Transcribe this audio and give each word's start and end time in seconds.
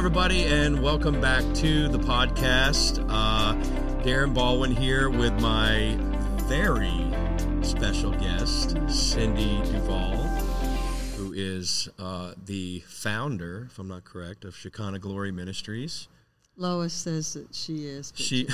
everybody, 0.00 0.46
and 0.46 0.82
welcome 0.82 1.20
back 1.20 1.44
to 1.54 1.86
the 1.88 1.98
podcast. 1.98 3.04
Uh, 3.10 3.54
Darren 4.02 4.32
Baldwin 4.32 4.74
here 4.74 5.10
with 5.10 5.38
my 5.42 5.94
very 6.44 7.04
special 7.62 8.10
guest, 8.12 8.78
Cindy 8.88 9.60
Duvall, 9.70 10.16
who 11.18 11.34
is 11.34 11.90
uh, 11.98 12.32
the 12.46 12.80
founder, 12.88 13.68
if 13.70 13.78
I'm 13.78 13.88
not 13.88 14.04
correct, 14.04 14.46
of 14.46 14.56
Shekinah 14.56 15.00
Glory 15.00 15.32
Ministries. 15.32 16.08
Lois 16.56 16.94
says 16.94 17.34
that 17.34 17.54
she 17.54 17.84
is. 17.84 18.10
She- 18.16 18.48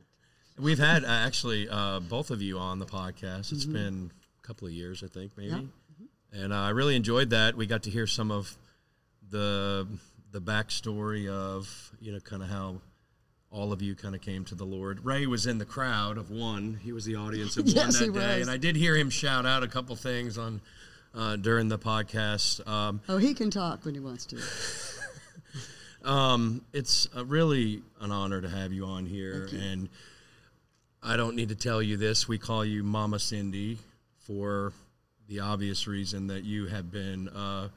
We've 0.58 0.78
had 0.78 1.04
uh, 1.04 1.08
actually 1.08 1.70
uh, 1.70 2.00
both 2.00 2.30
of 2.30 2.42
you 2.42 2.58
on 2.58 2.78
the 2.80 2.86
podcast. 2.86 3.50
It's 3.50 3.64
been 3.64 4.10
a 4.44 4.46
couple 4.46 4.68
of 4.68 4.74
years, 4.74 5.02
I 5.02 5.06
think, 5.06 5.38
maybe. 5.38 5.70
Yeah. 6.32 6.42
And 6.42 6.52
uh, 6.52 6.56
I 6.56 6.68
really 6.68 6.96
enjoyed 6.96 7.30
that. 7.30 7.56
We 7.56 7.64
got 7.64 7.84
to 7.84 7.90
hear 7.90 8.06
some 8.06 8.30
of 8.30 8.58
the 9.30 9.88
the 10.32 10.40
backstory 10.40 11.28
of 11.28 11.92
you 12.00 12.10
know 12.12 12.20
kind 12.20 12.42
of 12.42 12.48
how 12.48 12.80
all 13.50 13.70
of 13.70 13.82
you 13.82 13.94
kind 13.94 14.14
of 14.14 14.22
came 14.22 14.44
to 14.46 14.54
the 14.54 14.64
Lord. 14.64 15.04
Ray 15.04 15.26
was 15.26 15.46
in 15.46 15.58
the 15.58 15.66
crowd 15.66 16.16
of 16.16 16.30
one. 16.30 16.80
He 16.82 16.92
was 16.92 17.04
the 17.04 17.16
audience 17.16 17.58
of 17.58 17.66
one 17.74 17.90
that 17.90 17.98
day, 18.00 18.08
was. 18.08 18.40
and 18.40 18.50
I 18.50 18.56
did 18.56 18.76
hear 18.76 18.96
him 18.96 19.10
shout 19.10 19.44
out 19.44 19.62
a 19.62 19.68
couple 19.68 19.94
things 19.94 20.38
on 20.38 20.62
uh, 21.14 21.36
during 21.36 21.68
the 21.68 21.78
podcast. 21.78 22.66
Um, 22.66 23.02
oh, 23.08 23.18
he 23.18 23.34
can 23.34 23.50
talk 23.50 23.84
when 23.84 23.94
he 23.94 24.00
wants 24.00 24.26
to. 24.26 24.38
um, 26.10 26.64
it's 26.72 27.08
uh 27.14 27.24
really 27.26 27.82
an 28.00 28.10
honor 28.10 28.40
to 28.40 28.48
have 28.48 28.72
you 28.72 28.86
on 28.86 29.04
here, 29.04 29.48
and 29.52 29.90
I 31.02 31.16
don't 31.16 31.36
need 31.36 31.50
to 31.50 31.56
tell 31.56 31.82
you 31.82 31.98
this. 31.98 32.26
We 32.26 32.38
call 32.38 32.64
you 32.64 32.82
Mama 32.82 33.18
Cindy 33.18 33.78
for 34.20 34.72
the 35.28 35.40
obvious 35.40 35.86
reason 35.86 36.28
that 36.28 36.44
you 36.44 36.66
have 36.68 36.90
been 36.90 37.28
a 37.28 37.70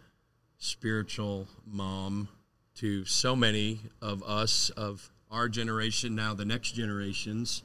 spiritual 0.58 1.48
mom 1.66 2.30
to 2.76 3.06
so 3.06 3.36
many 3.36 3.80
of 4.02 4.24
us 4.24 4.70
of 4.72 5.10
our 5.32 5.50
generation, 5.50 6.16
now 6.16 6.34
the 6.34 6.46
next 6.46 6.72
generations, 6.72 7.64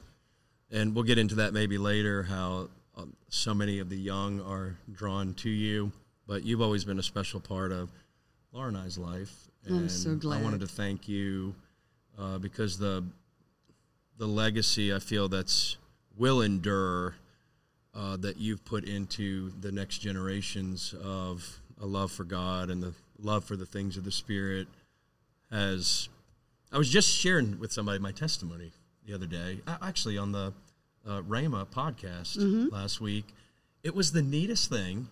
and 0.71 0.95
we'll 0.95 1.03
get 1.03 1.17
into 1.17 1.35
that 1.35 1.53
maybe 1.53 1.77
later. 1.77 2.23
How 2.23 2.69
um, 2.97 3.15
so 3.29 3.53
many 3.53 3.79
of 3.79 3.89
the 3.89 3.97
young 3.97 4.41
are 4.41 4.77
drawn 4.91 5.33
to 5.35 5.49
you, 5.49 5.91
but 6.27 6.43
you've 6.43 6.61
always 6.61 6.83
been 6.83 6.99
a 6.99 7.03
special 7.03 7.39
part 7.39 7.71
of 7.71 7.89
Laura 8.51 8.69
and 8.69 8.77
I's 8.77 8.97
life. 8.97 9.49
I'm 9.67 9.77
And 9.77 9.91
so 9.91 10.17
I 10.29 10.41
wanted 10.41 10.61
to 10.61 10.67
thank 10.67 11.07
you 11.07 11.55
uh, 12.17 12.37
because 12.37 12.77
the 12.77 13.03
the 14.17 14.27
legacy 14.27 14.93
I 14.93 14.99
feel 14.99 15.27
that's 15.27 15.77
will 16.17 16.41
endure 16.41 17.15
uh, 17.95 18.17
that 18.17 18.37
you've 18.37 18.63
put 18.63 18.83
into 18.85 19.51
the 19.59 19.71
next 19.71 19.99
generations 19.99 20.93
of 21.03 21.59
a 21.81 21.85
love 21.85 22.11
for 22.11 22.23
God 22.23 22.69
and 22.69 22.81
the 22.81 22.93
love 23.19 23.43
for 23.43 23.55
the 23.55 23.65
things 23.65 23.97
of 23.97 24.03
the 24.03 24.11
Spirit 24.11 24.67
has. 25.51 26.09
I 26.71 26.77
was 26.77 26.89
just 26.89 27.09
sharing 27.09 27.59
with 27.59 27.71
somebody 27.71 27.99
my 27.99 28.11
testimony 28.11 28.71
the 29.05 29.13
other 29.13 29.25
day, 29.27 29.59
actually 29.81 30.17
on 30.17 30.31
the 30.31 30.53
uh, 31.07 31.21
Rhema 31.23 31.65
podcast 31.67 32.37
Mm-hmm. 32.37 32.73
last 32.73 33.01
week. 33.01 33.25
It 33.83 33.95
was 33.95 34.11
the 34.11 34.21
neatest 34.21 34.69
thing. 34.69 35.07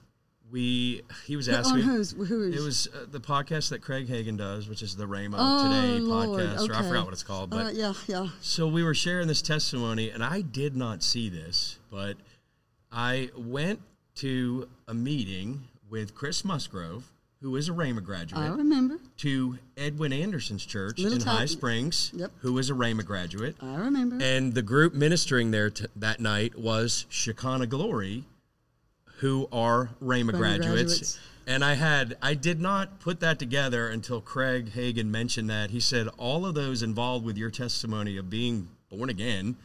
We 0.51 1.01
he 1.25 1.35
was 1.35 1.49
asking? 1.57 1.81
Who 1.81 1.99
is? 1.99 2.13
it 2.13 2.63
was 2.63 2.87
uh, 2.87 3.05
the 3.11 3.19
podcast 3.19 3.69
that 3.69 3.81
Craig 3.81 4.07
Hagin 4.07 4.37
does, 4.37 4.67
which 4.69 4.81
is 4.81 4.95
the 4.95 5.05
Rhema 5.05 5.35
Oh, 5.37 5.63
Today 5.63 5.99
Lord, 5.99 6.29
podcast, 6.41 6.69
or 6.69 6.73
I 6.75 6.81
forgot 6.87 7.03
what 7.05 7.13
it's 7.13 7.23
called. 7.23 7.49
But 7.49 7.65
Uh, 7.67 7.69
yeah, 7.71 7.93
yeah. 8.07 8.27
so 8.41 8.67
we 8.67 8.83
were 8.83 8.93
sharing 8.95 9.27
this 9.27 9.41
testimony, 9.41 10.09
and 10.09 10.23
I 10.23 10.41
did 10.41 10.75
not 10.75 11.03
see 11.03 11.29
this, 11.29 11.77
but 11.91 12.15
I 12.91 13.29
went 13.37 13.81
to 14.15 14.67
a 14.87 14.93
meeting 14.93 15.67
with 15.89 16.15
Chris 16.15 16.43
Musgrove, 16.45 17.11
who 17.41 17.55
is 17.55 17.69
a 17.69 17.71
Rhema 17.71 18.03
graduate, 18.03 18.41
I 18.41 18.47
remember. 18.47 18.97
to 19.17 19.57
Edwin 19.77 20.11
Anderson's 20.11 20.65
church 20.65 20.97
Little 20.99 21.19
in 21.19 21.25
High 21.25 21.45
Springs, 21.45 22.11
Yep. 22.13 22.31
who 22.39 22.57
is 22.57 22.69
a 22.69 22.73
Rhema 22.73 23.05
graduate. 23.05 23.55
I 23.61 23.75
remember. 23.75 24.17
And 24.21 24.53
the 24.53 24.61
group 24.61 24.93
ministering 24.93 25.51
there 25.51 25.69
t- 25.69 25.85
that 25.95 26.19
night 26.19 26.57
was 26.59 27.05
Shekinah 27.09 27.67
Glory, 27.67 28.25
who 29.19 29.47
are 29.51 29.91
Rhema 30.03 30.31
Rhema 30.31 30.37
graduates. 30.37 30.65
graduates. 30.97 31.19
And 31.47 31.63
I 31.65 31.73
had 31.75 32.15
I 32.21 32.35
did 32.35 32.59
not 32.61 32.99
put 32.99 33.21
that 33.21 33.39
together 33.39 33.87
until 33.87 34.21
Craig 34.21 34.71
Hagin 34.73 35.07
mentioned 35.07 35.49
that. 35.49 35.71
He 35.71 35.79
said 35.79 36.07
all 36.17 36.45
of 36.45 36.53
those 36.55 36.83
involved 36.83 37.25
with 37.25 37.37
your 37.37 37.49
testimony 37.49 38.17
of 38.17 38.29
being 38.29 38.67
born 38.89 39.09
again 39.09 39.55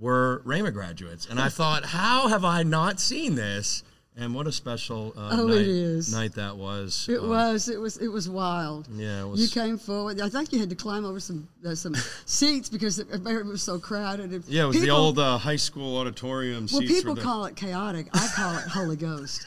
were 0.00 0.42
Rhema 0.44 0.72
graduates. 0.72 1.26
And 1.26 1.38
I 1.38 1.48
thought, 1.50 1.84
how 1.86 2.28
have 2.28 2.44
I 2.44 2.62
not 2.64 2.98
seen 2.98 3.34
this? 3.36 3.84
And 4.20 4.34
what 4.34 4.48
a 4.48 4.52
special 4.52 5.14
uh, 5.16 5.28
Oh, 5.32 5.46
night, 5.46 5.58
it 5.58 5.68
is. 5.68 6.12
night 6.12 6.34
that 6.34 6.56
was. 6.56 7.06
it 7.08 7.20
Um, 7.20 7.28
was. 7.28 7.68
It 7.68 7.80
was. 7.80 7.98
It 7.98 8.08
was 8.08 8.28
wild. 8.28 8.88
Yeah, 8.92 9.22
it 9.22 9.28
was. 9.28 9.40
You 9.40 9.48
came 9.48 9.78
forward. 9.78 10.20
I 10.20 10.28
think 10.28 10.52
you 10.52 10.58
had 10.58 10.70
to 10.70 10.74
climb 10.74 11.04
over 11.04 11.20
some 11.20 11.46
uh, 11.64 11.76
some 11.76 11.94
seats 12.26 12.68
because 12.68 12.98
it, 12.98 13.06
it 13.12 13.46
was 13.46 13.62
so 13.62 13.78
crowded. 13.78 14.32
And 14.32 14.44
yeah, 14.48 14.64
it 14.64 14.66
was 14.66 14.80
the 14.80 14.90
old 14.90 15.20
uh, 15.20 15.38
high 15.38 15.54
school 15.56 15.96
auditorium 15.98 16.66
Well, 16.72 16.80
people 16.82 17.14
call 17.14 17.44
it 17.44 17.54
chaotic. 17.54 18.08
I 18.12 18.28
call 18.34 18.56
it 18.58 18.64
Holy 18.64 18.96
Ghost 18.96 19.46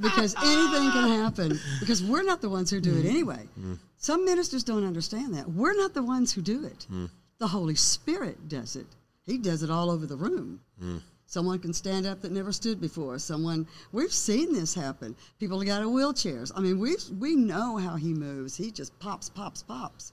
because 0.00 0.34
anything 0.36 0.90
can 0.90 1.08
happen 1.22 1.60
because 1.80 2.02
we're 2.02 2.22
not 2.22 2.40
the 2.40 2.48
ones 2.48 2.70
who 2.70 2.80
do 2.80 2.96
it 2.96 3.04
Mm. 3.04 3.10
anyway. 3.10 3.48
Some 3.98 4.24
ministers 4.24 4.64
don't 4.64 4.86
understand 4.86 5.34
that. 5.34 5.50
We're 5.50 5.74
not 5.76 5.92
the 5.92 6.02
ones 6.02 6.32
who 6.32 6.40
do 6.40 6.64
it. 6.64 6.86
Mm. 6.90 7.10
The 7.38 7.48
Holy 7.48 7.74
Spirit 7.74 8.48
does 8.48 8.74
it. 8.76 8.86
He 9.26 9.36
does 9.36 9.62
it 9.62 9.70
all 9.70 9.90
over 9.90 10.06
the 10.06 10.16
room. 10.16 10.60
Someone 11.30 11.58
can 11.58 11.74
stand 11.74 12.06
up 12.06 12.22
that 12.22 12.32
never 12.32 12.52
stood 12.52 12.80
before. 12.80 13.18
Someone 13.18 13.66
we've 13.92 14.12
seen 14.12 14.54
this 14.54 14.72
happen. 14.74 15.14
People 15.38 15.62
got 15.62 15.82
in 15.82 15.88
wheelchairs. 15.88 16.50
I 16.56 16.60
mean, 16.60 16.78
we 16.78 16.96
we 17.20 17.36
know 17.36 17.76
how 17.76 17.96
he 17.96 18.14
moves. 18.14 18.56
He 18.56 18.70
just 18.70 18.98
pops, 18.98 19.28
pops, 19.28 19.62
pops. 19.62 20.12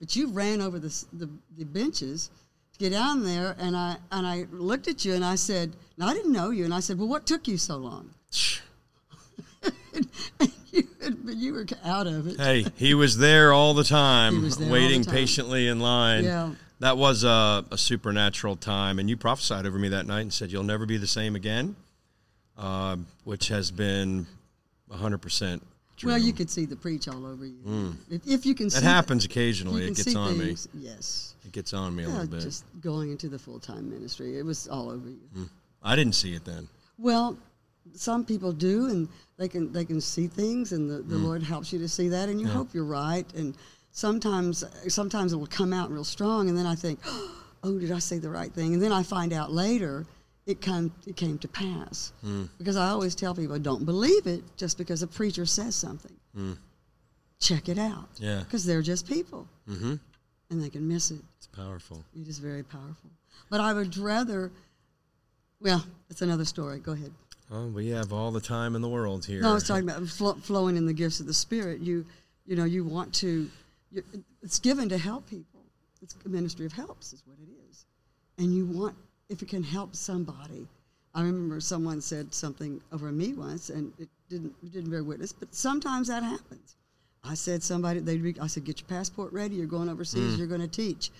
But 0.00 0.16
you 0.16 0.28
ran 0.32 0.60
over 0.60 0.80
the 0.80 0.88
the, 1.12 1.30
the 1.56 1.64
benches 1.64 2.30
to 2.72 2.78
get 2.80 2.90
down 2.90 3.22
there, 3.22 3.54
and 3.60 3.76
I 3.76 3.96
and 4.10 4.26
I 4.26 4.46
looked 4.50 4.88
at 4.88 5.04
you 5.04 5.14
and 5.14 5.24
I 5.24 5.36
said, 5.36 5.76
"No, 5.98 6.06
I 6.06 6.14
didn't 6.14 6.32
know 6.32 6.50
you." 6.50 6.64
And 6.64 6.74
I 6.74 6.80
said, 6.80 6.98
"Well, 6.98 7.08
what 7.08 7.26
took 7.26 7.46
you 7.46 7.58
so 7.58 7.76
long?" 7.76 8.10
and 10.40 10.52
you, 10.72 10.88
but 11.24 11.36
you 11.36 11.52
were 11.54 11.66
out 11.84 12.08
of 12.08 12.26
it. 12.26 12.40
Hey, 12.40 12.66
he 12.74 12.92
was 12.94 13.16
there 13.18 13.52
all 13.52 13.72
the 13.72 13.84
time, 13.84 14.34
He 14.34 14.40
was 14.42 14.58
waiting 14.58 15.02
the 15.02 15.06
time. 15.06 15.14
patiently 15.14 15.68
in 15.68 15.78
line. 15.78 16.24
Yeah. 16.24 16.50
That 16.80 16.98
was 16.98 17.24
a, 17.24 17.64
a 17.70 17.78
supernatural 17.78 18.56
time, 18.56 18.98
and 18.98 19.08
you 19.08 19.16
prophesied 19.16 19.66
over 19.66 19.78
me 19.78 19.88
that 19.88 20.06
night 20.06 20.20
and 20.20 20.32
said 20.32 20.52
you'll 20.52 20.62
never 20.62 20.84
be 20.84 20.98
the 20.98 21.06
same 21.06 21.34
again, 21.34 21.74
uh, 22.58 22.96
which 23.24 23.48
has 23.48 23.70
been 23.70 24.26
hundred 24.90 25.18
percent 25.18 25.62
true. 25.96 26.10
Well, 26.10 26.18
you 26.18 26.32
could 26.32 26.50
see 26.50 26.66
the 26.66 26.76
preach 26.76 27.08
all 27.08 27.26
over 27.26 27.44
you. 27.46 27.58
Mm. 27.66 27.96
If, 28.10 28.26
if 28.26 28.46
you 28.46 28.54
can 28.54 28.70
see 28.70 28.78
It 28.78 28.82
the- 28.82 28.88
happens 28.88 29.24
if 29.24 29.30
occasionally. 29.30 29.86
It 29.86 29.96
gets 29.96 30.14
on 30.14 30.38
things, 30.38 30.68
Yes. 30.74 31.34
It 31.44 31.52
gets 31.52 31.72
on 31.72 31.94
me 31.94 32.04
a 32.04 32.08
Yeah, 32.08 32.12
little 32.12 32.28
bit. 32.28 32.40
just 32.40 32.64
going 32.80 33.10
into 33.10 33.28
the 33.28 33.38
full 33.38 33.60
time 33.60 33.88
ministry. 33.88 34.38
It 34.38 34.44
was 34.44 34.68
all 34.68 34.90
over 34.90 35.08
you. 35.08 35.28
Mm. 35.36 35.48
I 35.82 35.96
didn't 35.96 36.14
see 36.14 36.34
it 36.34 36.44
then. 36.44 36.68
Well, 36.98 37.38
some 37.94 38.24
people 38.24 38.52
do, 38.52 38.86
and 38.86 39.08
they 39.36 39.48
can 39.48 39.72
they 39.72 39.84
can 39.84 40.00
see 40.00 40.26
things, 40.26 40.72
and 40.72 40.90
the, 40.90 40.96
the 40.96 41.16
mm. 41.16 41.24
Lord 41.24 41.42
helps 41.42 41.72
you 41.72 41.78
to 41.78 41.88
see 41.88 42.08
that, 42.08 42.28
and 42.28 42.40
you 42.40 42.48
hope 42.48 42.74
you're 42.74 42.84
right. 42.84 43.26
And 43.34 43.56
sometimes 44.00 44.62
sometimes 44.88 45.32
it 45.32 45.36
will 45.36 45.46
come 45.46 45.72
out 45.72 45.90
real 45.90 46.04
strong, 46.04 46.48
and 46.50 46.56
then 46.56 46.66
I 46.66 46.74
think, 46.74 47.00
oh, 47.64 47.78
did 47.78 47.90
I 47.90 47.98
say 47.98 48.18
the 48.18 48.28
right 48.30 48.52
thing? 48.52 48.74
And 48.74 48.82
then 48.82 48.92
I 48.92 49.02
find 49.02 49.32
out 49.32 49.50
later 49.50 50.04
it 50.44 50.60
come 50.60 50.92
it 51.06 51.16
came 51.16 51.38
to 51.38 51.48
pass 51.48 52.12
because 52.58 52.76
I 52.76 52.88
always 52.90 53.14
tell 53.16 53.34
people 53.34 53.58
don't 53.58 53.84
believe 53.84 54.26
it 54.26 54.42
just 54.56 54.78
because 54.78 55.02
a 55.02 55.06
preacher 55.08 55.46
says 55.46 55.74
something. 55.74 56.12
Check 57.40 57.68
it 57.68 57.78
out. 57.78 58.08
Yeah. 58.18 58.40
because 58.40 58.64
they're 58.64 58.82
just 58.82 59.06
people, 59.08 59.46
Mm-hmm. 59.68 59.94
and 60.50 60.62
they 60.62 60.68
can 60.70 60.86
miss 60.86 61.10
it. 61.10 61.20
It's 61.38 61.46
powerful. 61.48 62.04
It 62.14 62.28
is 62.28 62.38
very 62.38 62.62
powerful. 62.62 63.10
But 63.50 63.60
I 63.60 63.72
would 63.72 63.96
rather. 63.96 64.50
Well, 65.60 65.84
it's 66.10 66.20
another 66.22 66.44
story. 66.44 66.78
Go 66.80 66.92
ahead. 66.92 67.12
Oh, 67.50 67.68
we 67.68 67.88
have 67.88 68.12
all 68.12 68.30
the 68.32 68.40
time 68.40 68.74
in 68.76 68.82
the 68.82 68.88
world 68.88 69.24
here. 69.24 69.40
No, 69.40 69.50
I 69.52 69.54
was 69.54 69.66
talking 69.66 69.88
about 69.88 70.06
flo- 70.08 70.34
flowing 70.34 70.76
in 70.76 70.84
the 70.86 70.92
gifts 70.92 71.20
of 71.20 71.26
the 71.26 71.34
Spirit. 71.34 71.80
You, 71.80 72.04
you 72.46 72.56
know, 72.56 72.64
you 72.64 72.84
want 72.84 73.12
to. 73.16 73.48
It's 74.42 74.58
given 74.58 74.88
to 74.88 74.98
help 74.98 75.28
people. 75.28 75.60
It's 76.02 76.14
a 76.24 76.28
ministry 76.28 76.66
of 76.66 76.72
helps, 76.72 77.12
is 77.12 77.22
what 77.26 77.38
it 77.38 77.48
is, 77.70 77.86
and 78.38 78.54
you 78.54 78.66
want 78.66 78.94
if 79.28 79.42
it 79.42 79.48
can 79.48 79.62
help 79.62 79.94
somebody. 79.96 80.68
I 81.14 81.22
remember 81.22 81.60
someone 81.60 82.02
said 82.02 82.34
something 82.34 82.80
over 82.92 83.10
me 83.10 83.32
once, 83.32 83.70
and 83.70 83.92
it 83.98 84.08
didn't 84.28 84.54
it 84.62 84.72
didn't 84.72 84.90
bear 84.90 85.02
witness, 85.02 85.32
but 85.32 85.54
sometimes 85.54 86.08
that 86.08 86.22
happens. 86.22 86.76
I 87.24 87.34
said 87.34 87.62
somebody 87.62 88.00
they 88.00 88.18
would 88.18 88.38
I 88.38 88.46
said 88.46 88.64
get 88.64 88.80
your 88.80 88.88
passport 88.88 89.32
ready. 89.32 89.56
You're 89.56 89.66
going 89.66 89.88
overseas. 89.88 90.34
Mm. 90.34 90.38
You're 90.38 90.46
going 90.46 90.60
to 90.60 90.68
teach. 90.68 91.10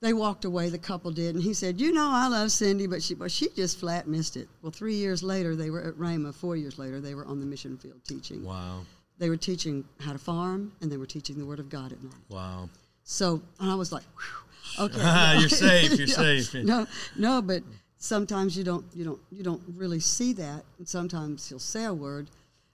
They 0.00 0.14
walked 0.14 0.46
away. 0.46 0.70
The 0.70 0.78
couple 0.78 1.10
did, 1.10 1.34
and 1.34 1.44
he 1.44 1.52
said, 1.52 1.78
"You 1.78 1.92
know, 1.92 2.08
I 2.10 2.28
love 2.28 2.50
Cindy, 2.50 2.86
but 2.86 3.02
she, 3.02 3.14
but 3.14 3.30
she 3.30 3.50
just 3.50 3.78
flat 3.78 4.08
missed 4.08 4.36
it." 4.36 4.48
Well, 4.62 4.72
three 4.72 4.94
years 4.94 5.22
later, 5.22 5.54
they 5.54 5.68
were 5.68 5.82
at 5.82 5.94
Rhema. 5.94 6.34
Four 6.34 6.56
years 6.56 6.78
later, 6.78 7.00
they 7.00 7.14
were 7.14 7.26
on 7.26 7.38
the 7.38 7.46
mission 7.46 7.76
field 7.76 8.00
teaching. 8.08 8.42
Wow. 8.42 8.86
They 9.20 9.28
were 9.28 9.36
teaching 9.36 9.84
how 10.00 10.12
to 10.12 10.18
farm, 10.18 10.72
and 10.80 10.90
they 10.90 10.96
were 10.96 11.06
teaching 11.06 11.38
the 11.38 11.44
Word 11.44 11.60
of 11.60 11.68
God 11.68 11.92
at 11.92 12.02
night. 12.02 12.14
Wow. 12.30 12.70
So, 13.04 13.42
and 13.60 13.70
I 13.70 13.74
was 13.74 13.92
like, 13.92 14.02
Whew, 14.16 14.86
"Okay, 14.86 15.36
You're 15.38 15.48
safe. 15.48 15.92
You're 15.92 16.06
safe. 16.40 16.54
No, 16.54 16.86
no, 17.16 17.42
but 17.42 17.62
sometimes 17.98 18.56
you 18.56 18.64
don't, 18.64 18.84
you 18.94 19.04
don't, 19.04 19.20
you 19.30 19.44
don't 19.44 19.62
really 19.76 20.00
see 20.00 20.32
that, 20.32 20.64
and 20.78 20.88
sometimes 20.88 21.46
he'll 21.46 21.58
say 21.58 21.84
a 21.84 21.92
word. 21.92 22.28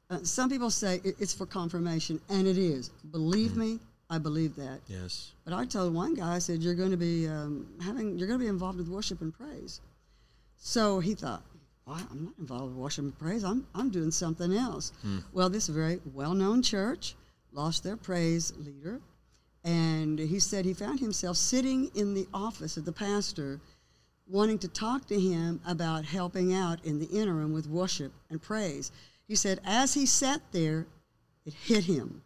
Uh, 0.09 0.19
some 0.23 0.49
people 0.49 0.71
say 0.71 1.01
it, 1.03 1.17
it's 1.19 1.35
for 1.35 1.47
confirmation, 1.47 2.21
and 2.29 2.47
it 2.47 2.59
is. 2.59 2.91
Believe 3.11 3.57
me, 3.57 3.81
I 4.09 4.19
believe 4.19 4.55
that. 4.55 4.79
Yes. 4.87 5.33
But 5.45 5.53
I 5.53 5.65
told 5.65 5.93
one 5.93 6.15
guy, 6.15 6.37
I 6.37 6.39
said, 6.39 6.63
"You're 6.63 6.77
going 6.77 6.93
to 6.93 6.97
be 6.97 7.27
um, 7.27 7.67
having, 7.83 8.17
you're 8.17 8.29
going 8.29 8.39
to 8.39 8.45
be 8.45 8.49
involved 8.49 8.79
with 8.79 8.89
worship 8.89 9.21
and 9.21 9.37
praise." 9.37 9.81
So 10.59 11.01
he 11.01 11.15
thought, 11.15 11.43
well, 11.87 12.01
I'm 12.11 12.25
not 12.25 12.35
involved 12.39 12.75
with 12.75 12.75
worship 12.75 13.05
and 13.05 13.19
praise. 13.19 13.45
I'm, 13.45 13.67
I'm 13.75 13.91
doing 13.91 14.11
something 14.11 14.53
else. 14.53 14.93
Hmm. 15.03 15.19
Well, 15.33 15.49
this 15.49 15.69
very 15.69 16.01
well-known 16.13 16.63
church 16.63 17.15
lost 17.53 17.85
their 17.85 17.97
praise 17.97 18.53
leader, 18.57 19.01
and 19.65 20.19
he 20.19 20.41
said 20.41 20.65
he 20.65 20.75
found 20.75 21.01
himself 21.01 21.37
sitting 21.37 21.91
in 21.95 22.15
the 22.15 22.27
office 22.35 22.77
of 22.77 22.85
the 22.85 22.93
pastor, 22.93 23.61
wanting 24.29 24.59
to 24.59 24.69
talk 24.69 25.07
to 25.07 25.19
him 25.19 25.61
about 25.67 26.05
helping 26.05 26.53
out 26.53 26.85
in 26.85 26.99
the 26.99 27.07
interim 27.07 27.53
with 27.53 27.69
worship 27.69 28.13
and 28.31 28.43
praise. 28.43 28.91
He 29.29 29.37
said, 29.37 29.61
as 29.65 29.95
he 29.95 30.07
sat 30.07 30.41
there, 30.53 30.87
it 31.45 31.55
hit 31.55 31.85
him. 31.85 32.23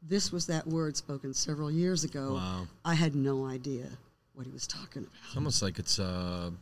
This 0.00 0.32
was 0.32 0.46
that 0.46 0.66
word 0.66 0.96
spoken 0.96 1.34
several 1.34 1.70
years 1.70 2.04
ago. 2.04 2.34
Wow. 2.34 2.66
I 2.84 2.94
had 2.94 3.14
no 3.14 3.46
idea 3.46 3.86
what 4.34 4.46
he 4.46 4.52
was 4.52 4.66
talking 4.66 5.02
about. 5.02 5.12
It's 5.26 5.36
almost 5.36 5.62
like 5.62 5.78
it's 5.78 5.98
a, 5.98 6.02
a 6.02 6.52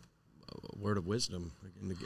word 0.77 0.99
of 0.99 1.07
wisdom, 1.07 1.53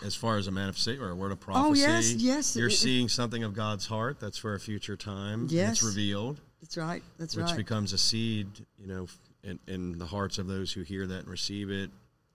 as 0.04 0.14
far 0.14 0.36
as 0.36 0.46
a 0.46 0.50
manifestation 0.50 1.02
or 1.02 1.10
a 1.10 1.14
word 1.14 1.32
of 1.32 1.38
oh, 1.42 1.44
prophecy. 1.44 1.84
Oh, 1.84 1.88
yes, 1.88 2.12
yes. 2.14 2.56
You're 2.56 2.68
It- 2.68 2.72
seeing 2.72 3.08
something 3.08 3.44
of 3.44 3.54
God's 3.54 3.86
heart 3.86 4.20
that's 4.20 4.38
for 4.38 4.54
a 4.54 4.60
future 4.60 4.96
time. 4.96 5.48
Yes. 5.50 5.72
it's 5.72 5.82
revealed, 5.82 6.40
That's 6.60 6.76
right. 6.76 7.02
That's 7.18 7.36
which 7.36 7.42
right. 7.42 7.50
Which 7.50 7.56
becomes 7.56 7.92
a 7.92 7.98
seed, 7.98 8.46
you 8.78 8.86
know, 8.86 9.06
in, 9.42 9.58
in 9.66 9.98
the 9.98 10.06
hearts 10.06 10.38
of 10.38 10.46
those 10.46 10.72
who 10.72 10.82
hear 10.82 11.06
that 11.06 11.20
and 11.20 11.28
receive 11.28 11.70
it. 11.70 11.90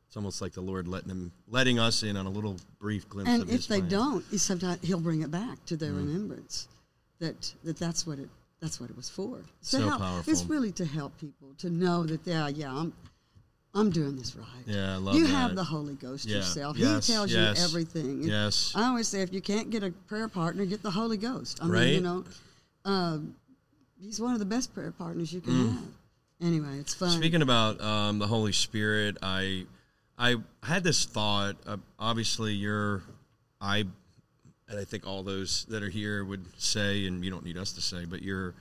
It's 0.08 0.18
almost 0.18 0.42
like 0.42 0.52
the 0.52 0.62
Lord 0.62 0.90
letting 0.90 1.08
them, 1.08 1.32
letting 1.48 1.80
us 1.80 2.04
in 2.04 2.18
on 2.18 2.26
a 2.26 2.30
little 2.30 2.58
brief 2.80 3.08
glimpse 3.08 3.30
and 3.30 3.50
if 3.50 3.68
they 3.68 3.80
plan. 3.80 3.90
don't, 3.90 4.26
he 4.30 4.38
sometimes 4.38 4.86
he'll 4.86 5.00
bring 5.00 5.22
it 5.22 5.32
back 5.32 5.64
to 5.68 5.78
their 5.78 5.92
mm. 5.92 5.98
remembrance. 5.98 6.68
That 7.20 7.54
that 7.64 7.78
that's 7.78 8.06
what 8.06 8.20
it 8.20 8.28
that's 8.60 8.82
what 8.82 8.90
it 8.90 8.98
was 8.98 9.10
for. 9.10 9.40
It's 9.62 9.70
So 9.70 9.80
help, 9.88 10.02
powerful. 10.02 10.34
It's 10.34 10.44
really 10.44 10.74
to 10.74 10.86
help 10.86 11.18
people 11.18 11.54
to 11.60 11.70
know 11.70 12.04
that 12.04 12.28
yeah 12.28 12.50
yeah 12.50 12.74
I'm 12.74 12.92
I'm 13.74 13.90
doing 13.90 14.18
this 14.18 14.36
right. 14.36 14.48
Yeah, 14.66 14.94
I 14.94 14.98
love 14.98 15.16
you 15.16 15.28
that. 15.28 15.34
have 15.34 15.56
the 15.56 15.64
Holy 15.64 15.94
Ghost 15.94 16.26
Yeah. 16.26 16.38
yourself. 16.38 16.78
Yes, 16.78 17.08
he 17.08 17.14
tells 17.14 17.32
yes, 17.32 17.58
you 17.58 17.64
everything. 17.64 18.24
yes. 18.24 18.74
I 18.76 18.84
always 18.88 19.08
say 19.08 19.22
if 19.22 19.34
you 19.34 19.42
can't 19.42 19.70
get 19.70 19.82
a 19.84 19.92
prayer 19.92 20.28
partner, 20.28 20.66
get 20.66 20.84
the 20.84 20.92
Holy 20.92 21.18
Ghost. 21.18 21.60
I 21.62 21.68
mean, 21.68 21.94
you 21.94 22.02
know, 22.02 22.26
um, 22.84 23.36
he's 24.02 24.20
one 24.20 24.34
of 24.34 24.40
the 24.40 24.46
best 24.46 24.74
prayer 24.74 24.92
partners 24.92 25.32
you 25.32 25.40
can 25.42 25.70
have. 25.70 25.84
Anyway, 26.42 26.80
it's 26.80 26.94
fun. 26.94 27.10
Mm. 27.10 27.18
Speaking 27.18 27.42
about 27.44 27.80
um, 27.82 28.20
the 28.20 28.28
Holy 28.28 28.52
Spirit, 28.52 29.18
I 29.22 29.66
I 30.18 30.36
had 30.64 30.84
this 30.84 31.06
thought. 31.06 31.56
Uh, 31.66 31.78
obviously, 31.98 32.54
you're 32.54 33.04
I, 33.62 33.86
and 34.68 34.80
I 34.80 34.84
think 34.84 35.06
all 35.08 35.24
those 35.24 35.66
that 35.70 35.82
are 35.84 35.90
here 35.90 36.26
would 36.26 36.44
say, 36.60 37.06
and 37.06 37.24
you 37.24 37.30
don't 37.32 37.46
need 37.46 37.58
us 37.58 37.72
to 37.74 37.82
say, 37.82 38.06
but 38.06 38.22
you're 38.22 38.54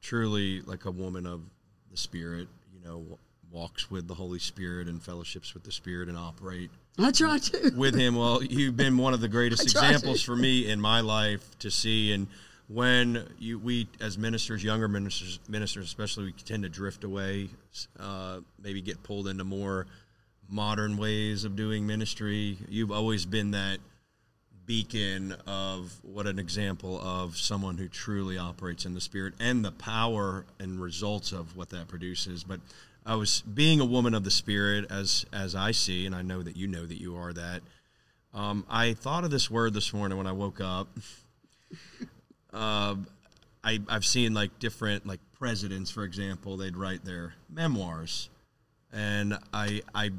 truly 0.00 0.62
like 0.62 0.84
a 0.86 0.90
woman 0.90 1.26
of 1.26 1.42
the 1.90 1.96
Spirit. 1.96 2.48
You 2.72 2.88
know, 2.88 3.18
walks 3.50 3.90
with 3.90 4.08
the 4.08 4.14
Holy 4.14 4.38
Spirit 4.38 4.88
and 4.88 5.02
fellowships 5.02 5.54
with 5.54 5.64
the 5.64 5.72
Spirit 5.72 6.08
and 6.08 6.16
operate 6.18 6.70
I 6.98 7.12
try 7.12 7.38
to. 7.38 7.72
with 7.76 7.94
him. 7.94 8.16
Well, 8.16 8.42
you've 8.42 8.76
been 8.76 8.96
one 8.98 9.14
of 9.14 9.20
the 9.20 9.28
greatest 9.28 9.70
try 9.70 9.82
to. 9.82 9.86
examples 9.88 10.22
for 10.22 10.36
me 10.36 10.68
in 10.68 10.80
my 10.80 11.00
life 11.00 11.58
to 11.60 11.70
see. 11.70 12.12
And 12.12 12.26
when 12.68 13.26
you, 13.38 13.58
we 13.58 13.88
as 14.00 14.18
ministers, 14.18 14.62
younger 14.62 14.88
ministers, 14.88 15.38
ministers 15.48 15.86
especially, 15.86 16.24
we 16.26 16.32
tend 16.32 16.64
to 16.64 16.68
drift 16.68 17.04
away, 17.04 17.50
uh, 17.98 18.40
maybe 18.62 18.82
get 18.82 19.02
pulled 19.02 19.28
into 19.28 19.44
more 19.44 19.86
modern 20.48 20.96
ways 20.96 21.44
of 21.44 21.56
doing 21.56 21.86
ministry. 21.86 22.58
You've 22.68 22.92
always 22.92 23.26
been 23.26 23.52
that 23.52 23.78
beacon 24.66 25.34
of 25.46 25.98
what 26.02 26.26
an 26.26 26.38
example 26.38 27.00
of 27.00 27.38
someone 27.38 27.78
who 27.78 27.88
truly 27.88 28.36
operates 28.36 28.84
in 28.84 28.92
the 28.92 29.00
spirit 29.00 29.32
and 29.40 29.64
the 29.64 29.72
power 29.72 30.44
and 30.60 30.78
results 30.78 31.32
of 31.32 31.56
what 31.56 31.70
that 31.70 31.88
produces 31.88 32.44
but 32.44 32.60
i 33.06 33.14
was 33.14 33.42
being 33.42 33.80
a 33.80 33.84
woman 33.84 34.14
of 34.14 34.24
the 34.24 34.30
spirit 34.30 34.86
as 34.90 35.24
as 35.32 35.54
i 35.54 35.70
see 35.70 36.06
and 36.06 36.14
i 36.14 36.22
know 36.22 36.42
that 36.42 36.56
you 36.56 36.66
know 36.66 36.86
that 36.86 37.00
you 37.00 37.16
are 37.16 37.32
that. 37.32 37.62
Um, 38.34 38.64
i 38.68 38.94
thought 38.94 39.24
of 39.24 39.30
this 39.30 39.50
word 39.50 39.74
this 39.74 39.92
morning 39.92 40.18
when 40.18 40.26
i 40.26 40.32
woke 40.32 40.60
up. 40.60 40.88
Uh, 42.52 42.96
I, 43.64 43.80
i've 43.88 44.04
seen 44.04 44.34
like 44.34 44.58
different 44.60 45.04
like 45.06 45.20
presidents 45.38 45.90
for 45.90 46.04
example 46.04 46.56
they'd 46.56 46.76
write 46.76 47.04
their 47.04 47.34
memoirs. 47.50 48.30
And 48.92 49.38
I 49.52 49.82
I 49.94 50.10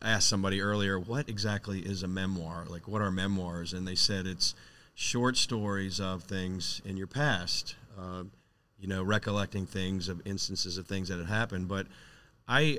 asked 0.00 0.28
somebody 0.28 0.60
earlier 0.60 0.98
what 0.98 1.28
exactly 1.28 1.80
is 1.80 2.02
a 2.02 2.08
memoir? 2.08 2.66
Like 2.68 2.86
what 2.86 3.02
are 3.02 3.10
memoirs? 3.10 3.72
And 3.72 3.86
they 3.86 3.94
said 3.94 4.26
it's 4.26 4.54
short 4.94 5.36
stories 5.36 6.00
of 6.00 6.24
things 6.24 6.82
in 6.84 6.96
your 6.96 7.06
past. 7.06 7.76
Uh, 7.98 8.24
you 8.78 8.88
know 8.88 9.02
recollecting 9.02 9.64
things 9.64 10.08
of 10.08 10.20
instances 10.26 10.76
of 10.76 10.86
things 10.86 11.08
that 11.08 11.18
had 11.18 11.28
happened. 11.28 11.68
But 11.68 11.86
I 12.52 12.78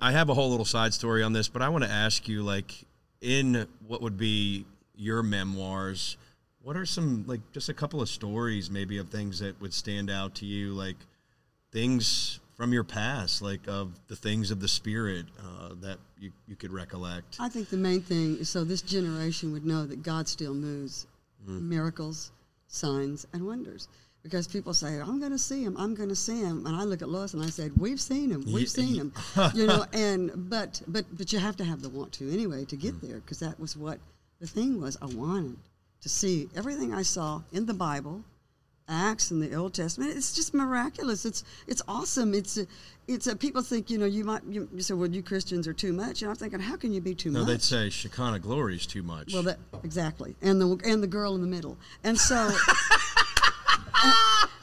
I 0.00 0.12
have 0.12 0.28
a 0.28 0.34
whole 0.34 0.50
little 0.50 0.66
side 0.66 0.92
story 0.92 1.22
on 1.22 1.32
this 1.32 1.48
but 1.48 1.62
I 1.62 1.68
want 1.68 1.84
to 1.84 1.90
ask 1.90 2.28
you 2.28 2.42
like 2.42 2.74
in 3.20 3.66
what 3.86 4.02
would 4.02 4.16
be 4.16 4.66
your 4.96 5.22
memoirs 5.22 6.16
what 6.62 6.76
are 6.76 6.86
some 6.86 7.24
like 7.26 7.40
just 7.52 7.68
a 7.68 7.74
couple 7.74 8.02
of 8.02 8.08
stories 8.08 8.70
maybe 8.70 8.98
of 8.98 9.08
things 9.10 9.38
that 9.38 9.60
would 9.60 9.72
stand 9.72 10.10
out 10.10 10.34
to 10.36 10.46
you 10.46 10.72
like 10.72 10.96
things 11.70 12.40
from 12.58 12.72
your 12.72 12.82
past, 12.82 13.40
like 13.40 13.60
of 13.68 13.92
the 14.08 14.16
things 14.16 14.50
of 14.50 14.58
the 14.58 14.66
spirit 14.66 15.26
uh, 15.38 15.68
that 15.80 15.98
you, 16.18 16.32
you 16.48 16.56
could 16.56 16.72
recollect. 16.72 17.36
I 17.38 17.48
think 17.48 17.70
the 17.70 17.76
main 17.76 18.02
thing 18.02 18.38
is 18.38 18.50
so 18.50 18.64
this 18.64 18.82
generation 18.82 19.52
would 19.52 19.64
know 19.64 19.86
that 19.86 20.02
God 20.02 20.26
still 20.26 20.54
moves 20.54 21.06
miracles, 21.46 22.32
signs, 22.66 23.26
and 23.32 23.46
wonders. 23.46 23.86
Because 24.22 24.48
people 24.48 24.74
say, 24.74 25.00
I'm 25.00 25.20
going 25.20 25.32
to 25.32 25.38
see 25.38 25.62
him, 25.62 25.76
I'm 25.78 25.94
going 25.94 26.08
to 26.08 26.16
see 26.16 26.40
him. 26.40 26.66
And 26.66 26.76
I 26.76 26.82
look 26.84 27.02
at 27.02 27.08
Lois 27.08 27.34
and 27.34 27.42
I 27.42 27.46
said, 27.48 27.72
We've 27.76 28.00
seen 28.00 28.30
him, 28.30 28.44
we've 28.52 28.68
seen 28.68 28.94
him. 28.94 29.12
you 29.54 29.66
know, 29.66 29.84
and 29.92 30.50
but 30.50 30.82
but 30.86 31.04
but 31.16 31.32
you 31.32 31.38
have 31.38 31.56
to 31.58 31.64
have 31.64 31.82
the 31.82 31.88
want 31.88 32.12
to 32.14 32.30
anyway 32.32 32.64
to 32.66 32.76
get 32.76 33.00
there 33.00 33.20
because 33.20 33.38
that 33.38 33.58
was 33.60 33.76
what 33.76 33.98
the 34.40 34.46
thing 34.46 34.80
was. 34.80 34.96
I 35.00 35.06
wanted 35.06 35.56
to 36.02 36.08
see 36.08 36.48
everything 36.54 36.94
I 36.94 37.02
saw 37.02 37.42
in 37.52 37.66
the 37.66 37.74
Bible, 37.74 38.22
Acts 38.88 39.30
and 39.30 39.42
the 39.42 39.54
Old 39.54 39.74
Testament. 39.74 40.16
It's 40.16 40.34
just 40.34 40.54
miraculous. 40.54 41.24
It's 41.24 41.44
it's 41.66 41.82
awesome. 41.86 42.32
It's 42.34 42.56
a, 42.56 42.66
it's 43.06 43.26
a, 43.26 43.36
people 43.36 43.62
think 43.62 43.90
you 43.90 43.98
know 43.98 44.06
you 44.06 44.24
might 44.24 44.42
you, 44.48 44.68
you 44.72 44.80
say 44.80 44.94
well 44.94 45.10
you 45.10 45.22
Christians 45.22 45.68
are 45.68 45.74
too 45.74 45.92
much 45.92 46.22
and 46.22 46.30
I'm 46.30 46.36
thinking 46.36 46.60
how 46.60 46.76
can 46.76 46.92
you 46.92 47.00
be 47.00 47.14
too 47.14 47.30
no, 47.30 47.40
much? 47.40 47.46
No, 47.46 47.52
they'd 47.52 47.62
say 47.62 47.90
Shekinah 47.90 48.38
glory 48.38 48.76
is 48.76 48.86
too 48.86 49.02
much. 49.02 49.32
Well, 49.32 49.42
that 49.42 49.58
exactly, 49.84 50.36
and 50.40 50.60
the 50.60 50.78
and 50.84 51.02
the 51.02 51.06
girl 51.06 51.34
in 51.34 51.42
the 51.42 51.46
middle, 51.46 51.76
and 52.04 52.18
so, 52.18 52.50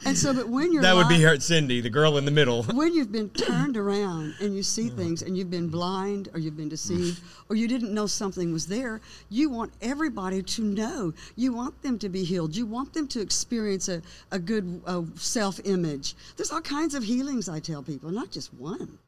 and 0.06 0.18
so, 0.18 0.32
but 0.32 0.48
when 0.48 0.72
you're 0.72 0.82
that 0.82 0.94
would 0.94 1.08
be 1.08 1.20
her, 1.22 1.38
Cindy, 1.40 1.80
the 1.80 1.90
girl 1.90 2.16
in 2.16 2.24
the 2.24 2.30
middle. 2.30 2.62
when 2.74 2.94
you've 2.94 3.12
been 3.12 3.30
turned 3.46 3.76
around 3.76 4.34
and 4.40 4.56
you 4.56 4.62
see 4.62 4.88
things 4.88 5.22
and 5.22 5.36
you've 5.36 5.50
been 5.50 5.68
blind 5.68 6.28
or 6.32 6.38
you've 6.38 6.56
been 6.56 6.68
deceived 6.68 7.20
or 7.48 7.56
you 7.56 7.68
didn't 7.68 7.92
know 7.92 8.06
something 8.06 8.52
was 8.52 8.66
there, 8.66 9.00
you 9.28 9.50
want 9.50 9.72
everybody 9.82 10.42
to 10.42 10.62
know. 10.62 11.12
You 11.34 11.52
want 11.52 11.82
them 11.82 11.98
to 11.98 12.08
be 12.08 12.24
healed. 12.24 12.56
You 12.56 12.66
want 12.66 12.92
them 12.94 13.08
to 13.08 13.20
experience 13.20 13.88
a, 13.88 14.02
a 14.30 14.38
good 14.38 14.82
uh, 14.86 15.02
self 15.16 15.60
image. 15.64 16.14
There's 16.36 16.52
all 16.52 16.60
kinds 16.60 16.94
of 16.94 17.02
healings, 17.02 17.48
I 17.48 17.60
tell 17.60 17.82
people, 17.82 18.10
not 18.10 18.30
just 18.30 18.54
one. 18.54 18.98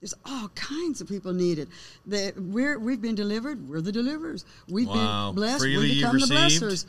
There's 0.00 0.14
all 0.24 0.48
kinds 0.54 1.00
of 1.00 1.08
people 1.08 1.32
needed. 1.32 1.68
That 2.06 2.40
we're 2.40 2.78
we've 2.78 3.02
been 3.02 3.14
delivered. 3.14 3.68
We're 3.68 3.82
the 3.82 3.92
deliverers. 3.92 4.46
We've 4.66 4.88
Wow. 4.88 5.28
been 5.28 5.36
blessed. 5.36 5.60
Freely 5.60 5.88
we 5.88 5.94
become 5.96 6.18
the 6.18 6.26
blessers. 6.26 6.86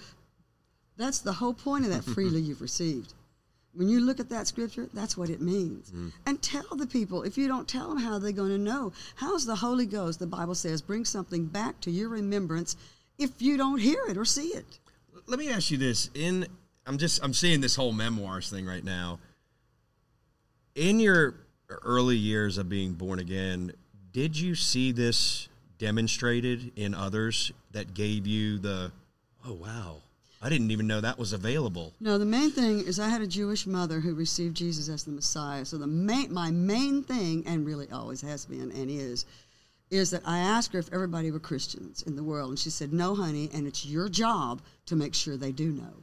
That's 0.98 1.20
the 1.20 1.34
whole 1.34 1.54
point 1.54 1.86
of 1.86 1.92
that 1.92 2.04
freely 2.06 2.42
you've 2.42 2.62
received. 2.62 3.14
When 3.74 3.88
you 3.88 4.02
look 4.02 4.20
at 4.20 4.30
that 4.30 4.48
scripture, 4.48 4.90
that's 4.94 5.16
what 5.16 5.30
it 5.30 5.42
means. 5.42 5.92
Mm-hmm. 5.92 6.10
And 6.26 6.42
tell 6.42 6.76
the 6.76 6.88
people. 6.88 7.24
If 7.24 7.38
you 7.38 7.48
don't 7.48 7.68
tell 7.68 7.90
them, 7.90 8.00
how 8.00 8.14
are 8.14 8.20
they 8.20 8.34
going 8.34 8.50
to 8.50 8.58
know? 8.58 8.92
How's 9.16 9.46
the 9.46 9.56
Holy 9.56 9.86
Ghost, 9.86 10.20
the 10.20 10.28
Bible 10.28 10.56
says, 10.56 10.82
bring 10.82 11.06
something 11.06 11.46
back 11.46 11.80
to 11.82 11.92
your 11.92 12.10
remembrance 12.10 12.76
if 13.18 13.42
you 13.42 13.56
don't 13.56 13.80
hear 13.80 14.04
it 14.10 14.18
or 14.18 14.26
see 14.26 14.48
it? 14.48 14.80
Let 15.28 15.40
me 15.40 15.50
ask 15.50 15.72
you 15.72 15.78
this: 15.78 16.10
in 16.14 16.48
I'm 16.86 16.98
just 16.98 17.24
I'm 17.24 17.34
seeing 17.34 17.62
this 17.62 17.76
whole 17.76 17.94
memoirs 17.94 18.50
thing 18.50 18.66
right 18.66 18.84
now. 18.84 19.20
In 20.76 21.00
your 21.00 21.36
early 21.70 22.18
years 22.18 22.58
of 22.58 22.68
being 22.68 22.94
born 22.94 23.20
again, 23.20 23.72
did 24.12 24.38
you 24.38 24.56
see 24.56 24.92
this 24.92 25.48
demonstrated 25.78 26.72
in 26.76 26.94
others 26.94 27.52
that 27.72 27.94
gave 27.94 28.28
you 28.28 28.58
the, 28.58 28.92
oh 29.46 29.54
wow, 29.54 29.98
I 30.44 30.50
didn't 30.50 30.72
even 30.72 30.88
know 30.88 31.02
that 31.02 31.20
was 31.20 31.34
available. 31.34 31.94
No, 32.00 32.18
the 32.18 32.26
main 32.26 32.50
thing 32.50 32.80
is 32.80 33.00
I 33.00 33.10
had 33.10 33.22
a 33.22 33.28
Jewish 33.28 33.68
mother 33.68 34.00
who 34.00 34.16
received 34.16 34.58
Jesus 34.58 34.90
as 34.90 35.04
the 35.04 35.12
Messiah. 35.12 35.66
So 35.66 35.78
the 35.78 35.86
main, 35.86 36.34
my 36.34 36.50
main 36.50 37.04
thing, 37.04 37.44
and 37.46 37.66
really 37.66 37.88
always 37.92 38.22
has 38.22 38.46
been 38.46 38.72
and 38.72 38.90
is, 38.90 39.26
is 39.92 40.10
that 40.10 40.24
I 40.26 40.40
asked 40.40 40.74
her 40.74 40.80
if 40.80 40.92
everybody 40.92 41.30
were 41.30 41.40
Christians 41.40 42.02
in 42.04 42.16
the 42.16 42.24
world, 42.24 42.50
and 42.50 42.58
she 42.58 42.72
said, 42.72 42.92
"No, 42.92 43.14
honey, 43.14 43.50
and 43.54 43.68
it's 43.68 43.86
your 43.86 44.10
job 44.10 44.62
to 44.88 44.96
make 44.96 45.14
sure 45.14 45.38
they 45.38 45.52
do 45.52 45.72
know." 45.72 45.94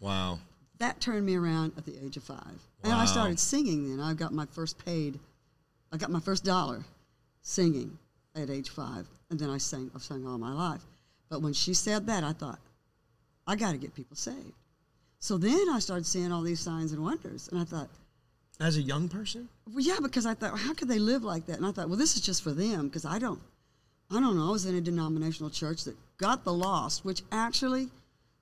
Wow. 0.00 0.38
That 0.78 1.00
turned 1.00 1.26
me 1.26 1.34
around 1.36 1.72
at 1.76 1.84
the 1.84 1.96
age 2.02 2.16
of 2.16 2.22
five, 2.22 2.58
and 2.82 2.92
I 2.92 3.04
started 3.04 3.38
singing. 3.38 3.90
Then 3.90 4.00
I 4.04 4.14
got 4.14 4.32
my 4.32 4.46
first 4.46 4.82
paid, 4.84 5.20
I 5.92 5.96
got 5.96 6.10
my 6.10 6.20
first 6.20 6.44
dollar, 6.44 6.84
singing 7.42 7.98
at 8.34 8.48
age 8.48 8.70
five, 8.70 9.06
and 9.28 9.38
then 9.38 9.50
I 9.50 9.58
sang. 9.58 9.90
I've 9.94 10.02
sung 10.02 10.26
all 10.26 10.38
my 10.38 10.52
life, 10.52 10.82
but 11.28 11.42
when 11.42 11.52
she 11.52 11.74
said 11.74 12.06
that, 12.06 12.24
I 12.24 12.32
thought, 12.32 12.58
I 13.52 13.56
got 13.56 13.72
to 13.72 13.76
get 13.78 13.94
people 13.94 14.16
saved. 14.16 14.54
So 15.18 15.36
then 15.36 15.68
I 15.70 15.78
started 15.78 16.06
seeing 16.06 16.32
all 16.32 16.40
these 16.40 16.58
signs 16.58 16.92
and 16.92 17.02
wonders, 17.02 17.48
and 17.48 17.60
I 17.60 17.64
thought, 17.64 17.88
As 18.58 18.78
a 18.78 18.82
young 18.82 19.10
person? 19.10 19.46
Well, 19.70 19.84
yeah, 19.84 19.98
because 20.02 20.24
I 20.24 20.32
thought, 20.34 20.58
how 20.58 20.72
could 20.72 20.88
they 20.88 20.98
live 20.98 21.22
like 21.22 21.44
that? 21.46 21.58
And 21.58 21.66
I 21.66 21.70
thought, 21.72 21.88
well, 21.90 21.98
this 21.98 22.16
is 22.16 22.22
just 22.22 22.42
for 22.42 22.52
them 22.52 22.88
because 22.88 23.04
I 23.04 23.18
don't, 23.18 23.40
I 24.10 24.20
don't 24.20 24.36
know. 24.38 24.48
I 24.48 24.52
was 24.52 24.64
in 24.64 24.74
a 24.74 24.80
denominational 24.80 25.50
church 25.50 25.84
that 25.84 25.96
got 26.16 26.44
the 26.44 26.52
lost, 26.52 27.04
which 27.04 27.20
actually, 27.30 27.88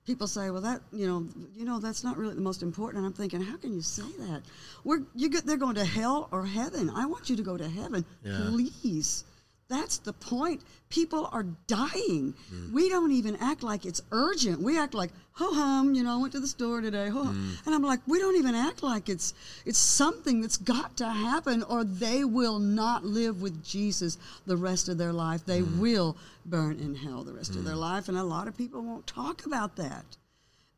people 0.07 0.27
say, 0.27 0.49
well, 0.49 0.61
that 0.61 0.79
you 0.93 1.07
know, 1.07 1.27
you 1.57 1.65
know, 1.65 1.79
that's 1.79 2.03
not 2.05 2.15
really 2.17 2.35
the 2.35 2.41
most 2.41 2.63
important. 2.63 2.97
And 2.99 3.05
I'm 3.05 3.13
thinking, 3.13 3.41
how 3.41 3.57
can 3.57 3.73
you 3.73 3.81
say 3.81 4.09
that? 4.19 4.41
We're 4.85 5.01
you 5.13 5.27
get 5.29 5.45
they're 5.45 5.57
going 5.57 5.75
to 5.75 5.85
hell 5.85 6.29
or 6.31 6.45
heaven. 6.45 6.89
I 6.89 7.05
want 7.05 7.29
you 7.29 7.35
to 7.35 7.43
go 7.43 7.57
to 7.57 7.67
heaven, 7.67 8.05
Yeah. 8.23 8.47
please. 8.49 9.25
That's 9.71 9.99
the 9.99 10.11
point. 10.11 10.61
People 10.89 11.29
are 11.31 11.45
dying. 11.67 12.35
Mm. 12.53 12.73
We 12.73 12.89
don't 12.89 13.13
even 13.13 13.37
act 13.37 13.63
like 13.63 13.85
it's 13.85 14.01
urgent. 14.11 14.61
We 14.61 14.77
act 14.77 14.93
like, 14.93 15.11
ho 15.31 15.53
hum, 15.53 15.95
you 15.95 16.03
know, 16.03 16.15
I 16.17 16.17
went 16.17 16.33
to 16.33 16.41
the 16.41 16.47
store 16.47 16.81
today, 16.81 17.07
ho 17.07 17.23
hum. 17.23 17.35
Mm. 17.35 17.65
And 17.65 17.75
I'm 17.75 17.81
like, 17.81 18.01
we 18.05 18.19
don't 18.19 18.35
even 18.35 18.53
act 18.53 18.83
like 18.83 19.07
it's 19.07 19.33
it's 19.65 19.79
something 19.79 20.41
that's 20.41 20.57
got 20.57 20.97
to 20.97 21.07
happen 21.07 21.63
or 21.63 21.85
they 21.85 22.25
will 22.25 22.59
not 22.59 23.05
live 23.05 23.41
with 23.41 23.63
Jesus 23.63 24.17
the 24.45 24.57
rest 24.57 24.89
of 24.89 24.97
their 24.97 25.13
life. 25.13 25.45
They 25.45 25.61
mm. 25.61 25.79
will 25.79 26.17
burn 26.45 26.77
in 26.77 26.93
hell 26.93 27.23
the 27.23 27.31
rest 27.33 27.55
of 27.55 27.63
their 27.63 27.75
life. 27.75 28.09
And 28.09 28.17
a 28.17 28.23
lot 28.23 28.49
of 28.49 28.57
people 28.57 28.81
won't 28.81 29.07
talk 29.07 29.45
about 29.45 29.77
that. 29.77 30.03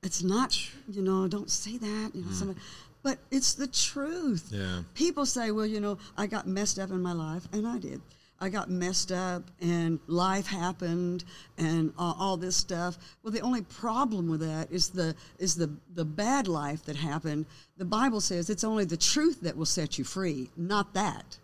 It's 0.03 0.21
not, 0.21 0.55
you 0.87 1.01
know, 1.01 1.27
don't 1.27 1.49
say 1.49 1.77
that, 1.77 2.11
you 2.13 2.23
know, 2.23 2.31
somebody, 2.31 2.59
but 3.01 3.17
it's 3.31 3.55
the 3.55 3.67
truth. 3.67 4.49
Yeah. 4.51 4.83
People 4.93 5.25
say, 5.25 5.49
well, 5.49 5.65
you 5.65 5.79
know, 5.79 5.97
I 6.15 6.27
got 6.27 6.45
messed 6.45 6.77
up 6.77 6.91
in 6.91 7.01
my 7.01 7.13
life, 7.13 7.47
and 7.51 7.67
I 7.67 7.79
did. 7.79 8.01
I 8.43 8.49
got 8.49 8.69
messed 8.69 9.13
up, 9.13 9.49
and 9.61 9.99
life 10.07 10.47
happened, 10.47 11.23
and 11.57 11.93
uh, 11.97 12.13
all 12.19 12.35
this 12.35 12.57
stuff. 12.57 12.97
Well, 13.23 13.31
the 13.31 13.39
only 13.39 13.61
problem 13.61 14.29
with 14.29 14.41
that 14.41 14.69
is 14.69 14.89
the 14.89 15.15
is 15.39 15.55
the 15.55 15.69
the 15.95 16.03
bad 16.03 16.49
life 16.49 16.83
that 16.83 16.97
happened. 16.97 17.45
The 17.77 17.85
Bible 17.85 18.19
says 18.19 18.49
it's 18.49 18.65
only 18.65 18.83
the 18.83 18.97
truth 18.97 19.39
that 19.43 19.55
will 19.55 19.65
set 19.65 19.97
you 19.97 20.03
free, 20.03 20.49
not 20.57 20.93
that. 20.93 21.37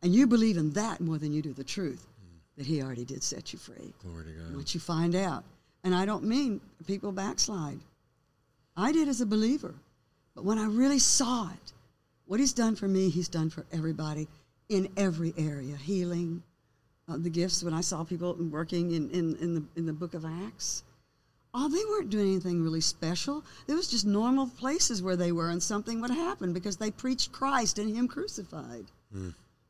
And 0.00 0.14
you 0.14 0.28
believe 0.28 0.58
in 0.58 0.70
that 0.74 1.00
more 1.00 1.18
than 1.18 1.32
you 1.32 1.42
do 1.42 1.52
the 1.52 1.64
truth 1.64 2.06
that 2.56 2.66
He 2.66 2.80
already 2.80 3.04
did 3.04 3.24
set 3.24 3.52
you 3.52 3.58
free 3.58 3.92
Glory 4.04 4.26
to 4.26 4.30
God. 4.30 4.54
once 4.54 4.74
you 4.74 4.80
find 4.80 5.16
out. 5.16 5.42
And 5.82 5.92
I 5.92 6.06
don't 6.06 6.22
mean 6.22 6.60
people 6.86 7.10
backslide. 7.10 7.80
I 8.76 8.92
did 8.92 9.08
as 9.08 9.20
a 9.20 9.26
believer. 9.26 9.74
But 10.36 10.44
when 10.44 10.58
I 10.58 10.66
really 10.66 11.00
saw 11.00 11.48
it, 11.50 11.72
what 12.26 12.38
he's 12.38 12.52
done 12.52 12.76
for 12.76 12.86
me, 12.86 13.10
he's 13.10 13.28
done 13.28 13.50
for 13.50 13.66
everybody 13.72 14.28
in 14.72 14.88
every 14.96 15.34
area 15.36 15.76
healing, 15.76 16.42
uh, 17.08 17.16
the 17.18 17.30
gifts. 17.30 17.62
When 17.62 17.74
I 17.74 17.80
saw 17.80 18.04
people 18.04 18.34
working 18.50 18.92
in, 18.92 19.10
in, 19.10 19.36
in, 19.36 19.54
the, 19.54 19.64
in 19.76 19.86
the 19.86 19.92
book 19.92 20.14
of 20.14 20.24
Acts, 20.24 20.82
oh, 21.54 21.68
they 21.68 21.84
weren't 21.90 22.10
doing 22.10 22.32
anything 22.32 22.62
really 22.62 22.80
special. 22.80 23.44
It 23.68 23.74
was 23.74 23.88
just 23.88 24.06
normal 24.06 24.46
places 24.46 25.02
where 25.02 25.16
they 25.16 25.32
were, 25.32 25.50
and 25.50 25.62
something 25.62 26.00
would 26.00 26.10
happen 26.10 26.52
because 26.52 26.76
they 26.76 26.90
preached 26.90 27.32
Christ 27.32 27.78
and 27.78 27.94
Him 27.94 28.08
crucified 28.08 28.86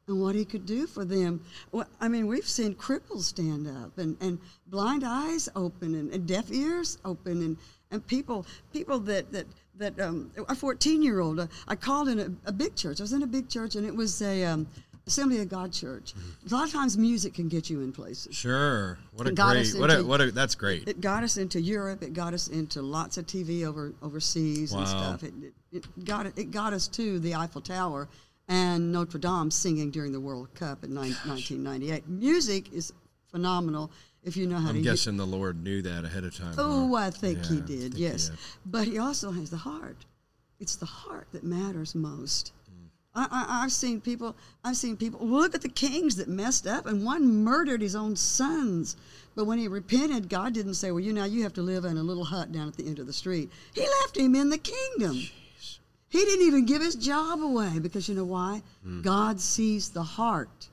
and 0.08 0.20
what 0.20 0.34
he 0.34 0.44
could 0.44 0.66
do 0.66 0.86
for 0.86 1.04
them. 1.04 1.40
Well, 1.70 1.86
I 2.00 2.08
mean, 2.08 2.26
we've 2.26 2.48
seen 2.48 2.74
cripples 2.74 3.22
stand 3.22 3.66
up 3.66 3.98
and, 3.98 4.16
and 4.20 4.38
blind 4.66 5.04
eyes 5.06 5.48
open 5.54 5.94
and, 5.94 6.12
and 6.12 6.26
deaf 6.26 6.50
ears 6.50 6.98
open 7.04 7.42
and, 7.42 7.56
and 7.90 8.06
people 8.06 8.46
people 8.72 8.98
that 9.00 9.30
that 9.32 9.46
that 9.76 9.98
um, 10.00 10.30
a 10.48 10.54
14 10.54 11.02
year 11.02 11.20
old. 11.20 11.40
Uh, 11.40 11.46
I 11.68 11.76
called 11.76 12.08
in 12.08 12.18
a, 12.18 12.48
a 12.48 12.52
big 12.52 12.74
church. 12.74 13.00
I 13.00 13.04
was 13.04 13.12
in 13.12 13.22
a 13.22 13.26
big 13.26 13.48
church 13.48 13.74
and 13.76 13.86
it 13.86 13.94
was 13.94 14.20
a 14.22 14.44
um, 14.44 14.66
Assembly 15.06 15.40
of 15.40 15.48
God 15.48 15.72
church. 15.72 16.14
A 16.48 16.54
lot 16.54 16.66
of 16.66 16.72
times 16.72 16.96
music 16.96 17.34
can 17.34 17.48
get 17.48 17.68
you 17.68 17.80
in 17.80 17.92
places. 17.92 18.36
Sure. 18.36 18.98
What 19.12 19.26
a 19.26 19.32
great. 19.32 19.56
us 19.56 19.74
What 19.74 19.90
a 19.90 20.04
what 20.04 20.20
a. 20.20 20.30
That's 20.30 20.54
great. 20.54 20.86
It 20.88 21.00
got 21.00 21.24
us 21.24 21.36
into 21.36 21.60
Europe. 21.60 22.02
It 22.02 22.12
got 22.12 22.34
us 22.34 22.46
into 22.48 22.82
lots 22.82 23.18
of 23.18 23.26
TV 23.26 23.66
over 23.66 23.92
overseas 24.00 24.72
and 24.72 24.86
stuff. 24.86 25.24
It, 25.24 25.34
it, 25.42 25.52
it 25.72 26.04
got 26.04 26.26
it, 26.26 26.50
got 26.52 26.72
us 26.72 26.86
to 26.88 27.18
the 27.18 27.34
Eiffel 27.34 27.60
Tower 27.60 28.08
and 28.48 28.92
Notre 28.92 29.18
Dame 29.18 29.50
singing 29.50 29.90
during 29.90 30.12
the 30.12 30.20
World 30.20 30.54
Cup 30.54 30.84
in 30.84 30.94
nine, 30.94 31.12
1998. 31.26 32.08
Music 32.08 32.72
is 32.72 32.92
phenomenal 33.30 33.90
if 34.22 34.36
you 34.36 34.46
know 34.46 34.58
how 34.58 34.70
to. 34.70 34.78
I'm 34.78 34.82
guessing 34.82 35.16
the 35.16 35.26
Lord 35.26 35.62
knew 35.62 35.82
that 35.82 36.04
ahead 36.04 36.24
of 36.24 36.36
time. 36.36 36.54
Oh? 36.58 36.94
I 36.94 37.10
think 37.10 37.44
he 37.44 37.56
Yeah, 37.56 37.60
I 37.60 37.66
did. 37.66 37.80
think 37.80 37.94
he 37.96 38.02
yes, 38.02 38.28
did. 38.28 38.38
but 38.66 38.86
he 38.86 38.98
also 38.98 39.32
has 39.32 39.50
the 39.50 39.56
heart. 39.56 39.96
It's 40.60 40.76
the 40.76 40.86
heart 40.86 41.26
that 41.32 41.42
matters 41.42 41.94
most. 41.96 42.52
I, 43.14 43.26
I, 43.30 43.64
I've 43.64 43.72
seen 43.72 44.00
people. 44.00 44.34
I've 44.64 44.76
seen 44.76 44.96
people. 44.96 45.26
Look 45.26 45.54
at 45.54 45.60
the 45.62 45.68
kings 45.68 46.16
that 46.16 46.28
messed 46.28 46.66
up, 46.66 46.86
and 46.86 47.04
one 47.04 47.44
murdered 47.44 47.82
his 47.82 47.94
own 47.94 48.16
sons. 48.16 48.96
But 49.34 49.44
when 49.46 49.58
he 49.58 49.68
repented, 49.68 50.28
God 50.28 50.54
didn't 50.54 50.74
say, 50.74 50.90
"Well, 50.90 51.00
you 51.00 51.12
know, 51.12 51.24
you 51.24 51.42
have 51.42 51.52
to 51.54 51.62
live 51.62 51.84
in 51.84 51.96
a 51.98 52.02
little 52.02 52.24
hut 52.24 52.52
down 52.52 52.68
at 52.68 52.76
the 52.76 52.86
end 52.86 52.98
of 52.98 53.06
the 53.06 53.12
street." 53.12 53.50
He 53.74 53.82
left 53.82 54.16
him 54.16 54.34
in 54.34 54.48
the 54.50 54.58
kingdom. 54.58 55.16
He 56.08 56.18
didn't 56.24 56.46
even 56.46 56.66
give 56.66 56.82
his 56.82 56.94
job 56.94 57.40
away 57.42 57.78
because 57.78 58.06
you 58.08 58.14
know 58.14 58.24
why? 58.24 58.62
Mm. 58.86 59.02
God 59.02 59.40
sees 59.40 59.88
the 59.90 60.02
heart. 60.02 60.68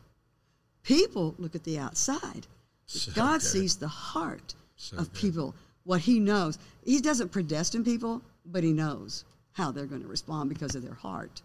People 0.84 1.36
look 1.38 1.56
at 1.56 1.64
the 1.64 1.80
outside. 1.80 2.48
So 2.88 3.12
God 3.14 3.40
good. 3.40 3.48
sees 3.48 3.76
the 3.78 3.88
heart 3.88 4.56
So 4.76 4.98
of 4.98 5.14
good. 5.14 5.20
people, 5.22 5.56
what 5.84 6.02
He 6.02 6.20
knows. 6.20 6.58
He 6.84 7.00
doesn't 7.00 7.32
predestine 7.32 7.86
people, 7.86 8.22
but 8.46 8.64
He 8.64 8.74
knows 8.74 9.24
how 9.54 9.72
they're 9.72 9.86
going 9.86 10.02
to 10.02 10.08
respond 10.08 10.50
because 10.50 10.76
of 10.76 10.84
their 10.84 10.94
heart. 10.96 11.42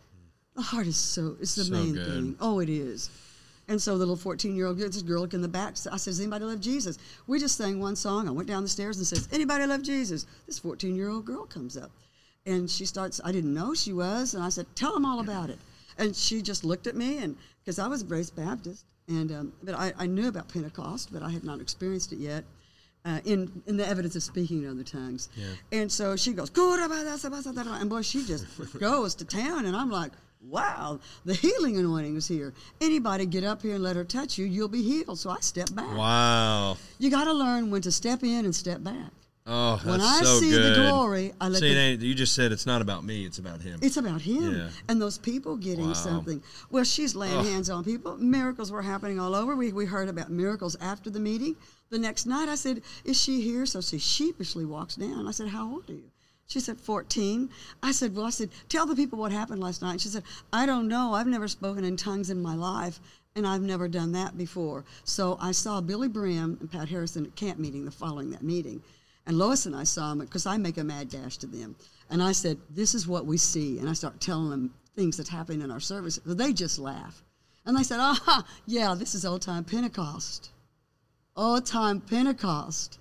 The 0.56 0.62
heart 0.62 0.87
is 0.87 0.96
so, 0.96 1.37
it's 1.40 1.54
the 1.54 1.64
So 1.64 1.73
main 1.73 1.94
good. 1.94 2.06
thing. 2.06 2.37
Oh, 2.40 2.61
it 2.61 2.68
is. 2.68 3.11
And 3.66 3.80
so 3.80 3.92
the 3.92 3.99
little 3.99 4.16
14 4.16 4.54
year 4.54 4.66
old, 4.66 4.78
girl, 4.78 4.88
this 4.88 5.02
girl 5.02 5.25
in 5.25 5.40
the 5.40 5.49
back, 5.49 5.70
I 5.90 5.96
said, 5.96 6.11
Does 6.11 6.20
anybody 6.20 6.44
love 6.44 6.61
Jesus? 6.61 6.99
We 7.26 7.38
just 7.40 7.56
sang 7.56 7.80
one 7.80 7.96
song. 7.96 8.28
I 8.28 8.30
went 8.30 8.46
down 8.46 8.62
the 8.62 8.68
stairs 8.68 8.99
and 8.99 9.06
says, 9.06 9.28
Anybody 9.32 9.66
love 9.66 9.82
Jesus? 9.82 10.26
This 10.46 10.58
14 10.58 10.94
year 10.94 11.08
old 11.08 11.25
girl 11.25 11.44
comes 11.46 11.76
up 11.76 11.90
and 12.46 12.68
she 12.70 12.84
starts, 12.84 13.20
I 13.25 13.32
didn't 13.32 13.54
know 13.54 13.73
she 13.75 13.92
was. 13.94 14.34
And 14.34 14.44
I 14.44 14.50
said, 14.50 14.66
Tell 14.75 14.92
them 14.92 15.06
all 15.06 15.20
about 15.20 15.49
it. 15.50 15.58
And 15.99 16.14
she 16.14 16.42
just 16.42 16.64
looked 16.64 16.87
at 16.88 16.96
me, 16.96 17.18
and 17.18 17.37
because 17.64 17.78
I 17.78 17.87
was 17.87 18.04
raised 18.04 18.34
Baptist, 18.34 18.84
and 19.08 19.30
um, 19.30 19.52
but 19.62 19.76
I, 19.76 19.92
I 19.96 20.06
knew 20.06 20.26
about 20.26 20.49
Pentecost, 20.49 21.12
but 21.12 21.23
I 21.23 21.30
had 21.30 21.44
not 21.44 21.61
experienced 21.61 22.12
it 22.12 22.18
yet. 22.18 22.44
Uh, 23.04 23.20
in 23.25 23.62
in 23.66 23.76
the 23.76 23.87
evidence 23.87 24.16
of 24.16 24.23
speaking 24.25 24.64
in 24.64 24.68
other 24.70 24.82
tongues, 24.82 25.28
Yeah. 25.37 25.46
and 25.70 25.92
so 25.92 26.16
she 26.16 26.32
goes, 26.32 26.50
and 26.56 27.90
boy, 27.90 28.02
she 28.02 28.25
just 28.25 28.46
goes 28.80 29.14
to 29.16 29.25
town, 29.25 29.66
and 29.66 29.76
I'm 29.76 29.90
like, 29.90 30.11
wow, 30.49 31.01
the 31.25 31.35
healing 31.35 31.77
anointing 31.77 32.17
is 32.17 32.29
here. 32.29 32.53
Anybody 32.81 33.27
get 33.27 33.45
up 33.45 33.63
here 33.63 33.75
and 33.75 33.83
let 33.83 33.97
her 33.97 34.05
touch 34.05 34.39
you, 34.39 34.45
you'll 34.45 34.69
be 34.69 34.83
healed. 34.83 35.19
So 35.19 35.31
I 35.31 35.41
step 35.41 35.75
back. 35.75 35.97
Wow. 35.97 36.77
You 36.99 37.11
got 37.11 37.25
to 37.25 37.33
learn 37.33 37.71
when 37.71 37.83
to 37.83 37.93
step 37.93 38.23
in 38.23 38.45
and 38.45 38.55
step 38.55 38.83
back. 38.83 39.11
Oh, 39.47 39.73
that's 39.75 39.85
When 39.85 40.01
I 40.01 40.21
so 40.23 40.41
see 40.41 40.49
good. 40.51 40.75
the 40.75 40.81
glory, 40.91 41.35
I 41.39 41.49
let 41.51 41.61
See, 41.61 41.97
the 41.97 42.07
you 42.07 42.15
just 42.15 42.35
said 42.35 42.51
it's 42.51 42.65
not 42.65 42.81
about 42.81 43.05
me; 43.05 43.27
it's 43.27 43.37
about 43.37 43.61
Him. 43.61 43.79
It's 43.83 43.99
about 43.99 44.23
him 44.23 44.55
Yeah. 44.57 44.69
and 44.89 45.03
those 45.03 45.19
people 45.19 45.57
getting 45.59 45.89
Wow. 45.89 45.93
something. 45.93 46.43
Well, 46.71 46.85
she's 46.85 47.15
laying 47.15 47.37
Ugh. 47.41 47.45
hands 47.45 47.69
on 47.69 47.85
people. 47.85 48.17
Miracles 48.17 48.73
were 48.73 48.81
happening 48.81 49.21
all 49.21 49.35
over. 49.35 49.55
We, 49.55 49.71
we 49.71 49.85
heard 49.85 50.09
about 50.09 50.31
miracles 50.31 50.77
after 50.81 51.11
the 51.11 51.21
meeting. 51.21 51.57
The 51.91 51.99
next 51.99 52.25
night, 52.25 52.49
I 52.49 52.55
said, 52.55 52.81
Is 53.05 53.21
she 53.21 53.43
here? 53.43 53.67
So 53.67 53.83
she 53.83 53.99
sheepishly 53.99 54.65
walks 54.65 54.95
down. 54.95 55.29
I 55.29 55.31
said, 55.31 55.49
How 55.49 55.71
old 55.71 55.91
are 55.91 55.93
you? 55.93 56.11
She 56.47 56.61
said, 56.61 56.79
14. 56.79 57.49
I 57.83 57.93
said, 57.93 58.15
Well, 58.15 58.27
I 58.27 58.31
said, 58.31 58.51
Tell 58.69 58.87
the 58.87 58.97
people 58.97 59.19
what 59.19 59.33
happened 59.33 59.63
last 59.63 59.83
night. 59.83 60.01
She 60.01 60.09
said, 60.09 60.25
I 60.53 60.67
don't 60.67 60.89
know. 60.89 61.15
I've 61.15 61.27
never 61.27 61.49
spoken 61.49 61.85
in 61.85 61.97
tongues 61.97 62.31
in 62.31 62.43
my 62.43 62.55
life, 62.55 63.01
and 63.35 63.47
I've 63.47 63.63
never 63.63 63.89
done 63.89 64.13
that 64.13 64.37
before. 64.37 64.85
So 65.05 65.39
I 65.41 65.53
saw 65.53 65.81
Billye 65.81 66.13
Brim 66.13 66.59
and 66.61 66.71
Pat 66.71 66.89
Harrison 66.89 67.27
at 67.27 67.35
camp 67.35 67.59
meeting 67.59 67.85
the 67.85 67.91
following 67.91 68.31
that 68.31 68.43
meeting. 68.43 68.83
And 69.27 69.39
Lois 69.39 69.65
and 69.67 69.75
I 69.75 69.85
saw 69.85 70.11
them 70.11 70.19
because 70.19 70.47
I 70.47 70.59
make 70.59 70.77
a 70.77 70.85
mad 70.85 71.09
dash 71.09 71.39
to 71.39 71.47
them. 71.47 71.77
And 72.11 72.23
I 72.23 72.33
said, 72.33 72.59
This 72.71 72.95
is 72.95 73.09
what 73.09 73.27
we 73.27 73.39
see. 73.39 73.79
And 73.79 73.89
I 73.89 73.95
start 73.95 74.21
telling 74.21 74.51
them 74.51 74.75
things 74.95 75.17
that's 75.17 75.31
happening 75.31 75.63
in 75.63 75.71
our 75.71 75.81
service. 75.81 76.21
They 76.25 76.53
just 76.53 76.79
laugh. 76.79 77.23
And 77.67 77.77
they 77.77 77.83
said, 77.83 77.99
Ah, 78.01 78.45
yeah, 78.67 78.95
this 78.95 79.15
is 79.15 79.25
old 79.25 79.43
time 79.43 79.65
Pentecost. 79.65 80.51
Old 81.37 81.67
time 81.67 82.01
Pentecost. 82.01 82.99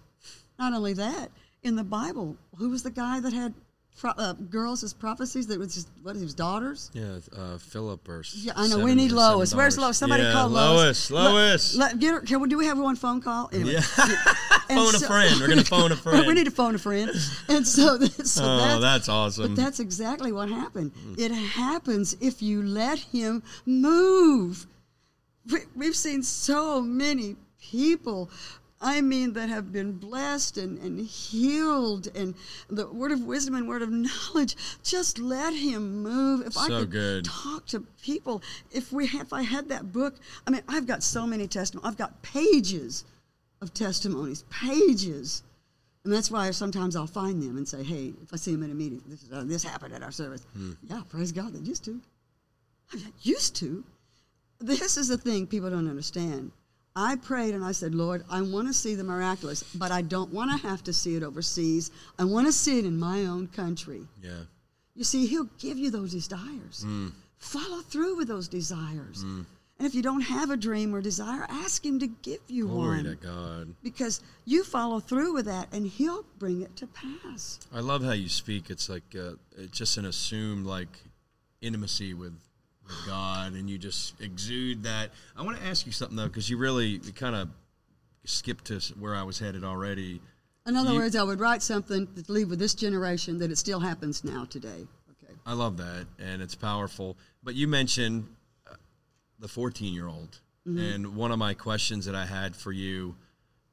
Not 0.58 0.74
only 0.74 0.94
that, 0.94 1.30
in 1.63 1.75
the 1.75 1.84
Bible, 1.84 2.36
who 2.58 2.70
was 2.70 2.84
the 2.84 2.91
guy 2.91 3.20
that 3.20 3.34
had 3.34 3.53
pro- 3.98 4.12
uh, 4.12 4.34
girls 4.34 4.84
as 4.84 4.93
prophecies 4.93 5.48
that 5.48 5.60
was 5.60 5.74
just, 5.74 5.89
what, 6.01 6.15
his 6.15 6.34
daughters? 6.34 6.91
Yeah, 6.93 7.20
uh, 7.36 7.58
Philip 7.58 8.08
or 8.08 8.24
Yeah, 8.34 8.53
I 8.55 8.67
know. 8.67 8.79
we 8.79 8.96
need 8.96 9.12
Lois. 9.12 9.53
Where's. 9.55 9.77
Lois? 9.77 9.98
Somebody 9.98 10.24
yeah, 10.24 10.34
call 10.34 10.50
Lois. 10.50 11.10
Lois. 11.10 11.75
Lois. 11.75 11.93
Get 11.96 12.13
her, 12.13 12.22
can 12.22 12.41
we, 12.41 12.50
do 12.50 12.58
we 12.58 12.65
have 12.65 12.77
one 12.77 12.96
phone 12.96 13.22
call? 13.22 13.50
Anyway. 13.53 13.74
Yeah. 13.74 13.82
Phone 14.70 14.96
a 14.96 15.00
friend. 15.00 15.39
We're 15.39 15.50
gonna 15.50 15.63
phone 15.63 15.91
a 15.91 15.96
friend. 15.98 16.25
we 16.25 16.34
need 16.34 16.46
to 16.46 16.51
phone 16.51 16.74
a 16.74 16.79
friend. 16.79 17.12
And 17.50 17.67
so, 17.67 18.00
so 18.24 18.43
oh, 18.43 18.58
that's, 18.58 18.82
that's 18.82 19.10
awesome. 19.10 19.53
But 19.53 19.62
that's 19.62 19.79
exactly 19.79 20.32
what 20.32 20.50
happened. 20.50 20.91
It 21.17 21.32
happens 21.32 22.15
if 22.22 22.41
you 22.41 22.63
let 22.63 22.98
him 23.00 23.43
move. 23.65 24.65
We, 25.51 25.60
we've 25.75 25.96
seen 25.96 26.24
so 26.24 26.82
many 26.82 27.36
people, 27.60 28.29
I 28.86 29.00
mean, 29.00 29.32
that 29.34 29.48
have 29.48 29.72
been 29.72 29.94
blessed 29.94 30.58
and, 30.58 30.78
and 30.80 31.00
healed, 31.00 32.10
and 32.13 32.36
the 32.70 32.86
word 32.92 33.13
of 33.13 33.22
wisdom 33.24 33.56
and 33.56 33.66
word 33.66 33.82
of 33.82 33.90
knowledge. 33.90 34.58
Just 34.84 35.18
let 35.20 35.54
him 35.54 36.04
move. 36.04 36.46
If 36.46 36.58
I 36.58 36.68
So 36.68 36.80
could 36.82 36.92
good. 36.92 37.25
talk 37.25 37.66
to 37.68 37.80
people, 38.02 38.44
if 38.72 38.92
we 38.92 39.06
if 39.06 39.32
I 39.32 39.44
had 39.44 39.70
that 39.70 39.94
book, 39.94 40.16
I 40.46 40.52
mean, 40.52 40.63
I've 40.68 40.86
got 40.86 41.02
so 41.02 41.25
many 41.25 41.48
testimonies. 41.48 41.88
I've 41.90 41.98
got 41.98 42.22
pages 42.22 43.06
of 43.62 43.74
testimonies, 43.74 44.44
pages. 44.50 45.44
And 46.04 46.12
that's 46.12 46.30
why 46.30 46.52
sometimes 46.52 46.98
I'll 46.98 47.08
find 47.08 47.42
them 47.42 47.56
and 47.56 47.66
say, 47.66 47.82
"Hey, 47.84 48.13
if 48.22 48.34
I 48.34 48.36
see 48.36 48.52
them 48.52 48.63
in 48.63 48.72
a 48.72 48.75
meeting, 48.75 49.02
this 49.08 49.24
is, 49.24 49.32
uh, 49.32 49.46
this 49.46 49.63
happened 49.63 49.94
at 49.94 50.04
our 50.04 50.12
service." 50.12 50.46
Hmm. 50.54 50.74
Yeah, 50.90 51.04
praise 51.08 51.32
God, 51.32 51.54
they 51.54 51.60
used 51.60 51.86
to. 51.86 52.02
I'm 52.92 53.02
used 53.22 53.56
to. 53.58 53.86
This 54.60 54.98
is 54.98 55.08
the 55.08 55.18
thing 55.18 55.48
people 55.48 55.70
don't 55.70 55.88
understand. 55.90 56.52
I 56.96 57.16
prayed 57.16 57.56
and 57.56 57.66
I 57.66 57.72
said, 57.72 57.96
Lord, 57.96 58.24
I 58.30 58.42
want 58.42 58.68
to 58.68 58.74
see 58.74 58.94
the 58.96 59.04
miraculous, 59.04 59.64
but 59.64 59.92
I 59.92 60.02
don't 60.04 60.32
want 60.32 60.52
to 60.52 60.68
have 60.68 60.84
to 60.84 60.94
see 60.94 61.16
it 61.16 61.24
overseas. 61.24 61.90
I 62.20 62.24
want 62.24 62.46
to 62.48 62.54
see 62.54 62.78
it 62.80 62.86
in 62.86 63.00
my 63.00 63.26
own 63.26 63.48
country. 63.48 64.02
Yeah. 64.22 64.42
You 64.96 65.04
see, 65.04 65.26
He'll 65.26 65.50
give 65.58 65.78
you 65.80 65.90
those 65.90 66.12
desires. 66.12 66.86
Follow 67.38 67.80
through 67.82 68.16
with 68.18 68.28
those 68.28 68.48
desires. 68.48 69.24
And 69.24 69.88
if 69.88 69.96
you 69.96 70.04
don't 70.04 70.22
have 70.22 70.52
a 70.52 70.56
dream 70.56 70.94
or 70.94 71.02
desire, 71.02 71.48
ask 71.50 71.84
Him 71.84 71.98
to 72.00 72.08
give 72.08 72.40
you 72.48 72.68
Glory 72.68 72.98
one. 72.98 73.04
to 73.06 73.16
God. 73.16 73.76
Because 73.82 74.22
you 74.46 74.64
follow 74.64 75.00
through 75.00 75.34
with 75.34 75.46
that 75.46 75.68
and 75.74 75.88
He'll 75.88 76.26
bring 76.38 76.62
it 76.62 76.76
to 76.78 76.88
pass. 76.88 77.60
I 77.74 77.80
love 77.80 78.04
how 78.04 78.12
you 78.12 78.30
speak. 78.30 78.70
It's 78.70 78.88
like 78.88 79.16
uh, 79.18 79.32
it's 79.58 79.76
just 79.76 79.98
an 79.98 80.06
assumed 80.06 80.68
like 80.68 80.90
intimacy 81.62 82.14
with, 82.14 82.34
with 82.86 83.06
God, 83.06 83.54
and 83.54 83.70
you 83.70 83.78
just 83.78 84.20
exude 84.22 84.84
that. 84.84 85.12
I 85.36 85.42
want 85.44 85.58
to 85.58 85.63
ask 85.66 85.86
you 85.86 85.92
something 85.92 86.18
though, 86.18 86.28
because 86.28 86.50
you 86.50 86.58
really 86.58 87.00
kind 87.00 87.36
of 87.36 87.50
skipped 88.25 88.66
to 88.66 88.80
where 89.00 89.16
I 89.16 89.24
was 89.24 89.40
headed 89.40 89.63
already. 89.63 90.22
In 90.66 90.75
other 90.75 90.94
You- 90.94 91.00
words, 91.00 91.16
I 91.16 91.24
would 91.24 91.40
write 91.40 91.62
something 91.62 92.08
to 92.16 92.32
leave 92.32 92.50
with 92.50 92.60
this 92.60 92.74
generation 92.74 93.38
that 93.40 93.52
it 93.52 93.58
still 93.58 93.80
happens 93.82 94.24
now 94.24 94.46
today. 94.46 94.88
Okay. 95.24 95.34
I 95.46 95.54
love 95.54 95.78
that, 95.78 96.08
and 96.20 96.42
it's 96.42 96.56
powerful. 96.56 97.18
But 97.44 97.56
you 97.56 97.68
mentioned 97.68 98.28
uh, 98.70 98.75
the 99.40 99.48
14 99.48 99.94
year 99.94 100.08
old, 100.08 100.40
and 100.66 101.18
one 101.18 101.34
of 101.34 101.40
my 101.40 101.54
questions 101.54 102.06
that 102.06 102.16
I 102.16 102.25
had 102.25 102.56
for 102.56 102.72
you 102.72 103.18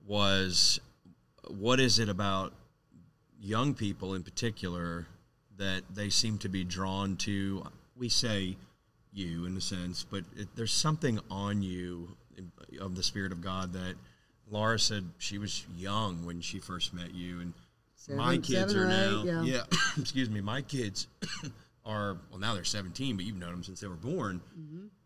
was, 0.04 0.80
what 1.46 1.78
is 1.78 2.00
it 2.00 2.08
about 2.08 2.52
young 3.38 3.74
people 3.74 4.14
in 4.14 4.24
particular 4.24 5.06
that 5.56 5.82
they 5.94 6.10
seem 6.10 6.38
to 6.38 6.48
be 6.48 6.64
drawn 6.64 7.16
to? 7.18 7.64
We 7.96 8.08
say 8.08 8.56
you 9.12 9.46
in 9.46 9.56
a 9.56 9.60
sense, 9.60 10.04
but 10.08 10.24
it, 10.36 10.48
there's 10.56 10.72
something 10.72 11.18
on 11.30 11.62
you 11.62 12.16
of 12.80 12.94
the 12.94 13.02
Spirit 13.02 13.32
of 13.32 13.40
God 13.40 13.72
that 13.72 13.94
Laura 14.50 14.78
said 14.78 15.04
she 15.18 15.38
was 15.38 15.66
young 15.76 16.24
when 16.24 16.40
she 16.40 16.58
first 16.58 16.92
met 16.94 17.14
you, 17.14 17.40
and 17.40 17.54
my 18.08 18.38
kids 18.38 18.74
are 18.74 18.86
now, 18.86 19.22
eight, 19.22 19.52
yeah. 19.52 19.62
excuse 19.98 20.30
me, 20.30 20.40
my 20.40 20.62
kids 20.62 21.06
are 21.84 22.16
well 22.30 22.40
now 22.40 22.54
they're 22.54 22.64
17, 22.64 23.16
but 23.16 23.24
you've 23.24 23.36
known 23.36 23.52
them 23.52 23.64
since 23.64 23.80
they 23.80 23.88
were 23.88 23.94
born, 23.94 24.40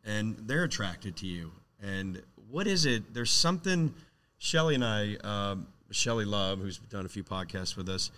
and 0.05 0.37
they're 0.47 0.65
attracted 0.65 1.17
to 1.17 1.27
you. 1.27 1.51
And 1.83 2.23
what 2.51 2.67
is 2.67 2.87
it? 2.87 3.13
There's 3.13 3.33
something. 3.33 3.95
Shelly 4.39 4.75
and 4.75 4.85
I, 4.85 5.15
um, 5.25 5.69
Shelly 5.91 6.27
Love, 6.27 6.59
who's 6.59 6.77
done 6.77 7.07
a 7.07 7.09
few 7.09 7.25
podcasts 7.25 7.77
with 7.77 7.89
us, 7.89 8.11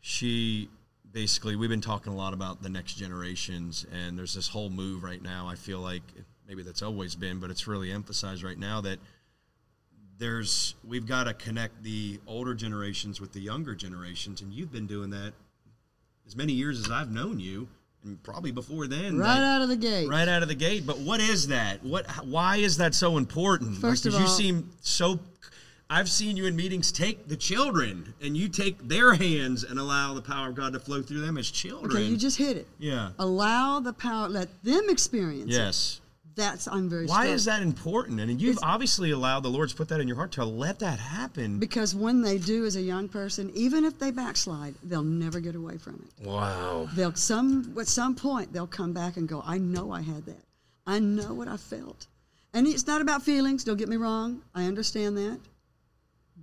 she 0.00 0.68
basically 1.12 1.56
we've 1.56 1.70
been 1.70 1.80
talking 1.80 2.12
a 2.12 2.16
lot 2.16 2.34
about 2.34 2.62
the 2.62 2.68
next 2.68 2.94
generations, 2.94 3.86
and 3.92 4.18
there's 4.18 4.34
this 4.34 4.48
whole 4.48 4.70
move 4.70 5.02
right 5.02 5.22
now. 5.22 5.46
I 5.48 5.54
feel 5.54 5.80
like 5.80 6.02
maybe 6.46 6.62
that's 6.62 6.82
always 6.82 7.14
been, 7.14 7.38
but 7.40 7.50
it's 7.50 7.66
really 7.66 7.90
emphasized 7.92 8.42
right 8.42 8.58
now 8.58 8.80
that 8.82 8.98
there's 10.18 10.74
we've 10.86 11.06
got 11.06 11.24
to 11.24 11.34
connect 11.34 11.82
the 11.82 12.18
older 12.26 12.54
generations 12.54 13.20
with 13.20 13.32
the 13.32 13.40
younger 13.40 13.74
generations, 13.74 14.40
and 14.40 14.52
you've 14.52 14.72
been 14.72 14.86
doing 14.86 15.10
that 15.10 15.32
as 16.26 16.36
many 16.36 16.52
years 16.52 16.78
as 16.80 16.90
I've 16.90 17.10
known 17.10 17.38
you, 17.40 17.68
and 18.04 18.22
probably 18.22 18.50
before 18.50 18.86
then. 18.86 19.16
Right 19.18 19.38
out 19.38 19.62
of 19.62 19.68
the 19.68 19.76
gate. 19.76 20.08
right 20.08 20.28
out 20.28 20.42
of 20.42 20.48
the 20.48 20.54
gate. 20.54 20.86
But 20.86 20.98
what 20.98 21.20
is 21.20 21.48
that? 21.48 21.82
What? 21.84 22.06
Why 22.26 22.56
is 22.56 22.76
that 22.78 22.94
so 22.94 23.16
important? 23.16 23.78
First 23.78 24.04
Like, 24.04 24.14
of 24.14 24.20
all- 24.20 24.26
you 24.26 24.28
seem 24.34 24.70
so. 24.80 25.20
I've 25.90 26.10
seen 26.10 26.36
you 26.36 26.44
in 26.44 26.54
meetings 26.54 26.92
take 26.92 27.28
the 27.28 27.36
children 27.36 28.12
and 28.20 28.36
you 28.36 28.48
take 28.48 28.76
their 28.86 29.14
hands 29.14 29.64
and 29.64 29.78
allow 29.78 30.12
the 30.12 30.20
power 30.20 30.48
of 30.48 30.54
God 30.54 30.74
to 30.74 30.80
flow 30.80 31.00
through 31.00 31.22
them 31.22 31.38
as 31.38 31.50
children. 31.50 31.90
Okay, 31.92 32.04
you 32.04 32.16
just 32.18 32.36
hit 32.36 32.58
it. 32.58 32.66
yeah. 32.78 33.10
Allow 33.18 33.80
the 33.80 33.94
power, 33.94 34.28
let 34.28 34.48
them 34.62 34.90
experience 34.90 35.50
it. 35.50 35.58
Yes. 35.58 36.00
That's, 36.36 36.68
I'm 36.68 36.88
very 36.90 37.06
Why 37.06 37.22
struck. 37.24 37.34
is 37.34 37.44
that 37.46 37.62
important? 37.62 38.20
And 38.20 38.40
you've 38.40 38.56
It's- 38.58 38.62
obviously 38.70 39.10
allowed 39.12 39.40
the 39.44 39.48
Lord's 39.48 39.72
put 39.72 39.88
that 39.88 39.98
in 40.00 40.06
your 40.06 40.16
heart 40.18 40.30
to 40.32 40.44
let 40.44 40.78
that 40.80 40.98
happen. 41.00 41.58
Because 41.58 41.94
when 41.94 42.20
they 42.22 42.36
do 42.38 42.64
as 42.66 42.76
a 42.76 42.82
young 42.82 43.08
person, 43.08 43.50
even 43.54 43.84
if 43.84 43.98
they 43.98 44.10
backslide, 44.12 44.74
they'll 44.84 45.02
never 45.02 45.40
get 45.40 45.56
away 45.56 45.78
from 45.78 45.94
it. 46.06 46.24
Wow. 46.26 46.88
They'll 46.94 47.14
some 47.16 47.74
at 47.80 47.88
some 47.88 48.14
point 48.14 48.52
they'll 48.52 48.66
come 48.68 48.92
back 48.92 49.16
and 49.16 49.26
go, 49.26 49.42
I 49.44 49.56
know 49.58 49.90
I 49.90 50.02
had 50.02 50.26
that. 50.26 50.44
I 50.86 50.98
know 51.00 51.32
what 51.34 51.48
I 51.48 51.56
felt. 51.56 52.06
And 52.54 52.66
it's 52.68 52.86
not 52.86 53.00
about 53.00 53.22
feelings, 53.22 53.64
don't 53.64 53.76
get 53.78 53.88
me 53.88 53.96
wrong. 53.96 54.42
I 54.54 54.64
understand 54.66 55.16
that. 55.16 55.40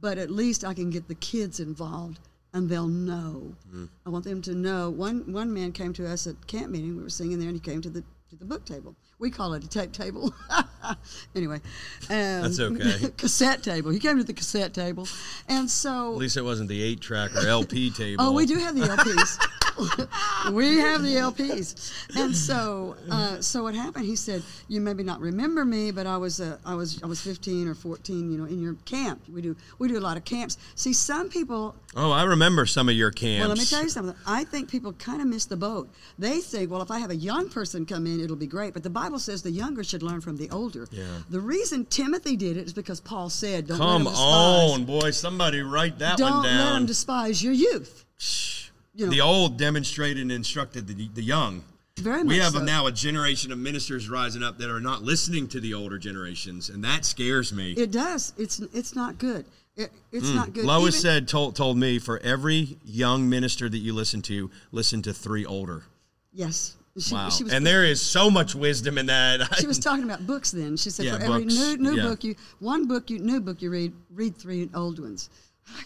But 0.02 0.18
at 0.18 0.30
least 0.30 0.64
I 0.64 0.74
can 0.74 0.90
get 0.90 1.08
the 1.08 1.16
kids 1.16 1.60
involved 1.60 2.20
and 2.54 2.70
they'll 2.70 2.88
know. 2.88 3.54
Mm. 3.74 3.90
I 4.06 4.10
want 4.10 4.26
them 4.26 4.42
to 4.44 4.54
know. 4.54 4.90
One 4.90 5.32
one 5.32 5.54
man 5.54 5.72
came 5.72 5.94
to 5.94 6.08
us 6.08 6.26
at 6.28 6.48
camp 6.48 6.72
meeting, 6.72 6.96
we 6.96 7.04
were 7.04 7.10
singing 7.10 7.40
there 7.40 7.50
and 7.50 7.58
he 7.58 7.60
came 7.60 7.82
to 7.82 7.90
the 7.90 8.04
to 8.36 8.40
the 8.40 8.46
book 8.46 8.66
table. 8.66 8.96
We 9.18 9.32
call 9.32 9.54
it 9.54 9.64
a 9.64 9.68
tape 9.68 9.92
table. 9.92 10.34
anyway. 11.36 11.62
Um, 12.10 12.42
That's 12.42 12.60
okay. 12.60 13.10
cassette 13.18 13.64
table. 13.64 13.92
He 13.92 14.00
came 14.00 14.18
to 14.18 14.24
the 14.24 14.34
cassette 14.34 14.74
table. 14.74 15.08
And 15.48 15.70
so 15.70 16.12
At 16.14 16.18
least 16.18 16.38
it 16.38 16.42
wasn't 16.44 16.70
the 16.70 16.82
eight 16.82 17.00
track 17.00 17.34
or 17.36 17.48
LP 17.48 17.92
table. 17.96 18.24
Oh, 18.26 18.32
we 18.34 18.46
do 18.46 18.56
have 18.56 18.76
the 18.76 18.86
LPs. 18.86 19.40
we 20.54 20.78
have 20.78 21.04
the 21.04 21.16
LPs, 21.16 21.92
and 22.16 22.34
so 22.34 22.96
uh, 23.12 23.42
so 23.42 23.64
what 23.64 23.76
happened? 23.76 24.06
He 24.06 24.16
said, 24.16 24.42
"You 24.70 24.80
maybe 24.80 25.04
not 25.04 25.20
remember 25.20 25.66
me, 25.66 25.92
but 25.92 26.08
I 26.08 26.16
was 26.16 26.40
uh, 26.40 26.58
I 26.66 26.76
was 26.76 27.04
I 27.04 27.08
was 27.08 27.20
15 27.20 27.68
or 27.68 27.76
14. 27.76 28.32
You 28.32 28.38
know, 28.38 28.46
in 28.46 28.62
your 28.62 28.76
camp. 28.86 29.24
We 29.28 29.42
do 29.42 29.54
we 29.78 29.90
do 29.90 29.98
a 29.98 30.00
lot 30.00 30.16
of 30.16 30.24
camps. 30.24 30.58
See, 30.76 30.94
some 30.94 31.28
people. 31.28 31.76
Oh, 31.94 32.12
I 32.12 32.24
remember 32.24 32.66
some 32.66 32.88
of 32.88 32.96
your 32.96 33.12
camps. 33.12 33.42
Well, 33.42 33.50
let 33.50 33.58
me 33.58 33.66
tell 33.66 33.84
you 33.84 33.90
something. 33.90 34.16
I 34.26 34.46
think 34.46 34.70
people 34.70 34.94
kind 34.94 35.22
of 35.22 35.28
miss 35.28 35.44
the 35.44 35.58
boat. 35.58 35.90
They 36.18 36.40
think, 36.40 36.72
well, 36.72 36.82
if 36.82 36.90
I 36.90 37.00
have 37.00 37.10
a 37.10 37.16
young 37.16 37.50
person 37.50 37.86
come 37.86 38.08
in, 38.08 38.22
it'll 38.26 38.36
be 38.36 38.48
great. 38.48 38.74
But 38.74 38.84
the 38.84 38.90
Bible 38.90 39.20
says 39.20 39.42
the 39.42 39.52
younger 39.52 39.84
should 39.84 40.04
learn 40.04 40.20
from 40.20 40.36
the 40.36 40.50
older. 40.50 40.88
Yeah. 40.92 41.04
The 41.30 41.40
reason 41.40 41.86
Timothy 41.86 42.36
did 42.36 42.58
it 42.58 42.66
is 42.66 42.74
because 42.74 43.00
Paul 43.00 43.30
said, 43.30 43.68
"Don't 43.68 43.80
let 43.80 43.88
Come 43.88 44.08
on, 44.08 44.86
boy. 44.86 45.12
Somebody 45.12 45.62
write 45.62 46.00
that 46.00 46.20
one 46.20 46.32
down. 46.32 46.44
Don't 46.44 46.52
let 46.58 46.58
down. 46.58 46.86
despise 46.86 47.42
your 47.42 47.54
youth." 47.54 48.04
You 48.94 49.06
know, 49.06 49.12
the 49.12 49.22
old 49.22 49.58
demonstrated 49.58 50.22
and 50.22 50.32
instructed 50.32 50.88
the, 50.88 51.10
the 51.14 51.22
young. 51.22 51.64
very 52.00 52.24
We 52.24 52.38
have 52.38 52.54
so. 52.54 52.64
now 52.64 52.88
a 52.88 52.92
generation 52.92 53.52
of 53.52 53.58
ministers 53.58 54.10
rising 54.10 54.42
up 54.42 54.58
that 54.60 54.70
are 54.70 54.80
not 54.80 55.04
listening 55.04 55.48
to 55.50 55.60
the 55.60 55.74
older 55.74 55.98
generations, 55.98 56.70
and 56.70 56.84
that 56.84 57.06
scares 57.06 57.54
me. 57.54 57.74
It 57.74 57.92
does. 57.92 58.34
It's 58.38 58.60
it's 58.60 58.96
not 58.96 59.18
good. 59.18 59.46
It, 59.76 59.92
it's 60.12 60.30
mm. 60.30 60.36
not 60.36 60.54
good. 60.54 60.64
Lois 60.64 60.96
Even- 60.96 61.02
said, 61.02 61.28
told, 61.28 61.56
told 61.58 61.78
me, 61.78 62.00
for 62.00 62.20
every 62.20 62.78
young 62.86 63.30
minister 63.30 63.68
that 63.68 63.78
you 63.78 63.94
listen 63.94 64.22
to, 64.24 64.50
listen 64.72 65.02
to 65.02 65.14
three 65.14 65.46
older. 65.46 65.84
"Yes." 66.32 66.76
She, 66.98 67.14
Wow. 67.14 67.30
she 67.30 67.44
was, 67.44 67.52
and 67.52 67.66
there 67.68 67.84
is 67.84 68.02
so 68.02 68.30
much 68.32 68.56
wisdom 68.56 68.98
in 68.98 69.08
that. 69.08 69.42
she 69.60 69.68
was 69.68 69.80
talking 69.88 70.06
about 70.06 70.26
books. 70.26 70.52
Then 70.52 70.78
she 70.78 70.90
said, 70.90 71.06
Yeah, 71.06 71.18
"For 71.18 71.24
every 71.26 71.44
books. 71.44 71.56
new 71.56 71.78
new 71.78 71.96
Yeah. 71.98 72.04
book 72.04 72.24
you 72.24 72.36
one 72.60 72.88
book 72.88 73.10
you 73.10 73.20
new 73.20 73.42
book 73.42 73.62
you 73.62 73.70
read 73.70 73.92
read 74.14 74.38
three 74.38 74.70
old 74.74 75.00
ones." 75.00 75.30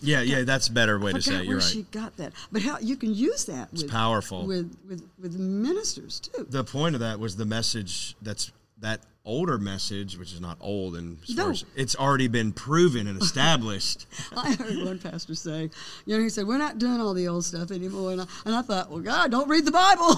yeah, 0.01 0.21
yeah, 0.21 0.43
that's 0.43 0.67
a 0.67 0.71
better 0.73 0.99
way 0.99 1.13
to 1.13 1.21
say 1.21 1.35
it. 1.35 1.37
where 1.37 1.45
You're 1.45 1.61
she 1.61 1.79
right. 1.79 1.91
got 1.91 2.17
that, 2.17 2.33
but 2.51 2.61
how 2.61 2.77
you 2.79 2.95
can 2.97 3.13
use 3.13 3.45
that 3.45 3.71
with 3.71 3.89
powerful. 3.89 4.45
with 4.45 4.75
with 4.87 5.01
with 5.17 5.35
ministers 5.39 6.19
too. 6.19 6.45
The 6.49 6.63
point 6.63 6.93
of 6.95 7.01
that 7.01 7.19
was 7.19 7.35
the 7.37 7.45
message 7.45 8.15
that's 8.21 8.51
that 8.79 9.01
older 9.29 9.57
message, 9.59 10.17
which 10.17 10.33
is 10.33 10.41
not 10.41 10.57
old, 10.59 10.95
and 10.95 11.17
No. 11.29 11.53
it's 11.75 11.95
already 11.95 12.27
been 12.27 12.51
proven 12.51 13.05
and 13.07 13.21
established. 13.21 14.07
I 14.35 14.53
heard 14.55 14.77
one 14.83 14.97
pastor 14.99 15.35
say, 15.35 15.69
you 16.05 16.17
know, 16.17 16.23
he 16.23 16.29
said, 16.29 16.47
"We're 16.47 16.57
not 16.57 16.79
doing 16.79 16.99
all 16.99 17.13
the 17.13 17.27
old 17.27 17.45
stuff 17.45 17.69
anymore," 17.71 18.11
and 18.11 18.21
I, 18.21 18.25
and 18.45 18.55
I 18.55 18.61
thought, 18.63 18.89
well, 18.89 18.99
God, 18.99 19.31
don't 19.31 19.47
read 19.47 19.65
the 19.65 19.71
Bible. 19.71 20.15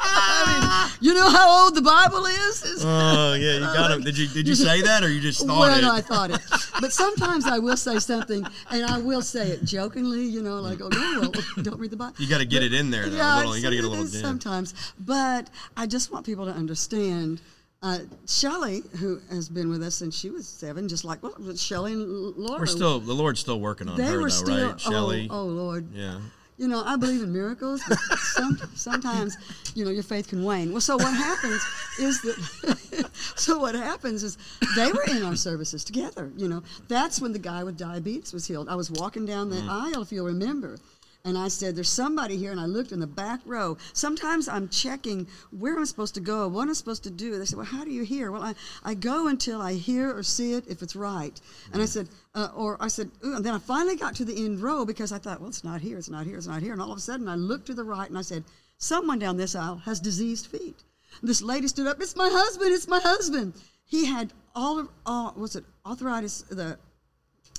I 0.00 0.88
mean, 0.92 1.08
you 1.08 1.14
know 1.14 1.28
how 1.28 1.64
old 1.64 1.74
the 1.74 1.82
Bible 1.82 2.24
is? 2.26 2.82
Oh 2.84 3.34
yeah, 3.34 3.54
you 3.54 3.60
got 3.60 3.90
it. 3.90 4.04
Did 4.04 4.16
you 4.16 4.28
did 4.28 4.48
you 4.48 4.54
say 4.54 4.80
that 4.88 5.02
or 5.02 5.08
you 5.10 5.20
just 5.20 5.44
thought 5.46 5.58
well, 5.58 5.78
it? 5.78 5.82
no, 5.82 5.92
I 5.92 6.00
thought 6.00 6.30
it. 6.30 6.40
But 6.80 6.92
sometimes 6.92 7.46
I 7.46 7.58
will 7.58 7.76
say 7.76 7.98
something, 7.98 8.46
and 8.70 8.84
I 8.86 8.98
will 8.98 9.22
say 9.22 9.48
it 9.48 9.64
jokingly, 9.64 10.24
you 10.24 10.42
know, 10.42 10.60
like, 10.60 10.80
oh, 10.80 10.88
no, 10.88 11.20
well, 11.20 11.62
don't 11.62 11.78
read 11.80 11.90
the 11.90 11.96
Bible. 11.96 12.14
You 12.18 12.28
got 12.28 12.38
to 12.38 12.44
get 12.46 12.62
it 12.62 12.72
in 12.72 12.90
there. 12.90 13.08
Though, 13.08 13.16
a 13.16 13.36
little, 13.38 13.56
you 13.56 13.62
got 13.62 13.70
to 13.70 13.76
get 13.76 13.84
a 13.84 13.88
little. 13.88 14.06
sometimes. 14.06 14.74
But 14.98 15.50
I 15.76 15.86
just 15.86 16.12
want 16.12 16.24
people 16.24 16.46
to 16.46 16.52
understand. 16.52 17.40
Uh, 17.80 17.98
Shelley, 18.26 18.82
who 18.98 19.20
has 19.30 19.48
been 19.48 19.70
with 19.70 19.82
us 19.84 19.94
since 19.94 20.18
she 20.18 20.30
was 20.30 20.48
seven, 20.48 20.88
just 20.88 21.04
like 21.04 21.22
well, 21.22 21.54
Shelly 21.54 21.92
and 21.92 22.36
Laura. 22.36 22.60
We're 22.60 22.66
still 22.66 22.98
the 22.98 23.12
Lord's 23.12 23.38
still 23.38 23.60
working 23.60 23.88
on 23.88 23.96
they 23.96 24.06
her 24.06 24.16
were 24.16 24.22
though, 24.22 24.28
still. 24.28 24.68
right? 24.70 24.80
Shelley. 24.80 25.28
Oh, 25.30 25.42
oh 25.42 25.44
Lord. 25.44 25.86
Yeah. 25.94 26.18
You 26.56 26.66
know, 26.66 26.82
I 26.84 26.96
believe 26.96 27.22
in 27.22 27.32
miracles, 27.32 27.80
but 27.88 27.96
some, 28.18 28.58
sometimes, 28.74 29.36
you 29.76 29.84
know, 29.84 29.92
your 29.92 30.02
faith 30.02 30.26
can 30.26 30.42
wane. 30.42 30.72
Well, 30.72 30.80
so 30.80 30.96
what 30.96 31.14
happens 31.14 31.64
is 32.00 32.20
that, 32.22 33.08
so 33.36 33.60
what 33.60 33.76
happens 33.76 34.24
is 34.24 34.36
they 34.74 34.90
were 34.90 35.04
in 35.08 35.22
our 35.22 35.36
services 35.36 35.84
together. 35.84 36.32
You 36.36 36.48
know, 36.48 36.64
that's 36.88 37.20
when 37.20 37.32
the 37.32 37.38
guy 37.38 37.62
with 37.62 37.78
diabetes 37.78 38.32
was 38.32 38.44
healed. 38.44 38.68
I 38.68 38.74
was 38.74 38.90
walking 38.90 39.24
down 39.24 39.50
the 39.50 39.64
aisle, 39.70 40.02
if 40.02 40.10
you'll 40.10 40.26
remember, 40.26 40.78
and 41.24 41.36
I 41.36 41.48
said, 41.48 41.76
"There's 41.76 41.88
somebody 41.88 42.36
here," 42.36 42.50
and 42.50 42.60
I 42.60 42.66
looked 42.66 42.92
in 42.92 43.00
the 43.00 43.06
back 43.06 43.40
row. 43.44 43.76
Sometimes 43.92 44.48
I'm 44.48 44.68
checking 44.68 45.26
where 45.50 45.76
I'm 45.76 45.86
supposed 45.86 46.14
to 46.14 46.20
go, 46.20 46.48
what 46.48 46.68
I'm 46.68 46.74
supposed 46.74 47.02
to 47.04 47.10
do. 47.10 47.38
They 47.38 47.44
said, 47.44 47.56
"Well, 47.56 47.66
how 47.66 47.84
do 47.84 47.90
you 47.90 48.02
hear?" 48.02 48.30
Well, 48.30 48.42
I, 48.42 48.54
I 48.84 48.94
go 48.94 49.28
until 49.28 49.60
I 49.60 49.74
hear 49.74 50.16
or 50.16 50.22
see 50.22 50.54
it 50.54 50.64
if 50.68 50.82
it's 50.82 50.96
right. 50.96 51.40
And 51.72 51.82
I 51.82 51.86
said, 51.86 52.08
uh, 52.34 52.48
or 52.54 52.76
I 52.80 52.88
said, 52.88 53.10
Ooh, 53.24 53.34
and 53.36 53.44
then 53.44 53.54
I 53.54 53.58
finally 53.58 53.96
got 53.96 54.14
to 54.16 54.24
the 54.24 54.44
end 54.44 54.60
row 54.60 54.84
because 54.84 55.12
I 55.12 55.18
thought, 55.18 55.40
well, 55.40 55.48
it's 55.48 55.64
not 55.64 55.80
here, 55.80 55.98
it's 55.98 56.08
not 56.08 56.26
here, 56.26 56.38
it's 56.38 56.46
not 56.46 56.62
here. 56.62 56.72
And 56.72 56.80
all 56.80 56.92
of 56.92 56.98
a 56.98 57.00
sudden 57.00 57.28
I 57.28 57.34
looked 57.34 57.66
to 57.66 57.74
the 57.74 57.84
right 57.84 58.08
and 58.08 58.18
I 58.18 58.22
said, 58.22 58.44
someone 58.78 59.18
down 59.18 59.36
this 59.36 59.56
aisle 59.56 59.76
has 59.78 60.00
diseased 60.00 60.46
feet. 60.46 60.84
This 61.22 61.42
lady 61.42 61.68
stood 61.68 61.86
up. 61.86 62.00
It's 62.00 62.16
my 62.16 62.28
husband. 62.30 62.72
It's 62.72 62.88
my 62.88 63.00
husband. 63.00 63.54
He 63.84 64.06
had 64.06 64.32
all 64.54 64.78
of 64.78 64.88
all 65.06 65.34
was 65.36 65.56
it 65.56 65.64
arthritis 65.84 66.42
the 66.42 66.78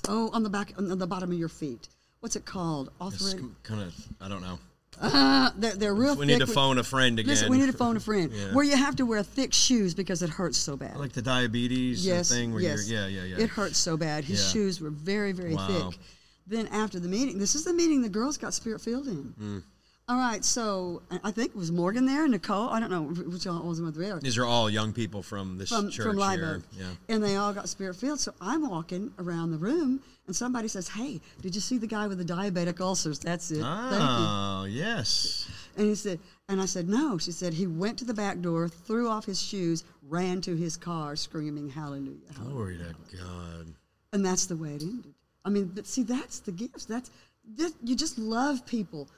oh 0.08 0.30
on 0.32 0.42
the 0.42 0.50
back 0.50 0.72
on 0.78 0.98
the 0.98 1.06
bottom 1.06 1.32
of 1.32 1.38
your 1.38 1.48
feet. 1.48 1.88
What's 2.20 2.36
it 2.36 2.44
called? 2.44 2.90
Arthritis. 3.00 3.34
kind 3.62 3.80
of, 3.82 3.94
I 4.20 4.28
don't 4.28 4.42
know. 4.42 4.58
Uh, 5.00 5.50
they're, 5.56 5.74
they're 5.74 5.94
real. 5.94 6.14
We 6.16 6.26
need 6.26 6.40
to 6.40 6.46
phone 6.46 6.76
a 6.76 6.84
friend 6.84 7.18
again. 7.18 7.30
Listen, 7.30 7.50
we 7.50 7.56
need 7.56 7.70
to 7.70 7.76
phone 7.76 7.96
a 7.96 8.00
friend. 8.00 8.30
Yeah. 8.40 8.52
Where 8.52 8.64
you 8.64 8.76
have 8.76 8.96
to 8.96 9.06
wear 9.06 9.22
thick 9.22 9.52
shoes 9.54 9.94
because 9.94 10.22
it 10.22 10.28
hurts 10.28 10.58
so 10.58 10.76
bad. 10.76 10.96
Like 10.96 11.12
the 11.12 11.22
diabetes 11.22 12.04
yes, 12.04 12.30
thing 12.30 12.52
where 12.52 12.60
yes. 12.62 12.88
you're, 12.90 13.00
yeah, 13.00 13.22
yeah, 13.22 13.36
yeah. 13.36 13.44
It 13.44 13.48
hurts 13.50 13.78
so 13.78 13.96
bad. 13.96 14.24
His 14.24 14.44
Yeah. 14.44 14.52
shoes 14.52 14.80
were 14.80 14.90
very, 14.90 15.32
very 15.32 15.54
Wow. 15.54 15.90
thick. 15.90 15.98
Then 16.46 16.66
after 16.68 17.00
the 17.00 17.08
meeting, 17.08 17.38
this 17.38 17.54
is 17.54 17.64
the 17.64 17.72
meeting 17.72 18.02
the 18.02 18.08
girls 18.08 18.36
got 18.36 18.52
spirit 18.52 18.80
filled 18.80 19.06
in. 19.06 19.34
Mm. 19.40 19.62
All 20.10 20.16
right, 20.16 20.44
so 20.44 21.02
I 21.08 21.20
I 21.22 21.30
think 21.30 21.50
it 21.50 21.56
was 21.56 21.70
Morgan 21.70 22.04
there, 22.04 22.26
Nicole. 22.26 22.68
I 22.68 22.80
don't 22.80 22.90
know 22.90 23.02
which 23.02 23.46
all 23.46 23.62
was 23.62 23.80
with 23.80 23.94
there. 23.94 24.18
These 24.18 24.38
are 24.38 24.44
all 24.44 24.68
young 24.68 24.92
people 24.92 25.22
from 25.22 25.56
this 25.56 25.68
From, 25.68 25.88
church 25.88 26.04
from 26.04 26.16
Live 26.16 26.40
here. 26.40 26.62
Yeah. 26.76 26.86
And 27.08 27.22
they 27.22 27.36
all 27.36 27.52
got 27.52 27.68
spirit 27.68 27.94
filled. 27.94 28.18
So 28.18 28.34
I'm 28.40 28.68
walking 28.68 29.12
around 29.20 29.52
the 29.52 29.58
room, 29.58 30.00
and 30.26 30.34
somebody 30.34 30.66
says, 30.66 30.88
Hey, 30.88 31.20
did 31.42 31.54
you 31.54 31.60
see 31.60 31.78
the 31.78 31.86
guy 31.86 32.08
with 32.08 32.18
the 32.18 32.24
diabetic 32.24 32.80
ulcers? 32.80 33.20
That's 33.20 33.52
it. 33.52 33.62
Thank 33.62 33.92
you. 33.92 33.98
Oh, 34.00 34.66
yes. 34.68 35.48
And 35.76 35.86
he 35.86 35.94
said, 35.94 36.18
and 36.48 36.60
I 36.60 36.64
said, 36.64 36.88
no. 36.88 37.16
She 37.16 37.30
said 37.30 37.54
he 37.54 37.68
went 37.68 37.96
to 38.00 38.04
the 38.04 38.12
back 38.12 38.40
door, 38.40 38.68
threw 38.68 39.08
off 39.08 39.26
his 39.26 39.40
shoes, 39.40 39.84
ran 40.08 40.40
to 40.40 40.56
his 40.56 40.76
car, 40.76 41.14
screaming, 41.14 41.68
"Hallelujah!" 41.68 42.18
hallelujah." 42.34 42.52
Glory 42.52 42.78
to 42.78 43.16
God. 43.16 43.74
And 44.12 44.26
that's 44.26 44.46
the 44.46 44.56
way 44.56 44.74
it 44.74 44.82
ended. 44.82 45.14
I 45.44 45.50
mean, 45.50 45.70
but 45.72 45.86
see, 45.86 46.02
that's 46.02 46.40
the 46.40 46.50
gifts. 46.50 46.84
That's 46.86 47.12
this, 47.44 47.72
you 47.84 47.94
just 47.94 48.18
love 48.18 48.66
people. 48.66 49.08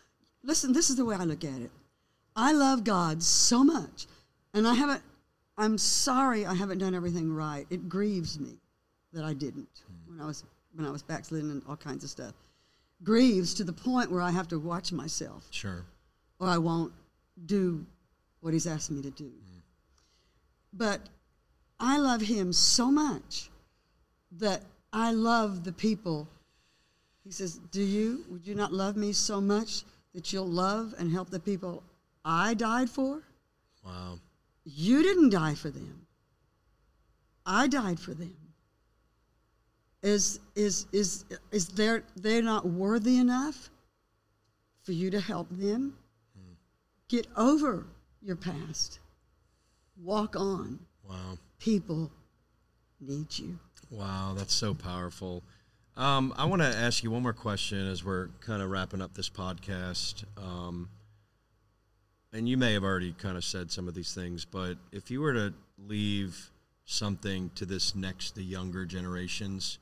Listen, 0.45 0.73
this 0.73 0.91
is 0.91 0.97
the 0.97 1.05
way 1.05 1.15
I 1.17 1.25
look 1.25 1.45
at 1.45 1.61
it. 1.61 1.71
I 2.35 2.53
love 2.53 2.85
God 2.85 3.23
so 3.23 3.63
much, 3.63 4.07
and 4.55 4.67
I 4.67 4.75
haven't. 4.75 5.03
I'm 5.59 5.77
sorry 5.79 6.47
I 6.47 6.55
haven't 6.55 6.79
done 6.79 6.95
everything 6.95 7.33
right. 7.33 7.67
It 7.71 7.89
grieves 7.89 8.41
me 8.41 8.57
that 9.13 9.25
I 9.25 9.35
didn't 9.35 9.83
when 10.07 10.21
I 10.21 10.27
was 10.27 10.45
when 10.75 10.87
I 10.87 10.91
was 10.91 11.03
backsliding 11.03 11.51
and 11.51 11.63
all 11.69 11.77
kinds 11.77 12.03
of 12.05 12.11
stuff. 12.11 12.33
Grieves 13.05 13.55
to 13.55 13.65
the 13.65 13.73
point 13.73 14.11
where 14.11 14.23
I 14.23 14.31
have 14.31 14.49
to 14.49 14.59
watch 14.59 14.93
myself 14.93 15.47
Sure. 15.51 15.85
or 16.39 16.47
I 16.49 16.59
won't 16.59 16.93
do 17.47 17.85
what 18.41 18.53
he's 18.53 18.67
asked 18.67 18.91
me 18.91 19.03
to 19.03 19.11
do. 19.11 19.25
Mm. 19.25 19.61
But 20.73 21.01
I 21.79 21.99
love 21.99 22.23
him 22.23 22.53
so 22.53 22.91
much 22.91 23.51
that 24.39 24.63
I 24.93 25.13
love 25.13 25.65
the 25.65 25.73
people. 25.73 26.29
He 27.25 27.31
says, 27.31 27.59
Do 27.71 27.83
you? 27.83 28.25
Would 28.31 28.47
you 28.47 28.55
not 28.55 28.73
love 28.73 28.97
me 28.97 29.13
so 29.13 29.41
much 29.41 29.85
that 30.15 30.33
you'll 30.33 30.47
love 30.47 30.95
and 30.99 31.11
help 31.11 31.31
the 31.31 31.41
people 31.41 31.83
I 32.25 32.55
died 32.55 32.91
for? 32.91 33.23
Wow. 33.85 34.19
You 34.65 35.03
didn't 35.03 35.31
die 35.31 35.55
for 35.55 35.71
them. 35.71 36.07
I 37.45 37.67
died 37.67 37.99
for 37.99 38.15
them. 38.15 38.37
Is 40.03 40.41
is 40.57 40.87
is 40.93 41.25
is 41.53 41.69
there 41.69 42.03
they're 42.17 42.43
not 42.43 42.67
worthy 42.67 43.19
enough 43.19 43.71
for 44.83 44.93
you 44.93 45.11
to 45.11 45.21
help 45.21 45.49
them? 45.51 45.97
Get 47.09 47.27
over 47.37 47.87
your 48.23 48.37
past. 48.37 48.99
Walk 50.03 50.35
on. 50.35 50.79
Wow. 51.09 51.39
People 51.59 52.11
need 53.01 53.39
you. 53.39 53.59
Wow, 53.91 54.35
that's 54.37 54.55
so 54.55 54.73
powerful. 54.73 55.43
Um, 55.97 56.33
I 56.37 56.47
want 56.47 56.63
to 56.63 56.69
ask 56.69 57.05
you 57.05 57.11
one 57.11 57.23
more 57.23 57.33
question 57.35 57.87
as 57.87 58.03
we're 58.05 58.29
kind 58.41 58.63
of 58.63 58.71
wrapping 58.71 59.03
up 59.03 59.15
this 59.15 59.29
podcast. 59.29 60.25
Um, 60.39 60.89
and 62.33 62.49
you 62.49 62.57
may 62.57 62.73
have 62.73 62.83
already 62.83 63.13
kind 63.13 63.37
of 63.37 63.45
said 63.45 63.71
some 63.71 63.89
of 63.89 63.95
these 63.95 64.15
things, 64.15 64.45
but 64.47 64.79
if 64.91 65.11
you 65.11 65.21
were 65.21 65.35
to 65.35 65.53
leave 65.77 66.51
something 66.87 67.51
to 67.57 67.67
this 67.67 67.95
next, 67.95 68.35
the 68.35 68.43
younger 68.43 68.87
generations, 68.87 69.79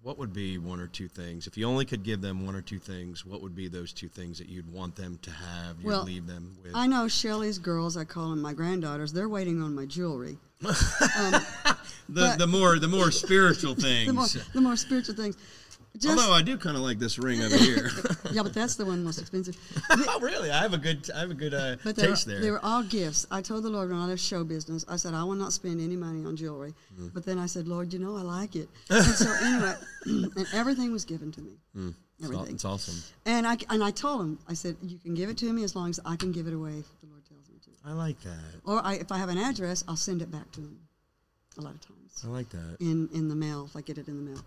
what 0.00 0.16
would 0.18 0.32
be 0.32 0.56
one 0.56 0.80
or 0.80 0.86
two 0.86 1.06
things? 1.06 1.46
If 1.46 1.58
you 1.58 1.66
only 1.66 1.84
could 1.84 2.02
give 2.02 2.22
them 2.22 2.46
one 2.46 2.56
or 2.56 2.62
two 2.62 2.78
things, 2.78 3.26
what 3.26 3.42
would 3.42 3.54
be 3.54 3.68
those 3.68 3.92
two 3.92 4.08
things 4.08 4.38
that 4.38 4.48
you'd 4.48 4.72
want 4.72 4.96
them 4.96 5.18
to 5.20 5.30
have? 5.30 5.76
You'd 5.78 5.86
Well, 5.86 6.02
leave 6.04 6.26
them 6.26 6.56
with. 6.62 6.72
I 6.74 6.86
know 6.86 7.08
Shelley's 7.08 7.58
girls, 7.58 7.96
I 7.98 8.04
call 8.04 8.30
them 8.30 8.40
my 8.40 8.54
granddaughters, 8.54 9.12
they're 9.12 9.28
waiting 9.28 9.60
on 9.62 9.74
my 9.74 9.84
jewelry. 9.84 10.38
the, 12.08 12.34
the 12.38 12.46
more 12.46 12.78
the 12.78 12.88
more 12.88 13.10
spiritual 13.10 13.74
things. 13.74 14.06
The 14.06 14.12
more, 14.12 14.26
the 14.54 14.60
more 14.60 14.76
spiritual 14.76 15.14
things. 15.14 15.36
Just, 15.98 16.18
Although 16.18 16.32
I 16.32 16.40
do 16.40 16.56
kind 16.56 16.74
of 16.74 16.82
like 16.82 16.98
this 16.98 17.18
ring 17.18 17.42
over 17.42 17.56
here. 17.56 17.90
yeah, 18.32 18.42
but 18.42 18.54
that's 18.54 18.76
the 18.76 18.86
one 18.86 19.04
most 19.04 19.18
expensive. 19.18 19.56
oh, 19.90 20.20
really? 20.20 20.50
I 20.50 20.62
have 20.62 20.72
a 20.72 20.78
good, 20.78 21.10
I 21.14 21.20
have 21.20 21.30
a 21.30 21.34
good 21.34 21.52
uh, 21.52 21.76
But 21.84 21.96
were, 21.98 22.02
taste 22.02 22.26
there. 22.26 22.40
they 22.40 22.50
were 22.50 22.64
all 22.64 22.82
gifts. 22.82 23.26
I 23.30 23.42
told 23.42 23.62
the 23.64 23.68
Lord 23.68 23.90
when 23.90 23.98
I 23.98 24.06
left 24.06 24.22
show 24.22 24.42
business, 24.42 24.86
I 24.88 24.96
said, 24.96 25.12
I 25.12 25.22
will 25.24 25.34
not 25.34 25.52
spend 25.52 25.82
any 25.82 25.96
money 25.96 26.24
on 26.24 26.34
jewelry. 26.34 26.72
Mm. 26.98 27.12
But 27.12 27.26
then 27.26 27.38
I 27.38 27.44
said, 27.44 27.68
Lord, 27.68 27.92
you 27.92 27.98
know 27.98 28.16
I 28.16 28.22
like 28.22 28.56
it. 28.56 28.70
and 28.88 29.04
so 29.04 29.30
anyway, 29.42 29.74
and 30.06 30.46
everything 30.54 30.92
was 30.92 31.04
given 31.04 31.30
to 31.32 31.42
me. 31.42 31.58
Mm. 31.76 31.94
Everything. 32.24 32.54
It's 32.54 32.64
awesome. 32.64 33.02
And 33.26 33.46
I, 33.46 33.58
and 33.68 33.84
I 33.84 33.90
told 33.90 34.22
him, 34.22 34.38
I 34.48 34.54
said, 34.54 34.76
you 34.82 34.98
can 34.98 35.12
give 35.12 35.28
it 35.28 35.36
to 35.38 35.52
me 35.52 35.62
as 35.62 35.76
long 35.76 35.90
as 35.90 36.00
I 36.06 36.16
can 36.16 36.32
give 36.32 36.46
it 36.46 36.54
away 36.54 36.78
if 36.78 36.86
the 37.00 37.08
Lord 37.10 37.24
tells 37.26 37.50
me 37.50 37.56
to. 37.64 37.70
I 37.84 37.92
like 37.92 38.18
that. 38.22 38.38
Or 38.64 38.80
I, 38.82 38.94
if 38.94 39.12
I 39.12 39.18
have 39.18 39.28
an 39.28 39.38
address, 39.38 39.84
I'll 39.86 39.96
send 39.96 40.22
it 40.22 40.30
back 40.30 40.50
to 40.52 40.60
him 40.60 40.78
a 41.58 41.60
lot 41.60 41.74
of 41.74 41.80
times 41.80 42.22
I 42.24 42.28
like 42.28 42.48
that. 42.50 42.76
in, 42.80 43.08
in 43.14 43.28
the 43.28 43.34
mail, 43.34 43.64
if 43.68 43.76
I 43.76 43.80
get 43.80 43.98
it 43.98 44.08
in 44.08 44.16
the 44.24 44.30
mail. 44.30 44.40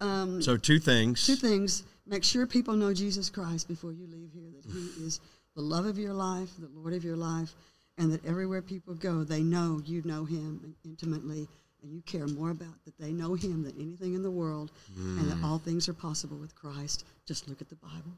Um, 0.00 0.42
So 0.42 0.56
two 0.56 0.78
things. 0.78 1.26
Two 1.26 1.36
things. 1.36 1.84
Make 2.06 2.24
sure 2.24 2.46
people 2.46 2.74
know 2.74 2.92
Jesus 2.92 3.30
Christ 3.30 3.68
before 3.68 3.92
you 3.92 4.06
leave 4.06 4.30
here, 4.32 4.50
that 4.56 4.70
He 4.72 5.04
is 5.04 5.20
the 5.54 5.62
love 5.62 5.86
of 5.86 5.98
your 5.98 6.12
life, 6.14 6.48
the 6.58 6.68
Lord 6.74 6.94
of 6.94 7.04
your 7.04 7.16
life, 7.16 7.54
and 7.98 8.12
that 8.12 8.24
everywhere 8.26 8.62
people 8.62 8.94
go, 8.94 9.22
they 9.22 9.42
know 9.42 9.80
you 9.84 10.02
know 10.04 10.24
Him 10.24 10.74
intimately, 10.84 11.46
and 11.82 11.92
you 11.92 12.00
care 12.02 12.26
more 12.26 12.50
about 12.50 12.74
that 12.84 12.98
they 12.98 13.12
know 13.12 13.34
Him 13.34 13.62
than 13.62 13.74
anything 13.78 14.14
in 14.14 14.22
the 14.22 14.30
world, 14.30 14.72
and 14.96 15.18
Mm. 15.20 15.28
that 15.30 15.46
all 15.46 15.58
things 15.58 15.88
are 15.88 15.94
possible 15.94 16.36
with 16.38 16.54
Christ. 16.54 17.04
Just 17.26 17.48
look 17.48 17.60
at 17.60 17.68
the 17.68 17.76
Bible. 17.76 18.16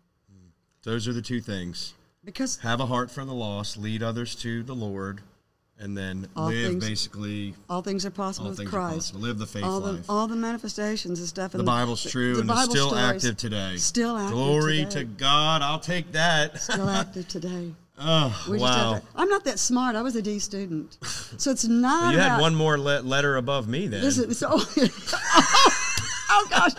Those 0.84 1.08
are 1.08 1.12
the 1.14 1.22
two 1.22 1.40
things. 1.40 1.94
Because 2.24 2.56
Have 2.58 2.80
a 2.80 2.86
heart 2.86 3.10
for 3.10 3.24
the 3.24 3.32
lost. 3.34 3.76
Lead 3.76 4.02
others 4.02 4.34
to 4.36 4.62
the 4.62 4.74
Lord, 4.74 5.22
and 5.78 5.96
then 5.96 6.28
All 6.36 6.48
live 6.48 6.70
things- 6.72 6.84
basically. 6.88 7.54
all 7.68 7.82
things 7.82 8.06
are 8.06 8.10
possible 8.10 8.46
All 8.46 8.50
with 8.50 8.58
things 8.58 8.68
are 8.68 8.78
Christ. 8.78 8.96
possible. 9.12 9.20
Live 9.20 9.38
the 9.38 9.46
faith 9.46 9.64
all 9.64 9.80
the, 9.80 9.92
life. 9.94 10.04
all 10.08 10.26
the 10.28 10.36
manifestations 10.36 11.18
and 11.18 11.28
stuff. 11.28 11.52
The 11.52 11.58
and 11.58 11.66
Bible's 11.66 12.02
true 12.02 12.34
the 12.34 12.40
and 12.40 12.48
Bible 12.48 12.70
still 12.72 12.94
active 12.96 13.36
today. 13.36 13.76
Still 13.76 14.16
active 14.16 14.30
today. 14.30 14.44
Glory 14.44 14.76
today. 14.84 14.90
to 15.00 15.04
God. 15.04 15.62
I'll 15.62 15.80
take 15.80 16.12
that. 16.12 16.60
Still 16.60 16.88
active 16.88 17.26
today. 17.28 17.72
oh, 17.98 18.46
We 18.50 18.58
wow. 18.58 18.94
to- 18.94 19.02
I'm 19.16 19.28
not 19.28 19.44
that 19.44 19.58
smart. 19.58 19.94
I 19.96 20.02
was 20.02 20.16
a 20.16 20.22
D 20.22 20.38
student, 20.38 20.96
so 21.38 21.50
it's 21.50 21.64
not. 21.66 22.12
You 22.12 22.18
had 22.20 22.26
about- 22.32 22.40
one 22.40 22.54
more 22.54 22.78
le- 22.78 23.02
letter 23.02 23.36
above 23.36 23.68
me 23.68 23.86
then. 23.88 24.02
Listen, 24.02 24.32
so, 24.34 24.48
oh 26.30 26.46
gosh, 26.50 26.72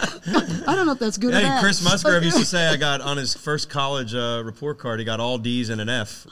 I 0.67 0.75
don't 0.75 0.85
know 0.85 0.93
if 0.93 0.99
that's 0.99 1.17
good 1.17 1.33
or 1.33 1.37
Hey, 1.37 1.43
bad. 1.43 1.61
Chris 1.61 1.83
Musgrove 1.83 2.23
used 2.23 2.37
to 2.37 2.45
say 2.45 2.67
I 2.67 2.77
got 2.77 3.01
on 3.01 3.17
his 3.17 3.33
first 3.33 3.69
college 3.69 4.13
uh, 4.15 4.41
report 4.45 4.77
card, 4.79 4.99
he 4.99 5.05
got 5.05 5.19
all 5.19 5.37
D's 5.37 5.69
and 5.69 5.79
an 5.81 5.89
F. 5.89 6.27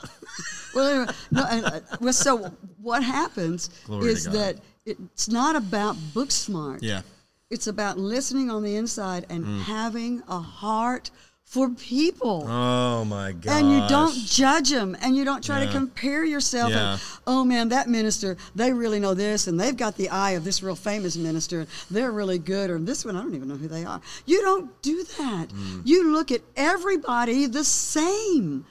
Well, 0.74 0.88
anyway, 0.90 1.12
no, 1.30 1.46
and, 1.50 1.64
uh, 1.66 1.80
well, 2.00 2.12
so 2.12 2.52
what 2.80 3.02
happens 3.02 3.70
Glory 3.86 4.12
is 4.12 4.24
that 4.24 4.56
it's 4.86 5.28
not 5.28 5.56
about 5.56 5.96
book 6.12 6.30
smart. 6.30 6.82
Yeah. 6.82 7.02
It's 7.50 7.66
about 7.66 7.98
listening 7.98 8.50
on 8.50 8.62
the 8.62 8.76
inside 8.76 9.26
and 9.30 9.62
having 9.62 10.22
a 10.28 10.38
heart 10.40 11.10
for 11.44 11.68
people. 11.70 12.46
Oh 12.48 13.04
my 13.04 13.32
God. 13.32 13.52
and 13.62 13.70
you 13.70 13.86
don't 13.88 14.14
judge 14.14 14.70
them 14.70 14.96
and 15.02 15.14
you 15.14 15.24
don't 15.24 15.44
try 15.44 15.60
Yeah. 15.60 15.66
to 15.66 15.72
compare 15.72 16.24
yourself 16.24 16.70
Yeah. 16.70 16.92
and 16.92 17.00
oh 17.26 17.44
man 17.44 17.68
that 17.68 17.88
minister 17.88 18.36
they 18.56 18.72
really 18.72 18.98
know 18.98 19.12
this 19.14 19.46
and 19.46 19.60
they've 19.60 19.76
got 19.76 19.96
the 19.96 20.08
eye 20.08 20.32
of 20.32 20.42
this 20.42 20.62
real 20.62 20.74
famous 20.74 21.16
minister 21.16 21.66
they're 21.90 22.10
really 22.10 22.38
good 22.38 22.70
or 22.70 22.78
this 22.78 23.04
one 23.04 23.14
i 23.14 23.20
don't 23.22 23.34
even 23.34 23.46
know 23.48 23.56
who 23.56 23.68
they 23.68 23.84
are 23.84 24.00
you 24.24 24.40
don't 24.40 24.70
do 24.82 25.04
that 25.18 25.48
Mm. 25.50 25.82
you 25.84 26.10
look 26.12 26.32
at 26.32 26.40
everybody 26.56 27.46
the 27.46 27.62
same 27.62 28.64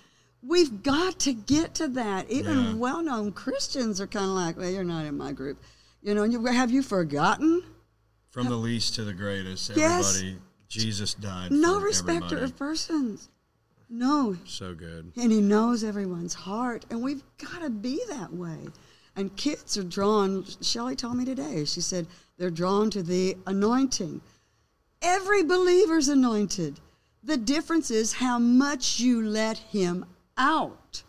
we've 0.46 0.84
got 0.84 1.20
to 1.20 1.34
get 1.34 1.74
to 1.76 1.88
that 1.88 2.30
even 2.30 2.58
Yeah. 2.64 2.74
well-known 2.74 3.32
christians 3.32 4.02
are 4.02 4.08
kind 4.08 4.26
of 4.26 4.32
like 4.32 4.58
well 4.58 4.70
you're 4.70 4.84
not 4.84 5.06
in 5.06 5.18
my 5.18 5.32
group 5.32 5.58
you 6.02 6.14
know 6.14 6.24
you, 6.24 6.44
have 6.46 6.70
you 6.72 6.84
forgotten 6.84 7.64
From 8.32 8.48
the 8.48 8.56
least 8.58 8.96
to 8.96 9.04
the 9.04 9.14
greatest, 9.14 9.72
Yes. 9.76 10.16
everybody. 10.18 10.42
Jesus 10.68 11.14
died. 11.14 11.52
no 11.52 11.80
respecter 11.80 12.26
everybody. 12.26 12.44
of 12.44 12.58
persons 12.58 13.30
no 13.90 14.36
So 14.46 14.74
good. 14.74 15.12
and 15.16 15.32
he 15.32 15.40
knows 15.40 15.84
everyone's 15.84 16.34
heart 16.34 16.86
and 16.90 17.02
we've 17.02 17.24
got 17.38 17.62
to 17.62 17.70
be 17.70 18.02
that 18.10 18.34
way 18.34 18.68
and 19.16 19.36
kids 19.38 19.78
are 19.78 19.84
drawn 19.84 20.44
shelly 20.62 20.96
told 20.96 21.16
me 21.16 21.26
today 21.26 21.64
she 21.64 21.80
said 21.82 22.08
they're 22.38 22.50
drawn 22.50 22.90
to 22.90 23.04
the 23.04 23.38
anointing 23.46 24.20
every 25.02 25.44
believer's 25.44 26.08
anointed 26.10 26.80
the 27.24 27.38
difference 27.38 27.90
is 27.92 28.14
how 28.14 28.38
much 28.40 29.00
you 29.00 29.24
let 29.24 29.58
him 29.58 30.06
out 30.38 31.04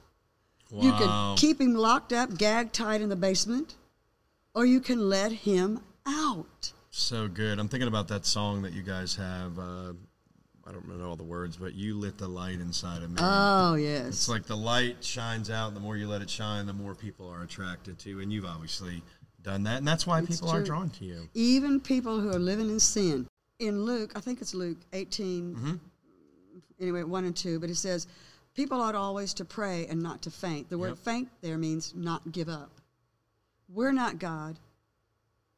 you 0.70 0.90
can 0.92 1.36
keep 1.36 1.60
him 1.60 1.74
locked 1.74 2.12
up 2.12 2.36
gagged 2.36 2.72
tight 2.74 3.00
in 3.00 3.08
the 3.08 3.16
basement 3.16 3.76
or 4.54 4.66
you 4.66 4.80
can 4.80 5.08
let 5.08 5.30
him 5.32 5.80
out 6.06 6.72
So 6.90 7.28
good. 7.28 7.58
I'm 7.58 7.68
thinking 7.68 7.88
about 7.88 8.08
that 8.08 8.24
song 8.26 8.62
that 8.62 8.72
you 8.72 8.82
guys 8.82 9.16
have. 9.16 9.58
Uh, 9.58 9.92
I 10.66 10.72
don't 10.72 10.86
know 10.88 11.04
all 11.08 11.16
the 11.16 11.22
words, 11.24 11.56
but 11.56 11.74
you 11.74 11.94
lit 11.94 12.16
the 12.18 12.28
light 12.28 12.60
inside 12.60 13.02
of 13.02 13.10
me. 13.10 13.16
Oh 13.20 13.74
yes. 13.74 14.06
It's 14.08 14.28
like 14.28 14.44
the 14.46 14.56
light 14.56 15.02
shines 15.04 15.50
out, 15.50 15.68
and 15.68 15.76
the 15.76 15.80
more 15.80 15.96
you 15.96 16.08
let 16.08 16.22
it 16.22 16.30
shine, 16.30 16.66
the 16.66 16.72
more 16.72 16.94
people 16.94 17.28
are 17.28 17.42
attracted 17.42 17.98
to. 18.00 18.20
And 18.20 18.32
you've 18.32 18.46
obviously 18.46 19.02
done 19.42 19.62
that, 19.64 19.78
and 19.78 19.86
that's 19.88 20.06
why 20.06 20.20
It's 20.20 20.28
people 20.40 20.50
are 20.50 20.62
drawn 20.62 20.88
to 20.90 21.04
you. 21.04 21.28
even 21.34 21.80
people 21.80 22.18
who 22.20 22.30
are 22.30 22.38
living 22.38 22.68
in 22.70 22.80
sin. 22.80 23.26
In 23.58 23.82
Luke, 23.84 24.12
I 24.16 24.20
think 24.20 24.40
it's 24.40 24.54
Luke 24.54 24.78
18, 24.92 25.54
Mm-hmm. 25.54 25.74
anyway, 26.80 27.02
1 27.02 27.24
and 27.24 27.36
2, 27.36 27.60
but 27.60 27.70
it 27.70 27.76
says, 27.76 28.06
people 28.54 28.80
ought 28.80 28.94
always 28.94 29.34
to 29.34 29.44
pray 29.44 29.86
and 29.86 30.02
not 30.02 30.22
to 30.22 30.30
faint. 30.30 30.68
The 30.70 30.78
word 30.78 30.88
Yep. 30.90 30.98
faint 30.98 31.28
there 31.40 31.58
means 31.58 31.92
not 31.94 32.30
give 32.32 32.48
up. 32.48 32.70
We're 33.68 33.92
not 33.92 34.18
God. 34.18 34.58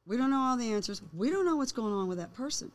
We 0.06 0.16
don't 0.16 0.30
know 0.30 0.38
all 0.40 0.56
the 0.56 0.72
answers. 0.72 1.02
We 1.12 1.30
don't 1.30 1.44
know 1.44 1.56
what's 1.56 1.72
going 1.72 1.92
on 1.92 2.08
with 2.08 2.18
that 2.18 2.32
person. 2.34 2.70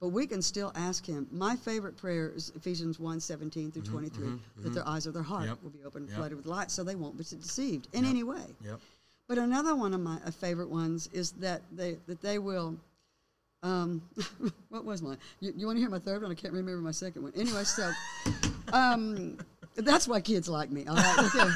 But 0.00 0.08
we 0.08 0.26
can 0.26 0.42
still 0.42 0.72
ask 0.74 1.06
him. 1.06 1.28
My 1.30 1.54
favorite 1.54 1.96
prayer 1.96 2.28
is 2.34 2.50
Ephesians 2.56 2.98
1 2.98 3.20
17 3.20 3.70
through 3.70 3.82
23, 3.82 4.32
that 4.62 4.72
their 4.74 4.86
eyes 4.88 5.06
of 5.06 5.14
their 5.14 5.22
heart 5.22 5.42
Mm-hmm, 5.44 5.50
Yep. 5.50 5.62
will 5.62 5.70
be 5.70 5.84
open, 5.84 6.06
Yep. 6.08 6.16
flooded 6.16 6.36
with 6.36 6.46
light, 6.46 6.70
so 6.72 6.82
they 6.82 6.96
won't 6.96 7.16
be 7.16 7.22
deceived 7.24 7.88
in 7.92 8.04
any 8.04 8.24
way. 8.24 8.56
Yep. 8.64 8.80
But 9.28 9.38
another 9.38 9.76
one 9.76 9.94
of 9.94 10.00
my 10.00 10.16
uh, 10.24 10.30
favorite 10.32 10.68
ones 10.70 11.08
is 11.12 11.30
that 11.32 11.62
they 11.70 11.98
that 12.06 12.20
they 12.20 12.38
will. 12.40 12.76
Um, 13.62 14.02
what 14.70 14.84
was 14.84 15.02
mine? 15.02 15.18
You, 15.38 15.52
you 15.56 15.66
want 15.66 15.76
to 15.76 15.80
hear 15.80 15.88
my 15.90 16.00
third 16.00 16.22
one? 16.22 16.32
I 16.32 16.34
can't 16.34 16.52
remember 16.52 16.80
my 16.82 16.90
second 16.90 17.22
one. 17.22 17.32
Anyway, 17.36 17.62
so 17.62 17.92
um, 18.72 19.38
that's 19.76 20.06
why 20.06 20.20
kids 20.20 20.48
like 20.48 20.70
me. 20.70 20.86
All 20.86 20.96
right, 20.96 21.18
okay. 21.34 21.50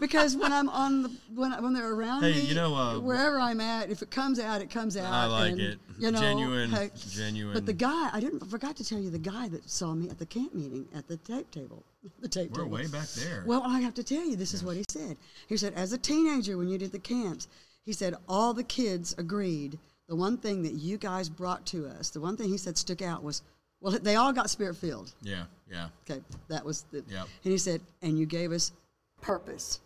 because 0.00 0.36
when 0.36 0.52
I'm 0.52 0.68
on 0.68 1.02
the 1.02 1.10
when 1.34 1.52
when 1.62 1.72
they're 1.72 1.92
around 1.92 2.22
Hey, 2.22 2.32
me, 2.32 2.40
you 2.40 2.54
know, 2.54 2.74
uh, 2.74 2.98
wherever 2.98 3.38
I'm 3.38 3.60
at, 3.60 3.90
if 3.90 4.02
it 4.02 4.10
comes 4.10 4.38
out, 4.38 4.60
it 4.60 4.70
comes 4.70 4.96
out. 4.96 5.12
I 5.12 5.26
like 5.26 5.52
and, 5.52 5.60
it. 5.60 5.78
You 5.98 6.10
know, 6.12 6.20
Genuine, 6.20 6.70
hey, 6.70 6.90
genuine. 7.10 7.54
But 7.54 7.66
the 7.66 7.72
guy, 7.72 8.10
I 8.12 8.20
didn't 8.20 8.42
I 8.42 8.46
forgot 8.46 8.76
to 8.76 8.84
tell 8.84 8.98
you 8.98 9.10
the 9.10 9.18
guy 9.18 9.48
that 9.48 9.68
saw 9.68 9.94
me 9.94 10.08
at 10.08 10.18
the 10.18 10.26
camp 10.26 10.54
meeting 10.54 10.86
at 10.94 11.08
the 11.08 11.16
tape 11.18 11.50
table. 11.50 11.82
The 12.20 12.28
tape 12.28 12.52
We're 12.52 12.62
table. 12.62 12.76
way 12.76 12.86
back 12.86 13.08
there. 13.08 13.42
Well, 13.44 13.62
I 13.64 13.80
have 13.80 13.92
to 13.94 14.04
tell 14.04 14.24
you, 14.24 14.36
this 14.36 14.54
is 14.54 14.62
what 14.62 14.76
he 14.76 14.84
said. 14.88 15.16
He 15.48 15.56
said, 15.56 15.74
as 15.74 15.92
a 15.92 15.98
teenager, 15.98 16.56
when 16.56 16.68
you 16.68 16.78
did 16.78 16.92
the 16.92 16.98
camps, 16.98 17.48
he 17.84 17.92
said 17.92 18.14
all 18.28 18.54
the 18.54 18.62
kids 18.62 19.14
agreed. 19.18 19.78
The 20.08 20.16
one 20.16 20.38
thing 20.38 20.62
that 20.62 20.74
you 20.74 20.96
guys 20.96 21.28
brought 21.28 21.66
to 21.66 21.86
us, 21.86 22.10
the 22.10 22.20
one 22.20 22.36
thing 22.36 22.48
he 22.48 22.56
said 22.56 22.78
stuck 22.78 23.02
out 23.02 23.22
was, 23.22 23.42
well, 23.80 23.98
they 24.00 24.16
all 24.16 24.32
got 24.32 24.50
spirit 24.50 24.76
filled. 24.76 25.12
yeah, 25.22 25.44
yeah. 25.70 25.88
Okay, 26.08 26.20
that 26.48 26.64
was 26.64 26.84
the. 26.90 27.04
Yep. 27.08 27.28
And 27.44 27.52
he 27.52 27.58
said, 27.58 27.80
and 28.02 28.18
you 28.18 28.26
gave 28.26 28.52
us 28.52 28.72
purpose. 29.20 29.80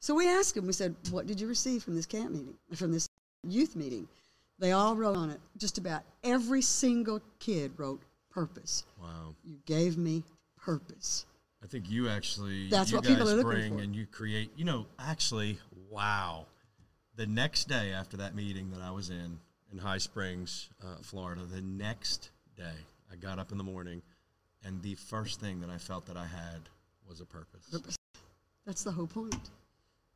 So 0.00 0.14
we 0.14 0.28
asked 0.28 0.56
him. 0.56 0.66
We 0.66 0.72
said, 0.72 0.94
what 1.10 1.26
did 1.26 1.40
you 1.40 1.48
receive 1.48 1.82
from 1.82 1.96
this 1.96 2.06
camp 2.06 2.30
meeting, 2.30 2.54
from 2.74 2.92
this 2.92 3.08
youth 3.42 3.74
meeting? 3.74 4.06
They 4.58 4.72
all 4.72 4.94
wrote 4.94 5.16
on 5.16 5.30
it. 5.30 5.40
Just 5.56 5.78
about 5.78 6.02
every 6.22 6.62
single 6.62 7.20
kid 7.40 7.72
wrote 7.76 8.02
purpose. 8.30 8.84
Wow. 9.02 9.34
You 9.44 9.56
gave 9.66 9.96
me 9.98 10.22
purpose. 10.56 11.26
I 11.62 11.66
think 11.66 11.90
you 11.90 12.08
actually 12.08 12.68
That's 12.68 12.90
you 12.90 12.98
what 12.98 13.06
people 13.06 13.22
are 13.28 13.34
looking 13.34 13.50
bring 13.50 13.76
for. 13.78 13.82
and 13.82 13.96
you 13.96 14.06
create. 14.06 14.52
You 14.56 14.64
know, 14.64 14.86
actually, 14.98 15.58
wow. 15.90 16.46
The 17.16 17.26
next 17.26 17.68
day 17.68 17.92
after 17.92 18.18
that 18.18 18.34
meeting 18.34 18.70
that 18.70 18.82
I 18.82 18.90
was 18.90 19.10
in 19.10 19.38
in 19.72 19.78
High 19.78 19.98
Springs, 19.98 20.68
uh, 20.84 20.96
Florida, 21.02 21.42
the 21.50 21.62
next 21.62 22.30
day 22.56 22.74
I 23.14 23.16
got 23.16 23.38
up 23.38 23.52
in 23.52 23.58
the 23.58 23.64
morning, 23.64 24.02
and 24.64 24.82
the 24.82 24.96
first 24.96 25.40
thing 25.40 25.60
that 25.60 25.70
I 25.70 25.78
felt 25.78 26.06
that 26.06 26.16
I 26.16 26.26
had 26.26 26.60
was 27.08 27.20
a 27.20 27.24
purpose. 27.24 27.68
Purpose. 27.70 27.96
That's 28.66 28.82
the 28.82 28.90
whole 28.90 29.06
point. 29.06 29.50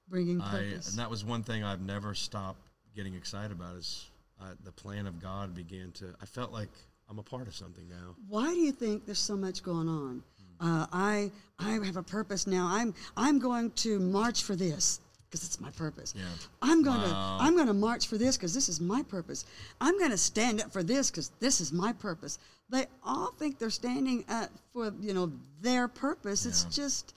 Bringing 0.09 0.41
I 0.41 0.51
purpose. 0.51 0.91
and 0.91 0.99
that 0.99 1.09
was 1.09 1.25
one 1.25 1.43
thing 1.43 1.63
I've 1.63 1.83
never 1.83 2.15
stopped 2.15 2.67
getting 2.97 3.15
excited 3.15 3.53
about 3.53 3.77
is 3.77 4.11
uh, 4.41 4.47
the 4.65 4.73
plan 4.73 5.07
of 5.07 5.23
God 5.23 5.55
began 5.55 5.93
to. 5.93 6.15
I 6.21 6.27
felt 6.27 6.51
like 6.51 6.71
I'm 7.09 7.19
a 7.19 7.23
part 7.23 7.47
of 7.47 7.55
something 7.55 7.89
now. 7.89 8.17
Why 8.27 8.53
do 8.53 8.59
you 8.59 8.73
think 8.73 9.07
there's 9.07 9.19
so 9.19 9.37
much 9.37 9.63
going 9.63 9.89
on? 9.89 10.23
Uh, 10.61 10.87
I 10.93 11.31
I 11.61 11.79
have 11.85 11.97
a 11.97 12.03
purpose 12.03 12.49
now. 12.49 12.67
I'm 12.69 12.95
I'm 13.17 13.39
going 13.39 13.71
to 13.73 14.01
march 14.01 14.43
for 14.43 14.57
this 14.57 14.99
because 15.31 15.45
it's 15.45 15.61
my 15.61 15.71
purpose. 15.71 16.15
Yeah. 16.17 16.25
I'm 16.63 16.83
going 16.83 17.01
to 17.01 17.15
I'm 17.15 17.55
going 17.55 17.67
to 17.67 17.75
march 17.75 18.07
for 18.09 18.19
this 18.19 18.37
because 18.37 18.55
this 18.55 18.69
is 18.69 18.81
my 18.81 19.03
purpose. 19.03 19.45
I'm 19.81 19.99
going 19.99 20.11
to 20.11 20.19
stand 20.19 20.61
up 20.61 20.73
for 20.73 20.83
this 20.83 21.11
because 21.11 21.31
this 21.41 21.61
is 21.61 21.73
my 21.73 21.93
purpose. 21.93 22.39
They 22.71 22.87
all 23.05 23.33
think 23.39 23.59
they're 23.59 23.71
standing 23.71 24.25
up 24.29 24.51
for 24.73 24.93
you 25.01 25.15
know 25.15 25.33
their 25.61 25.89
purpose. 25.89 26.47
It's 26.47 26.65
just 26.65 27.15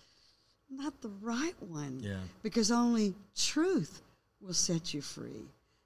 not 0.69 0.99
the 1.01 1.11
right 1.21 1.55
one. 1.59 1.99
Yeah. 2.01 2.19
Because 2.43 2.71
only 2.71 3.13
truth 3.35 4.01
will 4.41 4.53
set 4.53 4.93
you 4.93 5.01
free. 5.01 5.45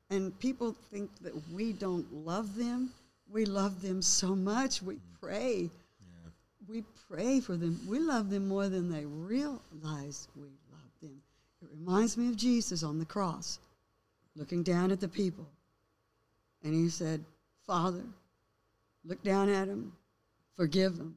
And 0.09 0.37
people 0.39 0.75
think 0.91 1.09
that 1.21 1.33
we 1.51 1.73
don't 1.73 2.11
love 2.13 2.55
them. 2.55 2.91
We 3.31 3.45
love 3.45 3.81
them 3.81 4.01
so 4.01 4.35
much. 4.35 4.81
We 4.81 4.95
mm. 4.95 4.99
pray. 5.19 5.69
Yeah. 5.99 6.29
We 6.67 6.83
pray 7.09 7.39
for 7.39 7.55
them. 7.55 7.79
We 7.87 7.99
love 7.99 8.29
them 8.29 8.47
more 8.47 8.69
than 8.69 8.91
they 8.91 9.05
realize 9.05 10.27
we. 10.35 10.49
It 11.65 11.79
reminds 11.79 12.15
me 12.15 12.29
of 12.29 12.35
Jesus 12.35 12.83
on 12.83 12.99
the 12.99 13.05
cross, 13.05 13.57
looking 14.35 14.61
down 14.61 14.91
at 14.91 14.99
the 14.99 15.07
people. 15.07 15.47
And 16.63 16.75
he 16.75 16.89
said, 16.89 17.25
Father, 17.65 18.03
look 19.03 19.23
down 19.23 19.49
at 19.49 19.67
them, 19.67 19.93
forgive 20.55 20.97
them. 20.97 21.15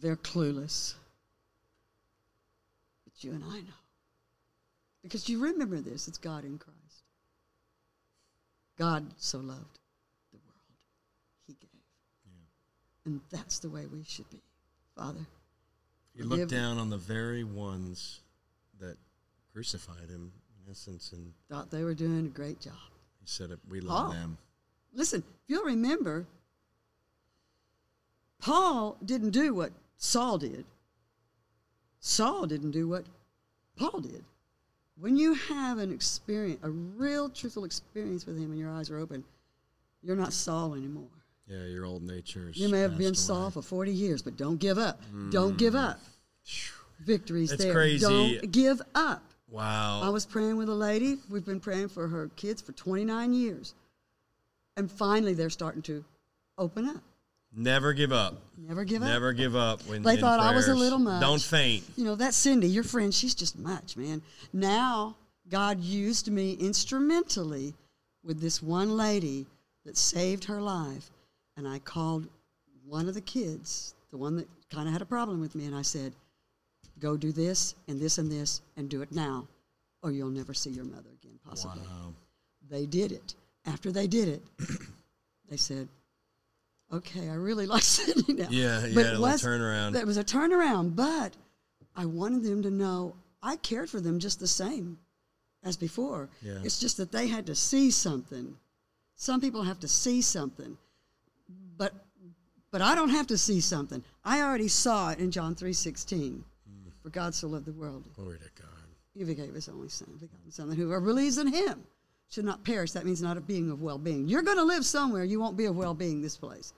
They're 0.00 0.16
clueless. 0.16 0.94
But 3.04 3.24
you 3.24 3.32
and 3.32 3.42
I 3.42 3.60
know. 3.60 3.80
Because 5.02 5.30
you 5.30 5.42
remember 5.42 5.80
this 5.80 6.06
it's 6.06 6.18
God 6.18 6.44
in 6.44 6.58
Christ. 6.58 6.76
God 8.76 9.06
so 9.16 9.38
loved 9.38 9.78
the 10.30 10.38
world, 10.38 10.76
he 11.46 11.54
gave. 11.54 11.70
And 13.06 13.20
that's 13.30 13.60
the 13.60 13.70
way 13.70 13.86
we 13.86 14.04
should 14.04 14.28
be. 14.28 14.42
Father, 14.94 15.26
He 16.14 16.22
looked 16.22 16.50
down 16.50 16.76
on 16.76 16.90
the 16.90 16.98
very 16.98 17.44
ones 17.44 18.20
that 18.80 18.96
crucified 19.52 20.08
him, 20.08 20.32
in 20.64 20.70
essence, 20.70 21.12
and 21.12 21.32
thought 21.48 21.70
they 21.70 21.84
were 21.84 21.94
doing 21.94 22.26
a 22.26 22.30
great 22.30 22.60
job. 22.60 22.74
he 23.20 23.26
said, 23.26 23.50
it, 23.50 23.58
"We 23.68 23.80
love 23.80 24.06
Paul. 24.06 24.12
them." 24.12 24.38
Listen, 24.92 25.20
if 25.20 25.50
you'll 25.50 25.64
remember, 25.64 26.26
Paul 28.38 28.96
didn't 29.04 29.30
do 29.30 29.52
what 29.54 29.72
Saul 29.96 30.38
did. 30.38 30.64
Saul 32.00 32.46
didn't 32.46 32.70
do 32.70 32.88
what 32.88 33.04
Paul 33.76 34.00
did. 34.00 34.24
When 34.96 35.16
you 35.16 35.34
have 35.34 35.78
an 35.78 35.92
experience, 35.92 36.60
a 36.62 36.70
real 36.70 37.28
truthful 37.28 37.64
experience 37.64 38.26
with 38.26 38.36
him 38.36 38.50
and 38.50 38.58
your 38.58 38.70
eyes 38.70 38.90
are 38.90 38.98
open, 38.98 39.24
you're 40.02 40.16
not 40.16 40.32
Saul 40.32 40.74
anymore. 40.74 41.08
Yeah, 41.46 41.64
your 41.64 41.84
old 41.84 42.02
nature's. 42.02 42.56
You 42.56 42.68
may 42.68 42.80
have 42.80 42.98
been 42.98 43.12
passed 43.12 43.26
Saul 43.26 43.50
for 43.50 43.62
40 43.62 43.92
years, 43.92 44.22
but 44.22 44.36
don't 44.36 44.58
give 44.58 44.78
up. 44.78 45.00
Don't 45.30 45.56
give 45.56 45.74
up. 45.74 46.00
Mm. 46.00 46.08
Victory's 47.00 47.50
That's 47.50 47.64
there. 47.64 47.72
crazy. 47.72 48.06
Don't 48.06 48.50
give 48.52 48.82
up. 48.94 49.22
Wow. 49.50 50.02
I 50.02 50.10
was 50.10 50.26
praying 50.26 50.56
with 50.56 50.68
a 50.68 50.74
lady. 50.74 51.18
We've 51.30 51.44
been 51.44 51.60
praying 51.60 51.88
for 51.88 52.06
her 52.08 52.30
kids 52.36 52.60
for 52.60 52.72
29 52.72 53.32
years. 53.32 53.74
And 54.76 54.90
finally, 54.90 55.34
they're 55.34 55.50
starting 55.50 55.82
to 55.82 56.04
open 56.58 56.88
up. 56.88 57.02
Never 57.56 57.92
give 57.94 58.12
up. 58.12 58.36
Never 58.58 58.84
give 58.84 59.02
up. 59.02 59.08
Never 59.08 59.32
give 59.32 59.56
up. 59.56 59.80
When 59.86 60.02
They 60.02 60.16
thought 60.16 60.38
I 60.38 60.54
was 60.54 60.68
a 60.68 60.74
little 60.74 60.98
much. 60.98 61.20
Don't 61.20 61.40
faint. 61.40 61.82
You 61.96 62.04
know, 62.04 62.14
that's 62.14 62.36
Cindy, 62.36 62.68
your 62.68 62.84
friend. 62.84 63.12
She's 63.12 63.34
just 63.34 63.58
much, 63.58 63.96
man. 63.96 64.20
Now, 64.52 65.16
God 65.48 65.80
used 65.80 66.30
me 66.30 66.52
instrumentally 66.52 67.74
with 68.22 68.40
this 68.40 68.62
one 68.62 68.96
lady 68.96 69.46
that 69.86 69.96
saved 69.96 70.44
her 70.44 70.60
life. 70.60 71.10
And 71.56 71.66
I 71.66 71.78
called 71.78 72.28
one 72.86 73.08
of 73.08 73.14
the 73.14 73.20
kids, 73.22 73.94
the 74.10 74.18
one 74.18 74.36
that 74.36 74.46
kind 74.70 74.86
of 74.86 74.92
had 74.92 75.02
a 75.02 75.06
problem 75.06 75.40
with 75.40 75.54
me, 75.54 75.64
and 75.64 75.74
I 75.74 75.82
said, 75.82 76.12
Go 77.00 77.16
do 77.16 77.32
this 77.32 77.74
and 77.86 78.00
this 78.00 78.18
and 78.18 78.30
this 78.30 78.60
and 78.76 78.88
do 78.88 79.02
it 79.02 79.12
now, 79.12 79.46
or 80.02 80.10
you'll 80.10 80.30
never 80.30 80.54
see 80.54 80.70
your 80.70 80.84
mother 80.84 81.10
again, 81.22 81.38
possibly. 81.46 81.80
Wow. 81.82 82.14
They 82.70 82.86
did 82.86 83.12
it. 83.12 83.34
After 83.66 83.92
they 83.92 84.06
did 84.06 84.28
it, 84.28 84.42
they 85.50 85.56
said, 85.56 85.88
"Okay, 86.92 87.28
I 87.28 87.34
really 87.34 87.66
like 87.74 87.82
Cindy 87.82 88.32
now." 88.32 88.48
Yeah, 88.50 88.80
But 88.82 88.90
yeah, 88.90 88.90
it 88.90 88.94
a 88.94 88.94
little 88.94 89.22
was- 89.22 89.42
turnaround. 89.42 89.92
That 89.92 90.06
was 90.06 90.16
a 90.16 90.24
turnaround, 90.24 90.96
but 90.96 91.34
I 91.94 92.06
wanted 92.06 92.42
them 92.44 92.62
to 92.62 92.70
know 92.70 93.14
I 93.42 93.56
cared 93.56 93.90
for 93.90 94.00
them 94.00 94.18
just 94.18 94.40
the 94.40 94.48
same 94.48 94.98
as 95.62 95.76
before. 95.76 96.28
Yeah. 96.42 96.58
It's 96.64 96.78
just 96.80 96.96
that 96.96 97.12
they 97.12 97.28
had 97.28 97.46
to 97.46 97.54
see 97.54 97.90
something. 97.90 98.56
Some 99.16 99.40
people 99.40 99.62
have 99.62 99.80
to 99.80 99.88
see 99.88 100.22
something, 100.22 100.76
but 101.76 101.92
but 102.70 102.82
I 102.82 102.94
don't 102.94 103.08
have 103.10 103.26
to 103.28 103.38
see 103.38 103.60
something. 103.60 104.02
I 104.24 104.42
already 104.42 104.68
saw 104.68 105.10
it 105.10 105.18
in 105.18 105.30
John 105.30 105.54
three 105.54 105.72
sixteen. 105.72 106.44
For 107.08 107.12
God 107.12 107.34
so 107.34 107.48
loved 107.48 107.64
the 107.64 107.72
world, 107.72 108.04
Glory 108.16 108.36
to 108.36 108.62
God. 108.62 108.68
he 109.14 109.34
gave 109.34 109.54
his 109.54 109.66
only 109.70 109.88
son, 109.88 110.08
begotten 110.20 110.50
son, 110.50 110.68
that 110.68 110.76
whoever 110.76 111.00
believes 111.00 111.38
in 111.38 111.46
him 111.46 111.82
should 112.28 112.44
not 112.44 112.64
perish. 112.64 112.92
That 112.92 113.06
means 113.06 113.22
not 113.22 113.38
a 113.38 113.40
being 113.40 113.70
of 113.70 113.80
well-being. 113.80 114.28
You're 114.28 114.42
going 114.42 114.58
to 114.58 114.64
live 114.64 114.84
somewhere. 114.84 115.24
You 115.24 115.40
won't 115.40 115.56
be 115.56 115.64
of 115.64 115.74
well-being 115.74 116.20
this 116.20 116.36
place. 116.36 116.74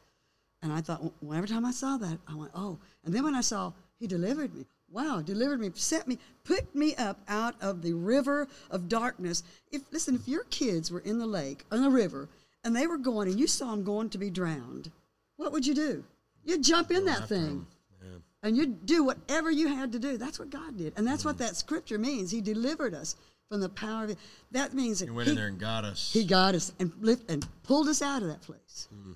And 0.62 0.73
I 0.73 0.83
thought, 0.83 1.03
well, 1.21 1.37
every 1.37 1.49
time 1.49 1.64
I 1.64 1.73
saw 1.73 1.97
that, 1.97 2.16
I 2.29 2.37
went, 2.37 2.53
oh. 2.55 2.79
And 3.05 3.12
then 3.12 3.25
when 3.25 3.35
I 3.35 3.40
saw 3.40 3.73
he 3.99 4.07
delivered 4.07 4.55
me, 4.55 4.66
wow, 4.88 5.21
delivered 5.21 5.59
me, 5.59 5.73
set 5.75 6.07
me, 6.07 6.16
put 6.45 6.73
me 6.77 6.95
up 6.95 7.19
out 7.27 7.57
of 7.61 7.83
the 7.83 7.95
river 7.95 8.47
of 8.71 8.88
darkness. 8.88 9.43
If 9.73 9.83
listen, 9.90 10.14
if 10.14 10.29
your 10.29 10.45
kids 10.45 10.93
were 10.93 11.01
in 11.01 11.19
the 11.19 11.27
lake, 11.27 11.64
in 11.73 11.83
the 11.83 11.90
river, 11.90 12.29
and 12.62 12.77
they 12.77 12.87
were 12.87 12.99
going, 12.99 13.27
and 13.27 13.40
you 13.40 13.49
saw 13.49 13.73
them 13.73 13.83
going 13.83 14.11
to 14.11 14.19
be 14.19 14.31
drowned, 14.31 14.93
what 15.38 15.51
would 15.51 15.66
you 15.66 15.75
do? 15.75 16.05
You'd 16.45 16.62
jump 16.62 16.93
in 16.93 17.05
that 17.07 17.29
thing. 17.29 17.66
Yeah. 18.01 18.19
And 18.42 18.57
you'd 18.57 18.87
do 18.87 19.05
whatever 19.05 19.50
you 19.50 19.68
had 19.68 19.92
to 19.92 19.98
do. 19.98 20.16
That's 20.16 20.38
what 20.38 20.50
God 20.50 20.76
did. 20.79 20.94
And 20.96 21.07
that's 21.07 21.24
what 21.24 21.35
Mm-hmm. 21.37 21.44
that 21.44 21.57
scripture 21.57 21.98
means. 21.98 22.31
He 22.31 22.40
delivered 22.40 22.94
us 22.94 23.16
from 23.50 23.61
the 23.61 23.68
power 23.68 24.05
of 24.05 24.11
it. 24.11 24.18
That 24.53 24.72
means 24.74 25.00
that 25.00 25.07
He 25.07 25.11
went 25.11 25.26
he, 25.26 25.31
in 25.33 25.37
there 25.37 25.48
and 25.48 25.59
got 25.59 25.85
us. 25.85 26.11
he 26.12 26.24
got 26.24 26.55
us 26.55 26.72
and 26.81 26.92
lift 27.00 27.31
and 27.31 27.46
pulled 27.64 27.88
us 27.88 28.00
out 28.00 28.22
of 28.22 28.29
that 28.29 28.40
place. 28.42 28.88
Mm-hmm. 28.94 29.12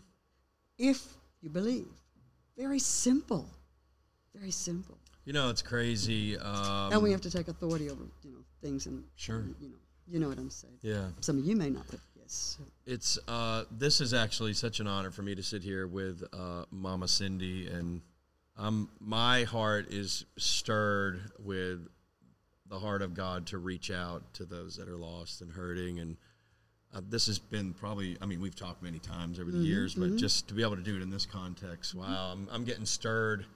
If 0.79 1.07
you 1.41 1.51
believe. 1.51 1.87
Very 2.59 2.79
simple. 2.79 3.49
Very 4.35 4.51
simple. 4.51 4.99
you 5.25 5.33
know, 5.33 5.49
it's 5.49 5.63
crazy. 5.63 6.37
Um, 6.37 6.93
and 6.93 7.03
we 7.03 7.11
have 7.13 7.21
to 7.23 7.31
take 7.31 7.49
authority 7.49 7.89
over, 7.91 8.03
you 8.23 8.31
know, 8.33 8.39
things 8.63 8.87
and 8.87 9.05
Sure. 9.17 9.45
you 9.61 9.69
know, 9.69 9.77
you 10.07 10.19
know 10.21 10.29
what 10.29 10.39
I'm 10.39 10.51
saying. 10.51 10.75
yeah. 10.83 11.07
Some 11.21 11.39
of 11.39 11.45
you 11.45 11.57
may 11.57 11.71
not, 11.71 11.85
but 11.91 12.01
yes. 12.17 12.59
It's 12.87 13.19
uh, 13.27 13.65
this 13.71 14.01
is 14.01 14.13
actually 14.13 14.53
such 14.53 14.81
an 14.81 14.87
honor 14.87 15.11
for 15.11 15.23
me 15.23 15.35
to 15.35 15.43
sit 15.43 15.63
here 15.63 15.87
with 15.87 16.23
uh, 16.33 16.65
Mama 16.71 17.09
Cindy, 17.09 17.67
and 17.69 18.03
um, 18.57 18.89
my 19.01 19.45
heart 19.45 19.87
is 19.91 20.25
stirred 20.37 21.21
with 21.39 21.89
the 22.69 22.79
heart 22.79 23.03
of 23.03 23.15
God 23.15 23.47
to 23.49 23.59
reach 23.59 23.91
out 23.91 24.23
to 24.35 24.45
those 24.45 24.77
that 24.77 24.89
are 24.89 24.97
lost 24.97 25.43
and 25.43 25.53
hurting. 25.53 25.99
And 25.99 26.17
uh, 26.95 27.01
this 27.09 27.27
has 27.27 27.39
been 27.39 27.75
probably, 27.75 28.17
I 28.21 28.27
mean, 28.27 28.41
we've 28.41 28.55
talked 28.55 28.83
many 28.83 28.99
times 28.99 29.39
over 29.41 29.51
the 29.51 29.59
years, 29.59 29.95
but 29.95 30.17
just 30.17 30.49
to 30.49 30.55
be 30.55 30.63
able 30.63 30.77
to 30.77 30.83
do 30.83 30.97
it 30.97 31.03
in 31.03 31.11
this 31.11 31.27
context, 31.27 31.95
wow, 31.95 32.33
I'm, 32.33 32.49
I'm 32.51 32.65
getting 32.65 32.87
stirred 32.87 33.47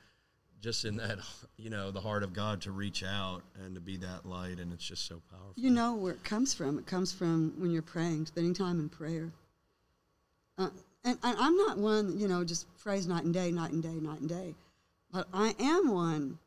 just 0.61 0.85
in 0.85 0.97
that, 0.97 1.19
you 1.57 1.71
know, 1.71 1.91
the 1.91 2.01
heart 2.01 2.23
of 2.23 2.33
God 2.33 2.61
to 2.63 2.73
reach 2.73 3.05
out 3.05 3.43
and 3.65 3.75
to 3.77 3.81
be 3.81 3.97
that 3.99 4.27
light, 4.27 4.59
and 4.59 4.73
it's 4.73 4.85
just 4.85 5.07
so 5.07 5.23
powerful. 5.31 5.55
You 5.57 5.71
know 5.71 5.95
where 5.95 6.13
it 6.13 6.25
comes 6.25 6.53
from. 6.53 6.79
It 6.79 6.87
comes 6.87 7.13
from 7.13 7.55
when 7.59 7.71
you're 7.71 7.83
praying, 7.83 8.27
spending 8.27 8.55
time 8.55 8.81
in 8.81 8.89
prayer. 8.89 9.33
Uh, 10.59 10.71
and, 11.05 11.17
and 11.23 11.39
I'm 11.39 11.57
not 11.57 11.79
one, 11.79 12.19
you 12.19 12.27
know, 12.27 12.43
just 12.43 12.67
prays 12.79 13.07
night 13.07 13.23
and 13.23 13.33
day, 13.33 13.53
night 13.53 13.71
and 13.71 13.83
day, 13.83 13.95
night 13.95 14.21
and 14.21 14.29
day. 14.29 14.55
But 15.13 15.27
I 15.33 15.55
am 15.59 15.91
one 15.93 16.39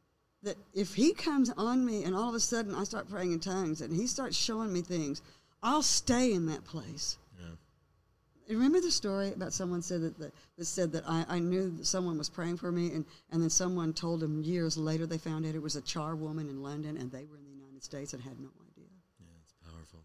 that 0.43 0.56
if 0.74 0.95
he 0.95 1.13
comes 1.13 1.50
on 1.52 1.86
me 1.86 2.04
and 2.04 2.15
all 2.15 2.30
of 2.30 2.36
a 2.36 2.39
sudden 2.39 2.74
I 2.76 2.84
start 2.84 3.10
praying 3.10 3.32
in 3.32 3.39
tongues 3.39 3.82
and 3.82 3.93
he 3.93 4.08
starts 4.08 4.36
showing 4.36 4.71
me 4.74 4.82
things, 4.82 5.21
I'll 5.63 5.84
stay 5.84 6.34
in 6.34 6.47
that 6.47 6.63
place. 6.65 7.17
Yeah. 7.39 8.56
Remember 8.56 8.82
the 8.82 8.91
story 8.91 9.32
about 9.34 9.54
someone 9.54 9.82
said 9.82 10.02
that, 10.02 10.17
that, 10.19 10.34
that 10.58 10.65
said 10.65 10.91
that 10.93 11.04
I, 11.08 11.26
I 11.30 11.39
knew 11.39 11.69
that 11.69 11.86
someone 11.86 12.17
was 12.17 12.30
praying 12.30 12.58
for 12.58 12.71
me, 12.71 12.91
and, 12.91 13.06
and 13.32 13.41
then 13.41 13.50
someone 13.50 13.93
told 13.93 14.19
them 14.19 14.41
years 14.41 14.78
later 14.78 15.06
they 15.06 15.19
found 15.19 15.45
out 15.45 15.54
it 15.56 15.62
was 15.62 15.76
a 15.76 15.82
char 15.82 16.15
woman 16.15 16.50
in 16.50 16.63
London, 16.63 16.97
and 16.97 17.12
they 17.12 17.26
were 17.26 17.38
in 17.38 17.45
the 17.45 17.52
United 17.52 17.84
States 17.84 18.13
and 18.13 18.21
had 18.21 18.39
no 18.39 18.50
idea. 18.71 18.89
Yeah, 19.19 19.38
it's 19.43 19.54
powerful. 19.63 20.00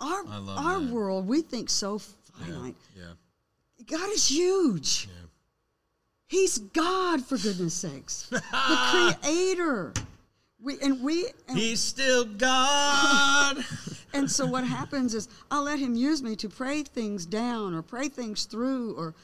Our, 0.00 0.26
our 0.58 0.80
that. 0.80 0.92
world, 0.92 1.26
we 1.26 1.40
think 1.40 1.70
so 1.70 1.94
Yeah. 2.38 2.44
finite. 2.46 2.76
Yeah. 2.96 3.12
God 3.86 4.10
is 4.10 4.30
huge. 4.30 5.08
Yeah. 5.08 5.27
He's 6.28 6.58
God, 6.58 7.24
for 7.24 7.38
goodness 7.38 7.72
sakes, 7.72 8.28
the 8.28 8.42
Creator. 9.22 9.94
We 10.60 10.78
and 10.80 11.02
we 11.02 11.26
and, 11.48 11.56
He's 11.56 11.80
still 11.80 12.26
God. 12.26 13.64
and 14.12 14.30
so 14.30 14.44
what 14.44 14.64
happens 14.64 15.14
is 15.14 15.28
I'll 15.50 15.62
let 15.62 15.78
Him 15.78 15.94
use 15.94 16.22
me 16.22 16.36
to 16.36 16.48
pray 16.50 16.82
things 16.82 17.24
down 17.24 17.74
or 17.74 17.80
pray 17.80 18.08
things 18.10 18.44
through 18.44 18.94
or 18.96 19.14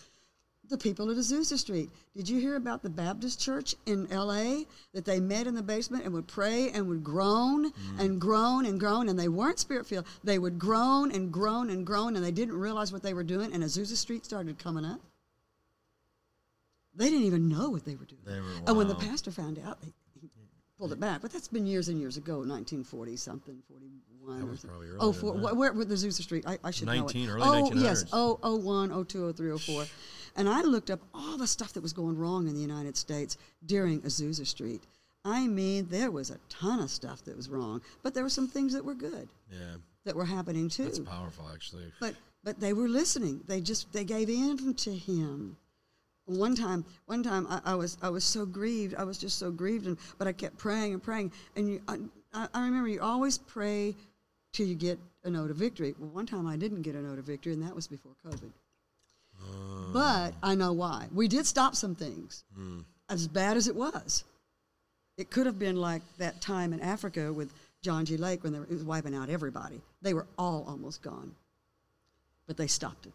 the 0.70 0.78
people 0.78 1.10
at 1.10 1.18
Azusa 1.18 1.58
Street. 1.58 1.90
Did 2.16 2.26
you 2.26 2.40
hear 2.40 2.56
about 2.56 2.82
the 2.82 2.88
Baptist 2.88 3.38
church 3.38 3.74
in 3.84 4.10
L.A. 4.10 4.66
that 4.94 5.04
they 5.04 5.20
met 5.20 5.46
in 5.46 5.54
the 5.54 5.62
basement 5.62 6.04
and 6.04 6.14
would 6.14 6.26
pray 6.26 6.70
and 6.70 6.88
would 6.88 7.04
groan 7.04 7.70
mm. 7.70 8.00
and 8.00 8.18
groan 8.18 8.64
and 8.64 8.80
groan 8.80 9.10
and 9.10 9.18
they 9.18 9.28
weren't 9.28 9.58
spirit 9.58 9.86
filled. 9.86 10.06
They 10.22 10.38
would 10.38 10.58
groan 10.58 11.10
and 11.12 11.30
groan 11.30 11.68
and 11.68 11.86
groan 11.86 12.16
and 12.16 12.24
they 12.24 12.30
didn't 12.30 12.56
realize 12.56 12.94
what 12.94 13.02
they 13.02 13.12
were 13.12 13.24
doing 13.24 13.52
and 13.52 13.62
Azusa 13.62 13.96
Street 13.96 14.24
started 14.24 14.58
coming 14.58 14.86
up. 14.86 15.00
They 16.96 17.10
didn't 17.10 17.24
even 17.26 17.48
know 17.48 17.70
what 17.70 17.84
they 17.84 17.96
were 17.96 18.04
doing. 18.04 18.22
They 18.24 18.40
were, 18.40 18.46
And 18.66 18.76
when 18.76 18.88
the 18.88 18.94
pastor 18.94 19.30
found 19.30 19.58
out, 19.58 19.78
he, 19.82 19.92
he 20.20 20.28
pulled 20.78 20.92
it 20.92 21.00
back. 21.00 21.22
But 21.22 21.32
that's 21.32 21.48
been 21.48 21.66
years 21.66 21.88
and 21.88 21.98
years 22.00 22.16
ago, 22.16 22.34
1940 22.38 23.16
something, 23.16 23.62
41 23.68 24.38
That 24.38 24.44
or 24.44 24.50
was 24.50 24.60
something. 24.60 24.70
probably 24.70 24.88
oh, 24.88 24.90
earlier 24.90 24.98
Oh, 25.00 25.12
four, 25.12 25.32
wh- 25.34 25.56
where, 25.56 25.72
where 25.72 25.84
the 25.84 25.94
Azusa 25.94 26.22
Street? 26.22 26.44
I, 26.46 26.58
I 26.62 26.70
should 26.70 26.86
19, 26.86 27.26
know 27.26 27.32
it. 27.32 27.36
early 27.36 27.42
oh, 27.48 27.72
yes. 27.74 28.04
1900s. 28.04 28.08
Oh, 28.42 28.56
01, 28.58 29.04
02, 29.06 29.32
03, 29.32 29.58
04. 29.58 29.84
And 30.36 30.48
I 30.48 30.62
looked 30.62 30.90
up 30.90 31.00
all 31.14 31.36
the 31.36 31.46
stuff 31.46 31.72
that 31.74 31.82
was 31.82 31.92
going 31.92 32.16
wrong 32.16 32.48
in 32.48 32.54
the 32.54 32.60
United 32.60 32.96
States 32.96 33.36
during 33.66 34.00
Azusa 34.02 34.46
Street. 34.46 34.82
I 35.24 35.46
mean, 35.46 35.86
there 35.88 36.10
was 36.10 36.30
a 36.30 36.38
ton 36.48 36.80
of 36.80 36.90
stuff 36.90 37.24
that 37.24 37.36
was 37.36 37.48
wrong, 37.48 37.80
but 38.02 38.12
there 38.14 38.22
were 38.22 38.28
some 38.28 38.46
things 38.46 38.72
that 38.74 38.84
were 38.84 38.94
good 38.94 39.28
Yeah, 39.50 39.76
that 40.04 40.14
were 40.14 40.24
happening 40.26 40.68
too. 40.68 40.84
that's 40.84 40.98
powerful, 40.98 41.48
actually. 41.52 41.90
But 41.98 42.14
but 42.42 42.60
they 42.60 42.74
were 42.74 42.88
listening. 42.88 43.40
They 43.46 43.62
just 43.62 43.90
they 43.94 44.04
gave 44.04 44.28
in 44.28 44.74
to 44.74 44.92
him. 44.94 45.56
One 46.26 46.54
time, 46.54 46.84
one 47.06 47.22
time 47.22 47.46
I, 47.48 47.60
I 47.64 47.74
was 47.74 47.98
I 48.02 48.08
was 48.08 48.24
so 48.24 48.46
grieved. 48.46 48.94
I 48.94 49.04
was 49.04 49.18
just 49.18 49.38
so 49.38 49.50
grieved, 49.50 49.86
and 49.86 49.98
but 50.18 50.26
I 50.26 50.32
kept 50.32 50.56
praying 50.56 50.94
and 50.94 51.02
praying. 51.02 51.32
And 51.54 51.68
you, 51.68 51.82
I, 51.86 52.48
I 52.54 52.64
remember 52.64 52.88
you 52.88 53.00
always 53.00 53.38
pray 53.38 53.94
till 54.52 54.66
you 54.66 54.74
get 54.74 54.98
a 55.24 55.30
note 55.30 55.50
of 55.50 55.56
victory. 55.56 55.94
Well, 55.98 56.10
one 56.10 56.26
time 56.26 56.46
I 56.46 56.56
didn't 56.56 56.82
get 56.82 56.94
a 56.94 57.02
note 57.02 57.18
of 57.18 57.24
victory, 57.24 57.52
and 57.52 57.62
that 57.62 57.74
was 57.74 57.86
before 57.86 58.12
COVID. 58.26 58.50
But 59.92 60.34
I 60.42 60.54
know 60.54 60.72
why. 60.72 61.08
We 61.12 61.28
did 61.28 61.46
stop 61.46 61.74
some 61.74 61.94
things, 61.94 62.44
hmm. 62.54 62.80
as 63.08 63.28
bad 63.28 63.56
as 63.56 63.68
it 63.68 63.76
was. 63.76 64.24
It 65.16 65.30
could 65.30 65.46
have 65.46 65.58
been 65.58 65.76
like 65.76 66.02
that 66.18 66.40
time 66.40 66.72
in 66.72 66.80
Africa 66.80 67.32
with 67.32 67.52
John 67.82 68.04
G. 68.04 68.16
Lake 68.16 68.42
when 68.42 68.52
they 68.52 68.58
were, 68.58 68.64
it 68.64 68.72
was 68.72 68.82
wiping 68.82 69.14
out 69.14 69.28
everybody. 69.28 69.80
They 70.02 70.14
were 70.14 70.26
all 70.36 70.64
almost 70.66 71.02
gone, 71.02 71.34
but 72.46 72.56
they 72.56 72.66
stopped 72.66 73.06
it. 73.06 73.12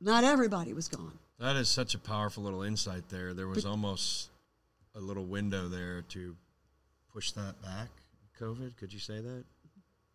Not 0.00 0.22
everybody 0.22 0.72
was 0.72 0.88
gone. 0.88 1.18
That 1.42 1.56
is 1.56 1.68
such 1.68 1.96
a 1.96 1.98
powerful 1.98 2.44
little 2.44 2.62
insight 2.62 3.08
there. 3.08 3.34
There 3.34 3.48
was 3.48 3.66
almost 3.66 4.30
a 4.94 5.00
little 5.00 5.24
window 5.24 5.66
there 5.66 6.02
to 6.10 6.36
push 7.12 7.32
that 7.32 7.60
back. 7.60 7.88
COVID, 8.40 8.76
could 8.76 8.92
you 8.92 9.00
say 9.00 9.20
that? 9.20 9.44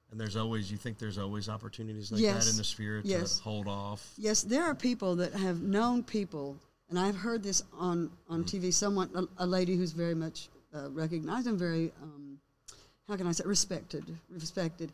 And 0.09 0.17
there's 0.17 0.37
always, 0.37 0.71
you 0.71 0.77
think 0.77 0.97
there's 0.99 1.17
always 1.17 1.49
opportunities 1.49 2.13
like 2.13 2.21
that 2.21 2.49
in 2.49 2.55
the 2.55 2.63
spirit 2.63 3.03
Yes. 3.05 3.39
to 3.39 3.43
hold 3.43 3.67
off. 3.67 4.13
Yes, 4.17 4.41
there 4.41 4.63
are 4.63 4.73
people 4.73 5.17
that 5.17 5.33
have 5.33 5.61
known 5.61 6.01
people, 6.01 6.55
and 6.89 6.97
I've 6.97 7.17
heard 7.17 7.43
this 7.43 7.61
on, 7.77 8.09
on 8.29 8.45
TV. 8.45 8.73
Someone, 8.73 9.09
a, 9.13 9.43
a 9.43 9.45
lady 9.45 9.75
who's 9.75 9.91
very 9.91 10.15
much 10.15 10.47
uh, 10.73 10.89
recognized 10.91 11.47
and 11.47 11.59
very, 11.59 11.91
um, 12.01 12.39
how 13.09 13.17
can 13.17 13.27
I 13.27 13.33
say, 13.33 13.43
respected, 13.45 14.05
respected. 14.29 14.93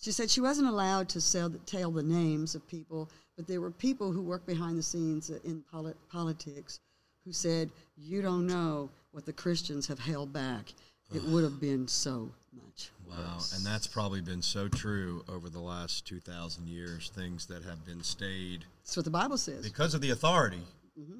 She 0.00 0.12
said 0.12 0.30
she 0.30 0.40
wasn't 0.40 0.68
allowed 0.68 1.08
to 1.10 1.20
sell, 1.20 1.50
tell 1.66 1.90
the 1.90 2.04
names 2.04 2.54
of 2.54 2.64
people, 2.68 3.08
but 3.36 3.46
there 3.46 3.60
were 3.60 3.70
people 3.70 4.12
who 4.12 4.22
worked 4.22 4.46
behind 4.46 4.78
the 4.78 4.82
scenes 4.82 5.30
in 5.30 5.62
poli- 5.70 5.94
politics 6.08 6.80
who 7.24 7.32
said, 7.32 7.70
"You 7.96 8.22
don't 8.22 8.46
know 8.46 8.90
what 9.12 9.24
the 9.26 9.32
Christians 9.32 9.86
have 9.86 9.98
held 9.98 10.32
back. 10.32 10.72
It 11.12 11.22
would 11.24 11.44
have 11.44 11.60
been 11.60 11.86
so 11.88 12.32
much." 12.52 12.90
Wow. 13.08 13.34
worse." 13.34 13.56
And 13.56 13.64
that's 13.64 13.86
probably 13.86 14.20
been 14.20 14.42
so 14.42 14.68
true 14.68 15.24
over 15.28 15.48
the 15.48 15.60
last 15.60 16.06
2,000 16.06 16.68
years, 16.68 17.10
things 17.10 17.46
that 17.46 17.62
have 17.62 17.84
been 17.84 18.02
stayed 18.02 18.66
That's 18.82 18.96
what 18.96 19.04
the 19.04 19.10
Bible 19.10 19.38
says. 19.38 19.62
because 19.62 19.94
of 19.94 20.00
the 20.00 20.10
authority 20.10 20.62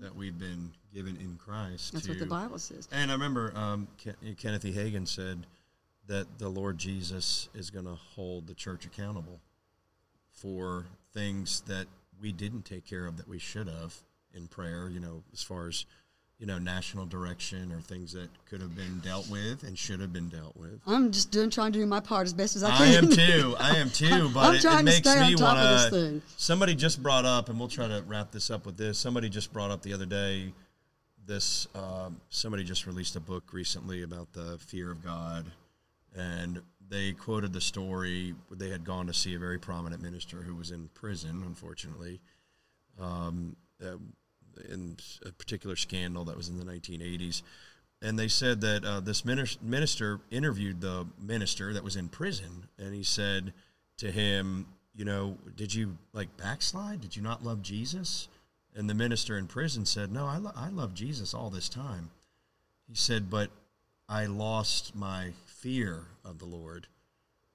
that 0.00 0.14
we've 0.14 0.38
been 0.38 0.72
given 0.92 1.16
in 1.16 1.36
Christ. 1.36 1.88
Mm-hmm. 1.88 1.96
That's 1.96 2.06
to, 2.06 2.12
what 2.12 2.18
the 2.20 2.26
Bible 2.26 2.58
says. 2.58 2.88
And 2.92 3.10
I 3.10 3.14
remember 3.14 3.52
um, 3.56 3.88
Ken- 3.98 4.36
Kenneth 4.38 4.64
E. 4.64 4.72
Hagin 4.72 5.06
said 5.06 5.46
that 6.06 6.38
the 6.38 6.48
Lord 6.48 6.78
Jesus 6.78 7.48
is 7.54 7.70
going 7.70 7.86
to 7.86 7.94
hold 7.94 8.46
the 8.46 8.54
church 8.54 8.84
accountable 8.84 9.40
for 10.30 10.86
things 11.12 11.62
that 11.62 11.86
we 12.20 12.32
didn't 12.32 12.64
take 12.64 12.86
care 12.86 13.06
of 13.06 13.16
that 13.16 13.28
we 13.28 13.38
should 13.38 13.68
have 13.68 13.94
in 14.34 14.46
prayer, 14.46 14.88
you 14.88 15.00
know, 15.00 15.22
as 15.32 15.42
far 15.42 15.68
as, 15.68 15.86
you 16.38 16.46
know, 16.46 16.58
national 16.58 17.06
direction 17.06 17.72
or 17.72 17.80
things 17.80 18.12
that 18.12 18.28
could 18.46 18.60
have 18.60 18.74
been 18.76 19.00
dealt 19.00 19.28
with 19.30 19.62
and 19.62 19.78
should 19.78 20.00
have 20.00 20.12
been 20.12 20.28
dealt 20.28 20.56
with. 20.56 20.80
I'm 20.86 21.12
just 21.12 21.30
doing 21.30 21.50
trying 21.50 21.72
to 21.72 21.78
do 21.78 21.86
my 21.86 22.00
part 22.00 22.26
as 22.26 22.32
best 22.32 22.56
as 22.56 22.64
I 22.64 22.70
can. 22.70 22.82
I 22.82 22.92
am 22.94 23.10
too. 23.10 23.56
I 23.58 23.76
am 23.76 23.90
too. 23.92 24.28
But 24.30 24.40
I'm 24.40 24.54
it, 24.56 24.60
trying 24.60 24.74
it 24.74 24.78
to 24.78 24.84
makes 24.84 25.10
stay 25.10 25.28
me 25.28 25.36
want 25.36 25.90
to. 25.90 26.20
Somebody 26.36 26.74
just 26.74 27.02
brought 27.02 27.24
up, 27.24 27.48
and 27.48 27.58
we'll 27.58 27.68
try 27.68 27.86
to 27.86 28.02
wrap 28.06 28.32
this 28.32 28.50
up 28.50 28.66
with 28.66 28.76
this. 28.76 28.98
Somebody 28.98 29.28
just 29.28 29.52
brought 29.52 29.70
up 29.70 29.82
the 29.82 29.92
other 29.92 30.06
day. 30.06 30.52
This 31.26 31.68
um, 31.74 32.20
somebody 32.28 32.64
just 32.64 32.86
released 32.86 33.16
a 33.16 33.20
book 33.20 33.52
recently 33.52 34.02
about 34.02 34.32
the 34.32 34.58
fear 34.58 34.90
of 34.90 35.02
God, 35.02 35.46
and 36.14 36.60
they 36.88 37.12
quoted 37.12 37.52
the 37.52 37.60
story. 37.60 38.34
They 38.50 38.70
had 38.70 38.84
gone 38.84 39.06
to 39.06 39.14
see 39.14 39.34
a 39.34 39.38
very 39.38 39.58
prominent 39.58 40.02
minister 40.02 40.42
who 40.42 40.54
was 40.54 40.70
in 40.70 40.88
prison, 40.94 41.42
unfortunately, 41.46 42.20
um, 43.00 43.56
uh, 43.82 43.96
in 44.68 44.96
a 45.24 45.32
particular 45.32 45.76
scandal 45.76 46.24
that 46.24 46.36
was 46.36 46.48
in 46.48 46.58
the 46.58 46.64
1980s. 46.64 47.42
And 48.02 48.18
they 48.18 48.28
said 48.28 48.60
that 48.60 48.84
uh, 48.84 49.00
this 49.00 49.24
minister 49.24 50.20
interviewed 50.30 50.80
the 50.80 51.06
minister 51.18 51.72
that 51.72 51.82
was 51.82 51.96
in 51.96 52.08
prison, 52.08 52.68
and 52.78 52.94
he 52.94 53.02
said 53.02 53.54
to 53.98 54.10
him, 54.10 54.66
"You 54.94 55.06
know, 55.06 55.38
did 55.56 55.74
you 55.74 55.96
like 56.12 56.36
backslide? 56.36 57.00
Did 57.00 57.16
you 57.16 57.22
not 57.22 57.42
love 57.42 57.62
Jesus?" 57.62 58.28
And 58.76 58.90
the 58.90 58.94
minister 58.94 59.38
in 59.38 59.46
prison 59.46 59.86
said, 59.86 60.12
"No, 60.12 60.26
I, 60.26 60.36
lo- 60.36 60.52
I 60.54 60.68
love 60.68 60.92
Jesus 60.92 61.32
all 61.32 61.48
this 61.48 61.70
time." 61.70 62.10
He 62.86 62.94
said, 62.94 63.30
"But 63.30 63.50
I 64.06 64.26
lost 64.26 64.94
my 64.94 65.32
fear 65.64 66.04
of 66.26 66.38
the 66.38 66.44
Lord, 66.44 66.86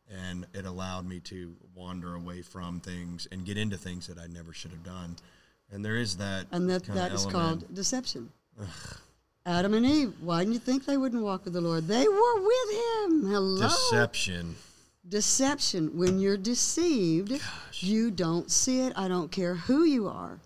and 0.09 0.47
it 0.55 0.65
allowed 0.65 1.05
me 1.05 1.19
to 1.19 1.55
wander 1.75 2.15
away 2.15 2.41
from 2.41 2.79
things 2.79 3.27
and 3.31 3.45
get 3.45 3.55
into 3.55 3.77
things 3.77 4.07
that 4.07 4.17
I 4.17 4.25
never 4.25 4.51
should 4.51 4.71
have 4.71 4.83
done." 4.83 5.15
And 5.71 5.85
there 5.85 5.95
is 5.95 6.17
that. 6.17 6.47
and 6.51 6.67
that 6.71 6.85
that 6.85 7.11
is 7.11 7.25
element. 7.25 7.31
called 7.31 7.75
deception. 7.75 8.31
Adam 9.45 9.75
and 9.75 9.85
Eve, 9.85 10.13
why 10.21 10.39
didn't 10.39 10.53
you 10.53 10.59
think 10.59 10.85
they 10.85 10.97
wouldn't 10.97 11.21
walk 11.21 11.45
with 11.45 11.53
the 11.53 11.61
Lord? 11.61 11.87
They 11.87 12.07
were 12.07 12.41
with 12.41 12.71
him. 12.71 13.29
Hello. 13.29 13.61
deception. 13.61 14.55
Deception. 15.07 15.95
When 15.95 16.19
you're 16.19 16.37
deceived, 16.37 17.39
you 17.73 18.09
don't 18.09 18.49
see 18.49 18.81
it. 18.81 18.93
I 18.95 19.07
don't 19.07 19.31
care 19.31 19.53
who 19.53 19.83
you 19.83 20.07
are. 20.07 20.39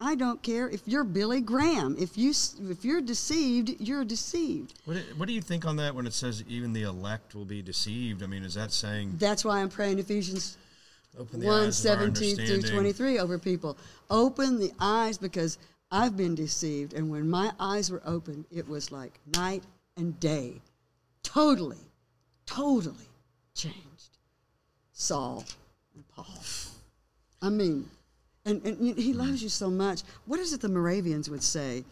I 0.00 0.14
don't 0.14 0.40
care 0.42 0.68
if 0.68 0.86
you're 0.86 1.02
Billy 1.02 1.40
Graham. 1.40 1.96
If 1.98 2.16
you 2.16 2.30
if 2.70 2.84
you're 2.84 3.00
deceived, 3.00 3.80
you're 3.80 4.04
deceived. 4.04 4.74
What 4.84 4.94
do, 4.94 5.02
what 5.16 5.26
do 5.26 5.34
you 5.34 5.42
think 5.42 5.66
on 5.66 5.76
that 5.76 5.94
when 5.94 6.06
it 6.06 6.12
says 6.12 6.44
even 6.48 6.72
the 6.72 6.82
elect 6.82 7.34
will 7.34 7.44
be 7.44 7.62
deceived? 7.62 8.22
I 8.22 8.26
mean, 8.26 8.44
is 8.44 8.54
that 8.54 8.70
saying 8.70 9.14
That's 9.18 9.44
why 9.44 9.60
I'm 9.60 9.68
praying 9.68 9.98
Ephesians 9.98 10.56
open 11.18 11.40
the 11.40 11.46
1 11.46 11.66
eyes 11.66 11.76
17 11.76 12.36
through 12.36 12.62
23 12.62 13.18
over 13.18 13.38
people. 13.38 13.76
Open 14.08 14.60
the 14.60 14.72
eyes 14.78 15.18
because 15.18 15.58
I've 15.90 16.16
been 16.16 16.36
deceived. 16.36 16.92
And 16.92 17.10
when 17.10 17.28
my 17.28 17.52
eyes 17.58 17.90
were 17.90 18.02
opened, 18.04 18.44
it 18.52 18.68
was 18.68 18.92
like 18.92 19.18
night 19.34 19.64
and 19.96 20.18
day. 20.20 20.60
Totally, 21.24 21.90
totally 22.46 23.08
changed. 23.54 24.18
Saul 24.92 25.44
and 25.94 26.06
Paul. 26.08 26.26
I 27.42 27.48
mean, 27.48 27.88
and, 28.48 28.64
and 28.66 28.98
he 28.98 29.12
loves 29.12 29.42
you 29.42 29.48
so 29.48 29.70
much. 29.70 30.02
What 30.26 30.40
is 30.40 30.52
it 30.52 30.60
the 30.60 30.68
Moravians 30.68 31.28
would 31.30 31.42
say? 31.42 31.84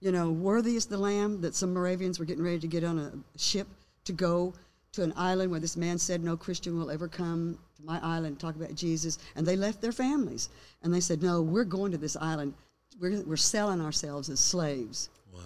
You 0.00 0.12
know, 0.12 0.30
worthy 0.30 0.76
is 0.76 0.86
the 0.86 0.98
lamb 0.98 1.40
that 1.40 1.54
some 1.54 1.74
Moravians 1.74 2.18
were 2.18 2.24
getting 2.24 2.44
ready 2.44 2.60
to 2.60 2.66
get 2.66 2.84
on 2.84 2.98
a 2.98 3.38
ship 3.38 3.66
to 4.04 4.12
go 4.12 4.54
to 4.92 5.02
an 5.02 5.12
island 5.16 5.50
where 5.50 5.60
this 5.60 5.76
man 5.76 5.98
said 5.98 6.22
no 6.22 6.36
Christian 6.36 6.78
will 6.78 6.90
ever 6.90 7.08
come 7.08 7.58
to 7.76 7.84
my 7.84 7.98
island 8.02 8.26
and 8.26 8.40
talk 8.40 8.56
about 8.56 8.74
Jesus. 8.74 9.18
And 9.36 9.46
they 9.46 9.56
left 9.56 9.80
their 9.80 9.92
families. 9.92 10.48
And 10.82 10.94
they 10.94 11.00
said, 11.00 11.22
no, 11.22 11.42
we're 11.42 11.64
going 11.64 11.92
to 11.92 11.98
this 11.98 12.16
island. 12.16 12.54
We're, 13.00 13.20
we're 13.22 13.36
selling 13.36 13.80
ourselves 13.80 14.28
as 14.30 14.40
slaves. 14.40 15.10
Wow. 15.32 15.40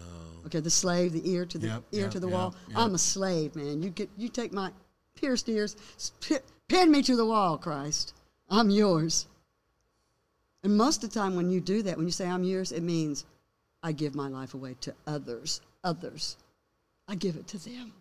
Okay, 0.47 0.61
the 0.61 0.71
slave, 0.71 1.13
the 1.13 1.29
ear 1.31 1.45
to 1.47 1.59
the 1.59 1.67
Yep, 1.69 1.83
ear 1.93 2.03
yep, 2.03 2.11
to 2.13 2.21
the 2.21 2.29
yep, 2.29 2.35
wall. 2.35 2.55
yep. 2.69 2.79
I'm 2.79 2.95
a 2.95 2.99
slave, 2.99 3.57
man. 3.57 3.83
You 3.83 3.91
get 3.91 4.09
you 4.17 4.29
take 4.29 4.53
my 4.53 4.71
pierced 5.15 5.49
ears, 5.49 5.77
pin 6.69 6.91
me 6.91 7.03
to 7.03 7.17
the 7.17 7.27
wall, 7.27 7.59
Christ. 7.59 8.15
I'm 8.49 8.71
yours. 8.71 9.27
And 10.63 10.77
most 10.77 11.03
of 11.03 11.11
the 11.11 11.19
time, 11.19 11.35
when 11.35 11.51
you 11.51 11.61
do 11.61 11.83
that, 11.83 11.97
when 11.97 12.07
you 12.07 12.13
say 12.13 12.27
I'm 12.27 12.45
yours, 12.45 12.73
it 12.73 12.83
means 12.83 13.25
I 13.83 13.93
give 13.93 14.15
my 14.15 14.29
life 14.29 14.55
away 14.55 14.77
to 14.83 14.95
others. 15.07 15.61
Others, 15.85 16.37
I 17.09 17.17
give 17.17 17.37
it 17.37 17.49
to 17.49 17.59
them. 17.59 17.93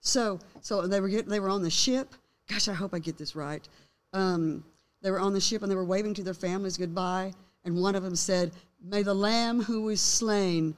So, 0.00 0.40
so 0.60 0.86
they 0.88 1.00
were 1.00 1.08
get, 1.08 1.28
they 1.28 1.38
were 1.38 1.48
on 1.48 1.62
the 1.62 1.70
ship. 1.70 2.14
Gosh, 2.48 2.66
I 2.66 2.72
hope 2.72 2.92
I 2.92 2.98
get 2.98 3.16
this 3.16 3.36
right. 3.36 3.66
Um, 4.12 4.64
they 5.00 5.10
were 5.10 5.20
on 5.20 5.32
the 5.32 5.40
ship 5.40 5.62
and 5.62 5.70
they 5.70 5.76
were 5.76 5.84
waving 5.84 6.14
to 6.14 6.24
their 6.24 6.34
families 6.34 6.76
goodbye. 6.76 7.32
And 7.64 7.80
one 7.80 7.94
of 7.94 8.02
them 8.02 8.16
said, 8.16 8.50
"May 8.82 9.02
the 9.02 9.14
Lamb 9.14 9.62
who 9.62 9.82
was 9.82 10.00
slain 10.00 10.74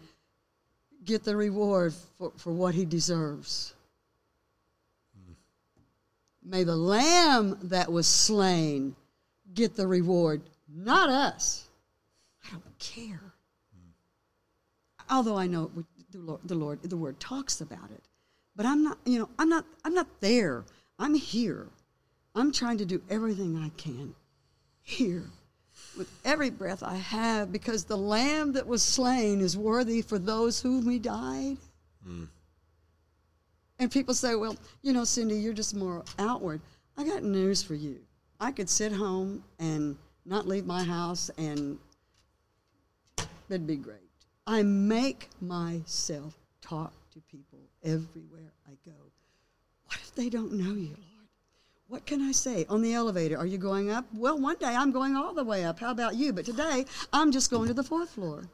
get 1.05 1.25
the 1.25 1.35
reward 1.35 1.95
for, 2.19 2.33
for 2.37 2.53
what 2.53 2.75
he 2.75 2.85
deserves." 2.85 3.75
May 6.45 6.63
the 6.63 6.77
lamb 6.77 7.59
that 7.63 7.91
was 7.91 8.07
slain 8.07 8.95
get 9.55 9.75
the 9.75 9.87
reward, 9.87 10.43
not 10.75 11.09
us. 11.09 11.69
I 12.47 12.51
don't 12.53 12.79
care. 12.79 13.33
Although 15.11 15.37
I 15.37 15.47
know 15.47 15.71
we- 15.75 15.85
the 16.11 16.19
Lord, 16.19 16.41
the 16.45 16.55
Lord, 16.55 16.83
the 16.83 16.97
word 16.97 17.21
talks 17.21 17.61
about 17.61 17.91
it, 17.91 18.05
but 18.57 18.67
I'm 18.67 18.83
not. 18.85 18.99
You 19.05 19.19
know, 19.21 19.29
I'm 19.39 19.49
not. 19.49 19.67
I'm 19.85 19.95
not 19.95 20.21
there. 20.21 20.65
I'm 20.99 21.15
here. 21.15 21.69
I'm 22.35 22.53
trying 22.53 22.79
to 22.79 22.85
do 22.85 23.03
everything 23.11 23.57
I 23.57 23.69
can 23.71 24.15
here 24.83 25.31
with 25.97 26.11
every 26.25 26.51
breath 26.51 26.83
I 26.83 26.97
have 26.97 27.53
because 27.53 27.85
the 27.85 27.97
lamb 27.97 28.53
that 28.53 28.67
was 28.67 28.83
slain 28.83 29.41
is 29.41 29.57
worthy 29.57 30.03
for 30.03 30.19
those 30.19 30.61
whom 30.61 30.89
he 30.89 30.99
died. 30.99 31.57
Hmm. 32.05 32.25
And 33.79 33.91
people 33.91 34.15
say, 34.15 34.35
well, 34.35 34.57
you 34.83 34.93
know, 34.93 35.05
Cindy, 35.05 35.37
you're 35.37 35.53
just 35.53 35.75
more 35.75 36.05
outward. 36.19 36.61
I 36.97 37.05
got 37.05 37.23
news 37.23 37.63
for 37.63 37.75
you. 37.75 38.01
I 38.41 38.53
could 38.53 38.69
sit 38.69 38.93
home 38.93 39.43
and 39.59 39.97
not 40.25 40.47
leave 40.47 40.67
my 40.67 40.83
house, 40.83 41.31
and 41.37 41.79
it'd 43.49 43.67
be 43.67 43.77
great. 43.77 43.99
I 44.47 44.63
make 44.63 45.29
myself 45.41 46.35
talk 46.61 46.93
to 47.13 47.21
people 47.31 47.59
everywhere 47.83 48.53
I 48.67 48.73
go. 48.85 48.97
What 49.87 49.99
if 50.03 50.15
they 50.15 50.29
don't 50.29 50.53
know 50.53 50.75
you, 50.75 50.89
Lord? 50.89 51.29
What 51.89 52.07
can 52.07 52.23
I 52.23 52.33
say? 52.33 52.67
On 52.69 52.83
the 52.83 52.95
elevator, 52.95 53.39
are 53.39 53.47
you 53.47 53.59
going 53.59 53.91
up? 53.91 54.07
Well, 54.15 54.39
one 54.39 54.57
day 54.57 54.75
I'm 54.75 54.91
going 54.91 55.17
all 55.17 55.35
the 55.35 55.45
way 55.45 55.65
up. 55.65 55.79
How 55.79 55.91
about 55.91 56.17
you? 56.17 56.33
But 56.33 56.45
today 56.47 56.87
I'm 57.13 57.31
just 57.31 57.51
going 57.51 57.69
to 57.69 57.75
the 57.75 57.85
fourth 57.85 58.11
floor. 58.11 58.45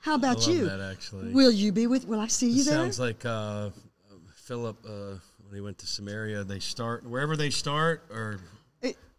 How 0.00 0.14
about 0.14 0.46
you? 0.46 0.66
that, 0.66 0.80
actually. 0.80 1.32
Will 1.32 1.50
you 1.50 1.72
be 1.72 1.86
with? 1.86 2.06
Will 2.08 2.20
I 2.20 2.26
see 2.26 2.50
you 2.50 2.64
there? 2.64 2.74
Sounds 2.74 2.98
like 2.98 3.24
uh, 3.24 3.70
Philip 4.34 4.76
uh, 4.84 4.90
when 5.44 5.54
he 5.54 5.60
went 5.60 5.78
to 5.78 5.86
Samaria. 5.86 6.42
They 6.42 6.58
start 6.58 7.04
wherever 7.04 7.36
they 7.36 7.50
start, 7.50 8.02
or 8.10 8.40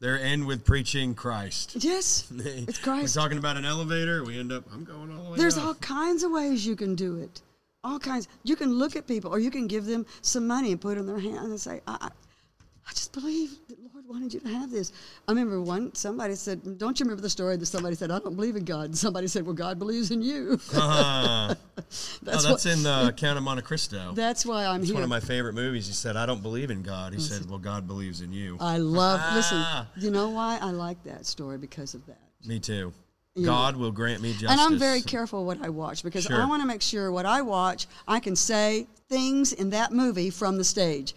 It- 0.01 0.05
they 0.05 0.21
end 0.21 0.45
with 0.47 0.65
preaching 0.65 1.13
Christ. 1.13 1.75
yes, 1.79 2.31
it's 2.35 2.79
Christ. 2.79 3.15
We're 3.15 3.21
talking 3.21 3.37
about 3.37 3.57
an 3.57 3.65
elevator. 3.65 4.23
We 4.23 4.39
end 4.39 4.51
up. 4.51 4.63
I'm 4.73 4.83
going 4.83 5.15
all 5.15 5.25
the 5.25 5.31
way. 5.31 5.37
There's 5.37 5.57
up. 5.57 5.65
all 5.65 5.73
kinds 5.75 6.23
of 6.23 6.31
ways 6.31 6.65
you 6.65 6.75
can 6.75 6.95
do 6.95 7.17
it. 7.17 7.41
All 7.83 7.99
kinds. 7.99 8.27
You 8.43 8.55
can 8.55 8.73
look 8.73 8.95
at 8.95 9.07
people, 9.07 9.31
or 9.31 9.39
you 9.39 9.51
can 9.51 9.67
give 9.67 9.85
them 9.85 10.05
some 10.21 10.47
money 10.47 10.71
and 10.71 10.81
put 10.81 10.97
it 10.97 11.01
in 11.01 11.07
their 11.07 11.19
hand 11.19 11.37
and 11.37 11.59
say, 11.59 11.81
I, 11.87 11.97
I, 12.01 12.07
I 12.07 12.91
just 12.91 13.13
believe 13.13 13.51
that 13.69 13.77
wanted 14.11 14.33
you 14.33 14.39
to 14.41 14.49
have 14.49 14.69
this. 14.69 14.91
I 15.27 15.31
remember 15.31 15.61
one, 15.61 15.93
somebody 15.95 16.35
said, 16.35 16.77
Don't 16.77 16.99
you 16.99 17.05
remember 17.05 17.21
the 17.21 17.29
story 17.29 17.55
that 17.57 17.65
somebody 17.65 17.95
said, 17.95 18.11
I 18.11 18.19
don't 18.19 18.35
believe 18.35 18.55
in 18.55 18.65
God? 18.65 18.85
And 18.85 18.97
somebody 18.97 19.27
said, 19.27 19.45
Well, 19.45 19.55
God 19.55 19.79
believes 19.79 20.11
in 20.11 20.21
you. 20.21 20.59
Uh-huh. 20.73 21.55
that's 21.75 22.19
oh, 22.45 22.49
that's 22.49 22.65
what, 22.65 22.65
in 22.65 22.83
the 22.83 23.13
Count 23.17 23.37
of 23.37 23.43
Monte 23.43 23.63
Cristo. 23.63 24.11
That's 24.13 24.45
why 24.45 24.65
I'm 24.65 24.81
It's 24.81 24.87
here. 24.89 24.95
one 24.95 25.03
of 25.03 25.09
my 25.09 25.19
favorite 25.19 25.53
movies. 25.53 25.87
He 25.87 25.93
said, 25.93 26.15
"I 26.17 26.25
don't 26.25 26.41
believe 26.43 26.69
in 26.71 26.81
God." 26.83 27.13
He 27.13 27.19
said, 27.19 27.49
"Well, 27.49 27.59
God 27.59 27.87
believes 27.87 28.21
in 28.21 28.31
you." 28.31 28.57
I 28.59 28.77
love, 28.77 29.19
listen, 29.33 29.57
Ah. 29.59 29.87
you 29.97 30.11
know 30.11 30.29
why 30.29 30.57
I 30.61 30.71
like 30.71 31.03
that 31.05 31.25
story? 31.25 31.57
Because 31.57 31.93
of 31.93 32.05
that. 32.07 32.19
Me 32.45 32.59
too. 32.59 32.93
You 33.35 33.45
God 33.45 33.77
will 33.77 33.91
grant 33.91 34.21
me 34.21 34.31
justice. 34.33 34.51
And 34.51 34.59
I'm 34.59 34.77
very 34.77 35.01
careful 35.01 35.45
what 35.45 35.61
I 35.63 35.69
watch 35.69 36.03
because 36.03 36.25
Sure. 36.25 36.41
I 36.41 36.45
want 36.45 36.61
to 36.61 36.67
make 36.67 36.81
sure 36.81 37.11
what 37.11 37.25
I 37.25 37.41
watch, 37.41 37.87
I 38.07 38.19
can 38.19 38.35
say 38.35 38.87
things 39.09 39.53
in 39.53 39.69
that 39.69 39.93
movie 39.93 40.29
from 40.29 40.57
the 40.57 40.63
stage. 40.65 41.15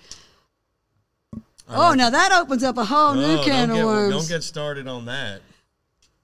Oh, 1.68 1.94
now 1.94 2.10
that 2.10 2.32
opens 2.32 2.62
up 2.62 2.76
a 2.78 2.84
whole 2.84 3.14
new 3.14 3.22
Oh, 3.40 3.42
can 3.44 3.70
of 3.70 3.76
get, 3.76 3.84
worms. 3.84 4.14
Don't 4.14 4.28
get 4.28 4.42
started 4.42 4.86
on 4.88 5.04
that. 5.06 5.40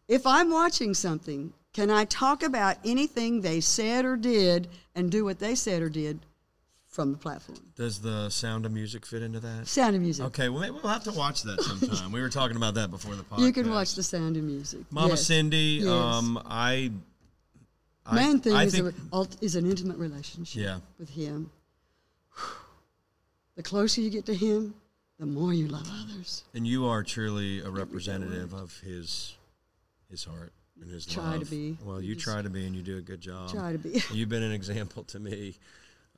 if 0.08 0.26
I'm 0.26 0.50
watching 0.50 0.94
something, 0.94 1.52
can 1.72 1.90
I 1.90 2.04
talk 2.04 2.42
about 2.42 2.76
anything 2.84 3.40
they 3.40 3.60
said 3.60 4.04
or 4.04 4.16
did 4.16 4.68
and 4.94 5.10
do 5.10 5.24
what 5.24 5.38
they 5.38 5.54
said 5.54 5.82
or 5.82 5.88
did 5.88 6.20
from 6.88 7.12
the 7.12 7.18
platform? 7.18 7.58
Does 7.76 8.00
the 8.00 8.28
sound 8.30 8.66
of 8.66 8.72
music 8.72 9.06
fit 9.06 9.22
into 9.22 9.38
that? 9.40 9.68
Sound 9.68 9.94
of 9.94 10.02
Music. 10.02 10.24
Okay, 10.26 10.48
well 10.48 10.60
maybe 10.60 10.72
we'll 10.82 10.92
have 10.92 11.04
to 11.04 11.12
watch 11.12 11.42
that 11.44 11.60
sometime. 11.62 12.10
we 12.10 12.20
were 12.20 12.28
talking 12.28 12.56
about 12.56 12.74
that 12.74 12.90
before 12.90 13.14
the 13.14 13.22
podcast. 13.22 13.38
You 13.46 13.52
can 13.52 13.70
watch 13.70 13.94
The 13.94 14.02
Sound 14.02 14.36
of 14.36 14.42
Music. 14.42 14.80
Mama 14.90 15.10
Yes. 15.10 15.26
Cindy. 15.26 15.78
Yes. 15.82 15.88
Um, 15.88 16.42
I. 16.46 16.90
I- 18.04 18.14
Main 18.16 18.40
thing 18.40 18.54
I 18.54 18.64
is, 18.64 18.74
think, 18.74 18.92
a, 19.12 19.26
is 19.40 19.54
an 19.54 19.66
intimate 19.70 19.96
relationship 19.98 20.60
Yeah. 20.60 20.78
with 20.98 21.10
Him. 21.10 21.50
The 23.56 23.62
closer 23.62 24.00
you 24.00 24.10
get 24.10 24.26
to 24.26 24.34
Him, 24.34 24.74
the 25.20 25.26
more 25.26 25.52
you 25.52 25.68
love 25.68 25.86
others. 26.02 26.42
and 26.54 26.66
you 26.66 26.86
are 26.86 27.02
truly 27.04 27.60
a 27.60 27.68
representative 27.70 28.54
of 28.54 28.76
his, 28.80 29.36
his 30.10 30.24
heart 30.24 30.52
and 30.80 30.90
his 30.90 31.04
Try 31.04 31.34
to 31.34 31.38
love. 31.40 31.50
be. 31.50 31.76
Well, 31.84 32.00
you 32.00 32.14
Just 32.14 32.24
try 32.26 32.40
to 32.40 32.48
be, 32.50 32.66
and 32.66 32.74
you 32.74 32.82
do 32.82 32.96
a 32.96 33.02
good 33.02 33.20
job. 33.20 33.50
Try 33.50 33.72
to 33.72 33.78
be. 33.78 34.02
You've 34.12 34.30
been 34.30 34.42
an 34.42 34.52
example 34.52 35.04
to 35.04 35.20
me. 35.20 35.58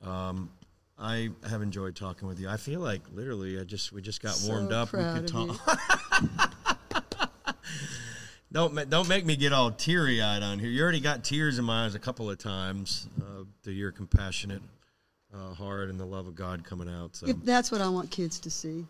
Um, 0.01 0.49
I 0.97 1.31
have 1.49 1.61
enjoyed 1.61 1.95
talking 1.97 2.27
with 2.29 2.39
you. 2.39 2.47
I 2.47 2.55
feel 2.57 2.79
like 2.79 3.01
literally, 3.13 3.59
I 3.59 3.65
just 3.65 3.91
we 3.91 4.01
just 4.01 4.21
got 4.21 4.35
So 4.35 4.51
warmed 4.51 4.71
up. 4.71 4.93
We 4.93 4.99
could 4.99 5.27
talk. 5.27 5.59
don't 8.51 8.73
ma- 8.73 8.83
don't 8.85 9.09
make 9.09 9.25
me 9.25 9.35
get 9.35 9.51
all 9.53 9.71
teary 9.71 10.21
eyed 10.21 10.43
on 10.43 10.59
here. 10.59 10.69
You 10.69 10.81
already 10.83 10.99
got 11.01 11.23
tears 11.23 11.57
in 11.59 11.65
my 11.65 11.85
eyes 11.85 11.95
a 11.95 11.99
couple 11.99 12.29
of 12.29 12.37
times 12.37 13.07
uh, 13.21 13.43
to 13.63 13.71
your 13.71 13.91
compassionate 13.91 14.61
uh, 15.33 15.53
heart 15.53 15.89
and 15.89 15.99
the 15.99 16.05
love 16.05 16.27
of 16.27 16.35
God 16.35 16.63
coming 16.63 16.89
out. 16.89 17.15
So, 17.15 17.27
If 17.27 17.43
that's 17.43 17.71
what 17.71 17.81
I 17.81 17.89
want 17.89 18.11
kids 18.11 18.39
to 18.41 18.49
see. 18.51 18.85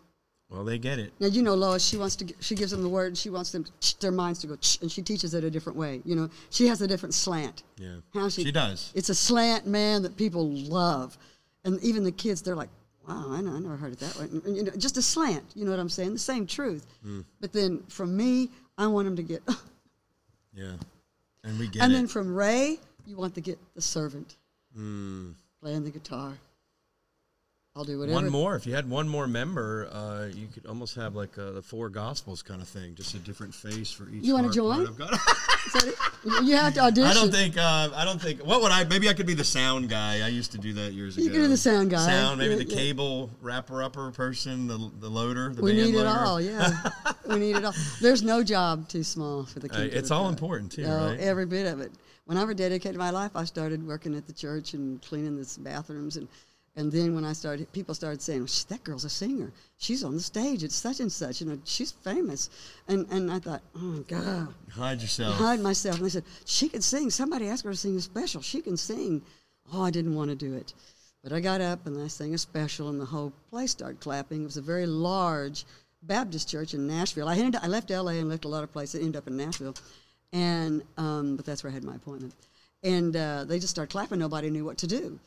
well, 0.50 0.64
they 0.64 0.78
get 0.78 0.98
it. 0.98 1.12
Now 1.20 1.26
you 1.28 1.42
know 1.42 1.54
Lois. 1.54 1.84
She 1.84 1.96
wants 1.96 2.16
to. 2.16 2.24
g- 2.26 2.34
She 2.40 2.54
gives 2.54 2.70
them 2.70 2.82
the 2.82 2.88
word. 2.88 3.08
And 3.08 3.18
she 3.18 3.30
wants 3.30 3.50
them 3.50 3.64
to, 3.64 4.00
their 4.00 4.12
minds 4.12 4.40
to 4.40 4.46
go, 4.48 4.54
and 4.82 4.90
she 4.92 5.02
teaches 5.02 5.32
it 5.34 5.42
a 5.44 5.50
different 5.50 5.78
way. 5.78 6.02
You 6.04 6.16
know, 6.16 6.28
she 6.50 6.66
has 6.68 6.80
a 6.82 6.86
different 6.86 7.14
slant. 7.14 7.62
Yeah, 7.78 7.96
How 8.12 8.28
she, 8.28 8.44
she 8.44 8.52
does. 8.52 8.92
It's 8.94 9.08
a 9.08 9.14
slant, 9.14 9.66
man, 9.66 10.02
that 10.02 10.16
people 10.16 10.48
love, 10.50 11.16
and 11.64 11.80
even 11.82 12.04
the 12.04 12.12
kids, 12.12 12.42
they're 12.42 12.54
like, 12.56 12.68
"Wow, 13.08 13.26
I, 13.30 13.40
know, 13.40 13.52
I 13.56 13.58
never 13.60 13.76
heard 13.76 13.92
it 13.94 14.00
that 14.00 14.16
way." 14.16 14.24
And, 14.26 14.44
and, 14.44 14.56
you 14.56 14.62
know, 14.64 14.72
just 14.76 14.96
a 14.98 15.02
slant. 15.02 15.44
You 15.54 15.64
know 15.64 15.70
what 15.70 15.80
I'm 15.80 15.88
saying? 15.88 16.12
The 16.12 16.18
same 16.18 16.46
truth. 16.46 16.86
Mm. 17.06 17.24
But 17.40 17.52
then 17.52 17.82
from 17.88 18.14
me, 18.16 18.50
I 18.76 18.86
want 18.86 19.06
them 19.06 19.16
to 19.16 19.22
get, 19.22 19.42
Yeah, 20.54 20.74
and 21.42 21.58
we 21.58 21.66
get 21.68 21.82
and 21.82 21.92
it. 21.92 21.96
then 21.96 22.06
from 22.06 22.32
Ray, 22.34 22.78
you 23.06 23.16
want 23.16 23.34
to 23.36 23.40
get 23.40 23.58
the 23.74 23.82
servant 23.82 24.36
Mm. 24.78 25.34
Playing 25.64 25.82
the 25.82 25.90
guitar. 25.90 26.34
I'll 27.74 27.84
do 27.84 27.98
whatever. 27.98 28.16
One 28.16 28.28
more. 28.28 28.54
If 28.54 28.66
you 28.66 28.74
had 28.74 28.88
one 28.88 29.08
more 29.08 29.26
member, 29.26 29.88
uh, 29.90 30.26
you 30.26 30.46
could 30.46 30.66
almost 30.66 30.94
have 30.94 31.16
like 31.16 31.38
uh, 31.38 31.52
the 31.52 31.62
four 31.62 31.88
gospels 31.88 32.42
kind 32.42 32.60
of 32.60 32.68
thing, 32.68 32.94
just 32.94 33.14
a 33.14 33.18
different 33.18 33.54
face 33.54 33.90
for 33.90 34.04
each. 34.10 34.24
You 34.24 34.52
join? 34.52 34.82
of 34.82 34.98
God. 34.98 35.16
So 35.70 35.90
you 36.42 36.54
have 36.56 36.74
to 36.74 36.80
audition. 36.80 37.10
I 37.10 37.14
don't 37.14 37.32
think. 37.32 37.56
Uh, 37.56 37.88
I 37.94 38.04
don't 38.04 38.20
think. 38.20 38.44
What 38.44 38.60
would 38.60 38.70
I? 38.70 38.84
Maybe 38.84 39.08
I 39.08 39.14
could 39.14 39.26
be 39.26 39.32
the 39.32 39.44
sound 39.44 39.88
guy. 39.88 40.20
I 40.22 40.28
used 40.28 40.52
to 40.52 40.58
do 40.58 40.74
that 40.74 40.92
years 40.92 41.16
ago. 41.16 41.24
You 41.24 41.30
could 41.30 41.40
be 41.40 41.46
the 41.46 41.56
sound 41.56 41.90
guy. 41.90 42.04
Sound. 42.04 42.38
Maybe 42.38 42.54
the 42.56 42.64
yeah. 42.64 42.76
cable 42.76 43.30
wrapper 43.40 43.82
upper 43.82 44.10
person. 44.10 44.66
The 44.66 44.90
the 45.00 45.08
loader. 45.08 45.48
The 45.48 45.62
we 45.62 45.72
need 45.72 45.94
it 45.94 46.06
all. 46.06 46.38
Yeah, 46.38 46.70
we 47.26 47.36
need 47.38 47.56
it 47.56 47.64
all. 47.64 47.72
There's 48.02 48.22
no 48.22 48.44
job 48.44 48.86
too 48.88 49.02
small 49.02 49.46
for 49.46 49.60
the 49.60 49.74
Uh, 49.74 49.80
it's 49.80 50.10
all 50.10 50.28
important 50.28 50.70
too, 50.72 50.84
Oh, 50.84 51.08
right? 51.08 51.18
Every 51.18 51.46
bit 51.46 51.66
of 51.66 51.80
it. 51.80 51.90
When 52.26 52.38
I 52.38 52.44
rededicated 52.44 52.96
my 52.96 53.10
life, 53.10 53.32
I 53.34 53.44
started 53.44 53.86
working 53.86 54.14
at 54.16 54.26
the 54.26 54.32
church 54.32 54.74
and 54.74 55.00
cleaning 55.02 55.36
the 55.36 55.60
bathrooms, 55.60 56.16
and 56.16 56.28
and 56.76 56.90
then 56.90 57.14
when 57.14 57.24
I 57.24 57.34
started, 57.34 57.70
people 57.72 57.94
started 57.94 58.20
saying, 58.20 58.46
"Sh- 58.46 58.64
"That 58.64 58.82
girl's 58.82 59.04
a 59.04 59.10
singer. 59.10 59.52
She's 59.76 60.02
on 60.02 60.14
the 60.14 60.20
stage 60.20 60.64
at 60.64 60.72
such 60.72 60.98
and 61.00 61.12
such, 61.12 61.40
and 61.40 61.52
uh, 61.52 61.56
she's 61.64 61.92
famous." 61.92 62.50
And 62.88 63.06
and 63.10 63.30
I 63.30 63.38
thought, 63.38 63.62
"Oh 63.76 64.04
God." 64.08 64.54
Hide 64.70 65.02
yourself. 65.02 65.36
hide 65.36 65.60
myself. 65.60 65.96
And 65.96 66.06
they 66.06 66.10
said, 66.10 66.24
she 66.44 66.68
can 66.68 66.82
sing. 66.82 67.10
Somebody 67.10 67.48
asked 67.48 67.64
her 67.64 67.70
to 67.70 67.76
sing 67.76 67.96
a 67.96 68.00
special. 68.00 68.42
She 68.42 68.60
can 68.60 68.76
sing. 68.76 69.22
Oh, 69.72 69.82
I 69.82 69.90
didn't 69.90 70.16
want 70.16 70.30
to 70.30 70.36
do 70.36 70.54
it. 70.54 70.74
But 71.22 71.32
I 71.32 71.40
got 71.40 71.60
up 71.60 71.86
and 71.86 72.02
I 72.02 72.08
sang 72.08 72.34
a 72.34 72.38
special, 72.38 72.88
and 72.88 73.00
the 73.00 73.06
whole 73.06 73.32
place 73.50 73.70
started 73.70 74.00
clapping. 74.00 74.42
It 74.42 74.46
was 74.46 74.56
a 74.56 74.62
very 74.62 74.86
large 74.86 75.64
Baptist 76.02 76.48
church 76.48 76.74
in 76.74 76.86
Nashville. 76.86 77.28
I, 77.28 77.36
ended, 77.36 77.60
I 77.62 77.68
left 77.68 77.90
LA 77.90 78.12
and 78.12 78.28
left 78.28 78.44
a 78.44 78.48
lot 78.48 78.64
of 78.64 78.72
places, 78.72 79.00
I 79.00 79.04
ended 79.04 79.16
up 79.16 79.28
in 79.28 79.36
Nashville. 79.36 79.74
And, 80.34 80.82
um, 80.98 81.36
but 81.36 81.46
that's 81.46 81.62
where 81.62 81.70
I 81.70 81.74
had 81.74 81.84
my 81.84 81.94
appointment. 81.94 82.34
And 82.82 83.16
uh, 83.16 83.44
they 83.44 83.58
just 83.58 83.70
started 83.70 83.90
clapping. 83.90 84.18
Nobody 84.18 84.50
knew 84.50 84.64
what 84.64 84.76
to 84.78 84.86
do. 84.86 85.18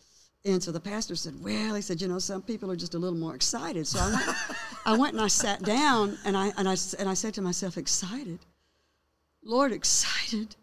And 0.46 0.62
so 0.62 0.72
the 0.72 0.80
pastor 0.80 1.16
said, 1.16 1.34
Well, 1.42 1.74
he 1.76 1.82
said, 1.82 2.00
you 2.02 2.08
know, 2.08 2.20
some 2.20 2.42
people 2.42 2.70
are 2.72 2.76
just 2.76 2.94
a 2.94 3.00
little 3.00 3.18
more 3.18 3.34
excited. 3.34 3.88
So 3.88 4.00
I 4.00 4.12
went, 4.12 4.38
I 4.86 4.98
went 4.98 5.14
and 5.14 5.22
I 5.22 5.28
sat 5.28 5.64
down 5.64 6.18
and 6.26 6.38
I, 6.38 6.52
and, 6.58 6.70
I, 6.70 6.76
and 7.00 7.10
I 7.10 7.16
said 7.16 7.34
to 7.36 7.42
myself, 7.42 7.78
Excited? 7.78 8.40
Lord, 9.44 9.72
excited. 9.72 10.56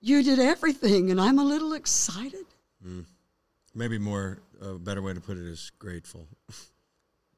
You 0.00 0.22
did 0.22 0.38
everything, 0.38 1.10
and 1.10 1.20
I'm 1.20 1.38
a 1.38 1.44
little 1.44 1.72
excited. 1.74 2.44
Maybe 3.74 3.98
more. 3.98 4.38
A 4.62 4.74
better 4.78 5.02
way 5.02 5.12
to 5.12 5.20
put 5.20 5.36
it 5.36 5.46
is 5.46 5.70
grateful. 5.78 6.26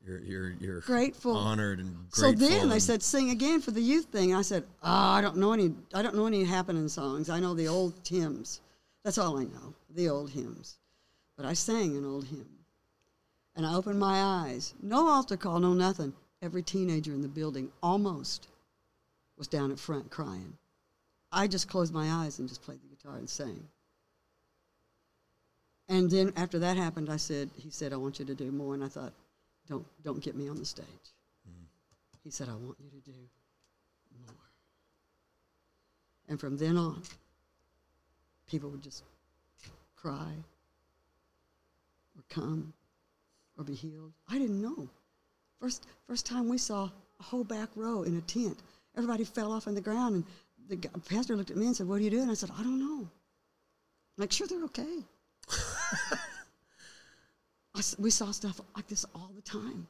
You're 0.08 0.20
you're 0.20 0.50
you're 0.58 0.80
Grateful. 0.80 1.36
honored, 1.36 1.80
and 1.80 1.94
So 2.14 2.32
grateful. 2.32 2.48
then 2.48 2.68
they 2.70 2.78
said, 2.78 3.02
"Sing 3.02 3.28
again 3.28 3.60
for 3.60 3.72
the 3.72 3.82
youth 3.82 4.06
thing." 4.06 4.34
I 4.34 4.40
said, 4.40 4.64
"Oh, 4.82 4.90
I 4.90 5.20
don't 5.20 5.36
know 5.36 5.52
any. 5.52 5.74
I 5.92 6.00
don't 6.00 6.14
know 6.16 6.24
any 6.26 6.44
happening 6.44 6.88
songs. 6.88 7.28
I 7.28 7.40
know 7.40 7.52
the 7.52 7.68
old 7.68 7.92
hymns. 8.08 8.62
That's 9.04 9.18
all 9.18 9.38
I 9.38 9.44
know, 9.44 9.74
the 9.90 10.08
old 10.08 10.30
hymns." 10.30 10.78
But 11.36 11.44
I 11.44 11.52
sang 11.52 11.94
an 11.96 12.06
old 12.06 12.24
hymn, 12.24 12.48
and 13.54 13.66
I 13.66 13.74
opened 13.74 14.00
my 14.00 14.22
eyes. 14.22 14.72
No 14.82 15.08
altar 15.08 15.36
call, 15.36 15.60
no 15.60 15.74
nothing. 15.74 16.14
Every 16.40 16.62
teenager 16.62 17.12
in 17.12 17.20
the 17.20 17.28
building 17.28 17.70
almost 17.82 18.48
was 19.36 19.46
down 19.46 19.70
at 19.70 19.78
front 19.78 20.10
crying. 20.10 20.56
I 21.30 21.48
just 21.48 21.68
closed 21.68 21.92
my 21.92 22.10
eyes 22.10 22.38
and 22.38 22.48
just 22.48 22.62
played 22.62 22.80
the 22.80 22.88
guitar 22.96 23.16
and 23.18 23.28
sang. 23.28 23.68
And 25.88 26.10
then 26.10 26.32
after 26.36 26.58
that 26.60 26.76
happened, 26.78 27.10
I 27.10 27.16
said, 27.18 27.50
he 27.56 27.70
said, 27.70 27.92
I 27.92 27.96
want 27.96 28.18
you 28.18 28.24
to 28.24 28.34
do 28.34 28.50
more. 28.50 28.74
And 28.74 28.84
I 28.84 28.88
thought, 28.88 29.12
don't, 29.68 29.86
don't 30.02 30.22
get 30.22 30.34
me 30.34 30.48
on 30.48 30.56
the 30.56 30.64
stage. 30.64 30.86
He 32.24 32.30
said, 32.30 32.48
I 32.48 32.52
want 32.52 32.76
you 32.78 32.90
to 32.90 33.10
do 33.10 33.16
more. 34.26 34.34
And 36.28 36.38
from 36.38 36.58
then 36.58 36.76
on, 36.76 37.02
people 38.50 38.68
would 38.70 38.82
just 38.82 39.02
cry 39.96 40.32
or 42.16 42.22
come 42.28 42.72
or 43.56 43.64
be 43.64 43.74
healed. 43.74 44.12
I 44.28 44.38
didn't 44.38 44.60
know. 44.60 44.88
First, 45.60 45.86
first 46.06 46.26
time 46.26 46.48
we 46.48 46.58
saw 46.58 46.90
a 47.18 47.22
whole 47.22 47.44
back 47.44 47.70
row 47.76 48.02
in 48.02 48.16
a 48.16 48.20
tent. 48.22 48.58
Everybody 48.96 49.24
fell 49.24 49.52
off 49.52 49.66
on 49.66 49.74
the 49.74 49.80
ground, 49.80 50.14
and 50.16 50.24
the 50.68 50.88
pastor 51.08 51.34
looked 51.34 51.50
at 51.50 51.56
me 51.56 51.66
and 51.66 51.74
said, 51.74 51.88
"What 51.88 51.96
are 51.96 52.04
you 52.04 52.10
doing?" 52.10 52.30
I 52.30 52.34
said, 52.34 52.50
"I 52.56 52.62
don't 52.62 52.78
know." 52.78 53.08
Make 54.16 54.32
sure 54.32 54.46
they're 54.46 54.64
okay. 54.64 55.04
I 57.78 57.82
we 57.98 58.10
saw 58.10 58.30
stuff 58.32 58.60
like 58.76 58.86
this 58.88 59.04
all 59.14 59.30
the 59.34 59.42
time. 59.42 59.86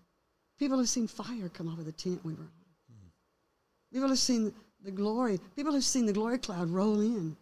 People 0.58 0.78
have 0.78 0.88
seen 0.88 1.06
fire 1.06 1.48
come 1.48 1.68
out 1.68 1.78
of 1.78 1.86
the 1.86 1.92
tent 1.92 2.20
we 2.24 2.34
were 2.34 2.40
on. 2.42 2.48
People 3.92 4.08
have 4.08 4.18
seen 4.18 4.52
the 4.84 4.90
glory. 4.90 5.40
People 5.56 5.72
have 5.72 5.84
seen 5.84 6.04
the 6.04 6.12
glory 6.12 6.38
cloud 6.38 6.68
roll 6.70 7.00
in. 7.00 7.36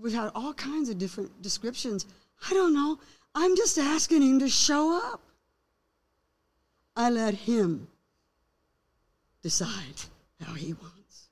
We've 0.00 0.12
had 0.12 0.30
all 0.34 0.52
kinds 0.54 0.88
of 0.88 0.98
different 0.98 1.40
descriptions. 1.42 2.06
I 2.50 2.54
don't 2.54 2.74
know. 2.74 2.98
I'm 3.34 3.56
just 3.56 3.78
asking 3.78 4.22
him 4.22 4.38
to 4.40 4.48
show 4.48 5.00
up. 5.12 5.20
I 6.96 7.08
let 7.08 7.34
him 7.34 7.86
decide 9.42 10.02
how 10.44 10.52
he 10.54 10.72
wants. 10.74 11.28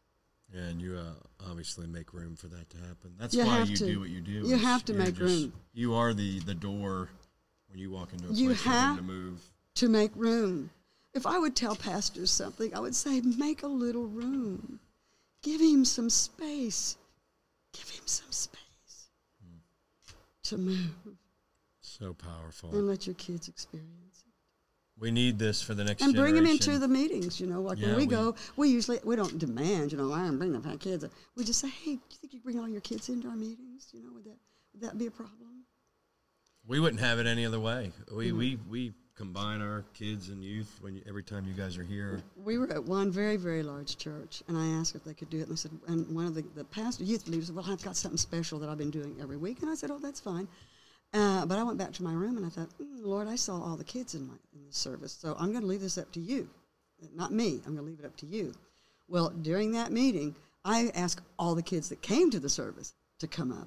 Yeah, 0.55 0.63
and 0.63 0.81
you 0.81 0.97
uh, 0.97 1.49
obviously 1.51 1.87
make 1.87 2.13
room 2.15 2.35
for 2.37 2.49
that 2.49 2.71
to 2.71 2.77
happen. 2.79 3.15
That's 3.19 3.35
You 3.35 3.45
why 3.45 3.63
you 3.63 3.77
to. 3.77 3.87
do 3.87 4.01
what 4.01 4.09
you 4.09 4.21
do. 4.21 4.33
You 4.49 4.57
have 4.57 4.85
to 4.87 4.95
make 4.95 5.15
just- 5.17 5.21
room. 5.21 5.53
You 5.75 5.95
are 5.95 6.15
the 6.15 6.41
the 6.41 6.55
door 6.55 7.11
when 7.71 7.79
you 7.79 7.91
walk 7.91 8.13
into 8.13 8.29
a 8.29 8.33
You 8.33 8.49
place 8.49 8.63
have- 8.63 8.97
to 8.97 9.03
move. 9.03 9.41
to 9.75 9.89
make 9.89 10.11
room. 10.15 10.71
If 11.15 11.27
I 11.27 11.39
would 11.39 11.57
tell 11.57 11.75
pastors 11.75 12.31
something, 12.31 12.75
I 12.75 12.81
would 12.81 12.95
say, 12.95 13.21
make 13.21 13.63
a 13.63 13.67
little 13.69 14.07
room. 14.07 14.81
Give 15.43 15.61
him 15.61 15.85
some 15.85 16.11
space. 16.11 16.97
Give 17.73 17.89
him 17.89 18.07
some 18.07 18.31
space 18.31 19.11
hmm. 19.43 19.59
to 20.45 20.59
move 20.59 21.17
So 21.81 22.15
powerful. 22.15 22.71
and 22.71 22.87
let 22.87 23.07
your 23.07 23.15
kids 23.15 23.49
experience 23.49 24.23
it. 24.27 24.33
We 25.01 25.11
need 25.11 25.39
this 25.39 25.63
for 25.63 25.75
the 25.75 25.83
next 25.83 26.03
And 26.03 26.15
bring 26.15 26.35
them 26.35 26.47
into 26.47 26.79
the 26.79 26.87
meetings, 26.89 27.41
you 27.41 27.47
know. 27.47 27.63
Like 27.63 27.79
Yeah, 27.79 27.89
when 27.89 27.97
we, 27.97 28.03
we- 28.03 28.11
go, 28.11 28.35
we 28.57 28.69
usually, 28.69 29.01
we 29.03 29.17
don't 29.17 29.39
demand, 29.39 29.93
you 29.93 29.99
know, 29.99 30.13
I 30.13 30.27
am 30.27 30.39
bringing 30.39 30.61
the 30.61 30.77
kids. 30.77 31.05
We 31.37 31.45
just 31.45 31.61
say, 31.61 31.69
hey, 31.71 31.95
do 31.97 32.03
you 32.11 32.17
think 32.21 32.35
you 32.35 32.41
bring 32.41 32.59
all 32.61 32.69
your 32.69 32.83
kids 32.83 33.09
into 33.09 33.29
our 33.29 33.37
meetings? 33.37 33.89
You 33.93 34.03
know, 34.03 34.13
would 34.13 34.25
that, 34.25 34.39
would 34.73 34.83
that 34.83 34.99
be 34.99 35.07
a 35.07 35.11
problem? 35.11 35.60
We 36.71 36.79
wouldn't 36.79 37.01
have 37.01 37.19
it 37.19 37.27
any 37.27 37.45
other 37.45 37.59
way. 37.59 37.91
We 38.13 38.29
Mm-hmm. 38.29 38.39
we 38.39 38.59
we 38.71 38.93
combine 39.17 39.61
our 39.61 39.85
kids 39.93 40.29
and 40.29 40.43
youth 40.43 40.79
when 40.81 40.95
you, 40.95 41.03
every 41.09 41.25
time 41.25 41.45
you 41.47 41.53
guys 41.53 41.77
are 41.77 41.83
here. 41.83 42.23
we 42.45 42.59
were 42.59 42.73
at 42.73 42.85
one 42.85 43.11
very, 43.11 43.37
very 43.37 43.63
large 43.63 43.99
church, 43.99 44.43
and 44.47 44.57
I 44.57 44.67
asked 44.79 44.95
if 44.95 45.03
they 45.05 45.13
could 45.13 45.29
do 45.31 45.39
it. 45.41 45.49
And 45.49 45.51
they 45.51 45.57
said, 45.57 45.73
and 45.89 46.15
one 46.15 46.27
of 46.27 46.35
the, 46.37 46.43
the 46.55 46.65
pastor, 46.65 47.03
youth 47.03 47.27
leaders 47.27 47.49
said, 47.49 47.57
Well, 47.57 47.67
I've 47.69 47.83
got 47.83 47.97
something 47.97 48.17
special 48.17 48.61
that 48.61 48.69
I've 48.71 48.79
been 48.79 48.93
doing 48.93 49.17
every 49.21 49.37
week. 49.37 49.63
And 49.63 49.69
I 49.71 49.75
said, 49.75 49.91
Oh, 49.91 49.99
that's 49.99 50.21
fine. 50.21 50.47
Uh, 51.13 51.45
but 51.45 51.59
I 51.59 51.65
went 51.65 51.77
back 51.77 51.93
to 51.95 52.05
my 52.05 52.13
room 52.13 52.37
and 52.37 52.47
I 52.47 52.51
thought, 52.51 52.69
mm, 52.81 53.03
Lord, 53.03 53.27
I 53.27 53.35
saw 53.35 53.61
all 53.61 53.77
the 53.77 53.83
kids 53.83 54.15
in 54.15 54.29
my 54.29 54.35
in 54.55 54.65
the 54.65 54.73
service, 54.73 55.13
so 55.13 55.35
I'm 55.41 55.51
going 55.51 55.63
to 55.63 55.67
leave 55.67 55.81
this 55.81 55.99
up 55.99 56.13
to 56.13 56.21
you, 56.21 56.49
not 57.17 57.33
me. 57.33 57.61
I'm 57.67 57.75
going 57.75 57.85
to 57.85 57.91
leave 57.91 57.99
it 57.99 58.07
up 58.07 58.17
to 58.19 58.27
you. 58.27 58.55
Well, 59.09 59.31
during 59.31 59.73
that 59.73 59.91
meeting, 59.91 60.37
I 60.65 60.93
asked 60.95 61.21
all 61.37 61.57
the 61.57 61.65
kids 61.65 61.89
that 61.89 62.01
came 62.01 62.31
to 62.31 62.39
the 62.39 62.49
service 62.49 62.95
to 63.19 63.27
come 63.27 63.51
up. 63.51 63.67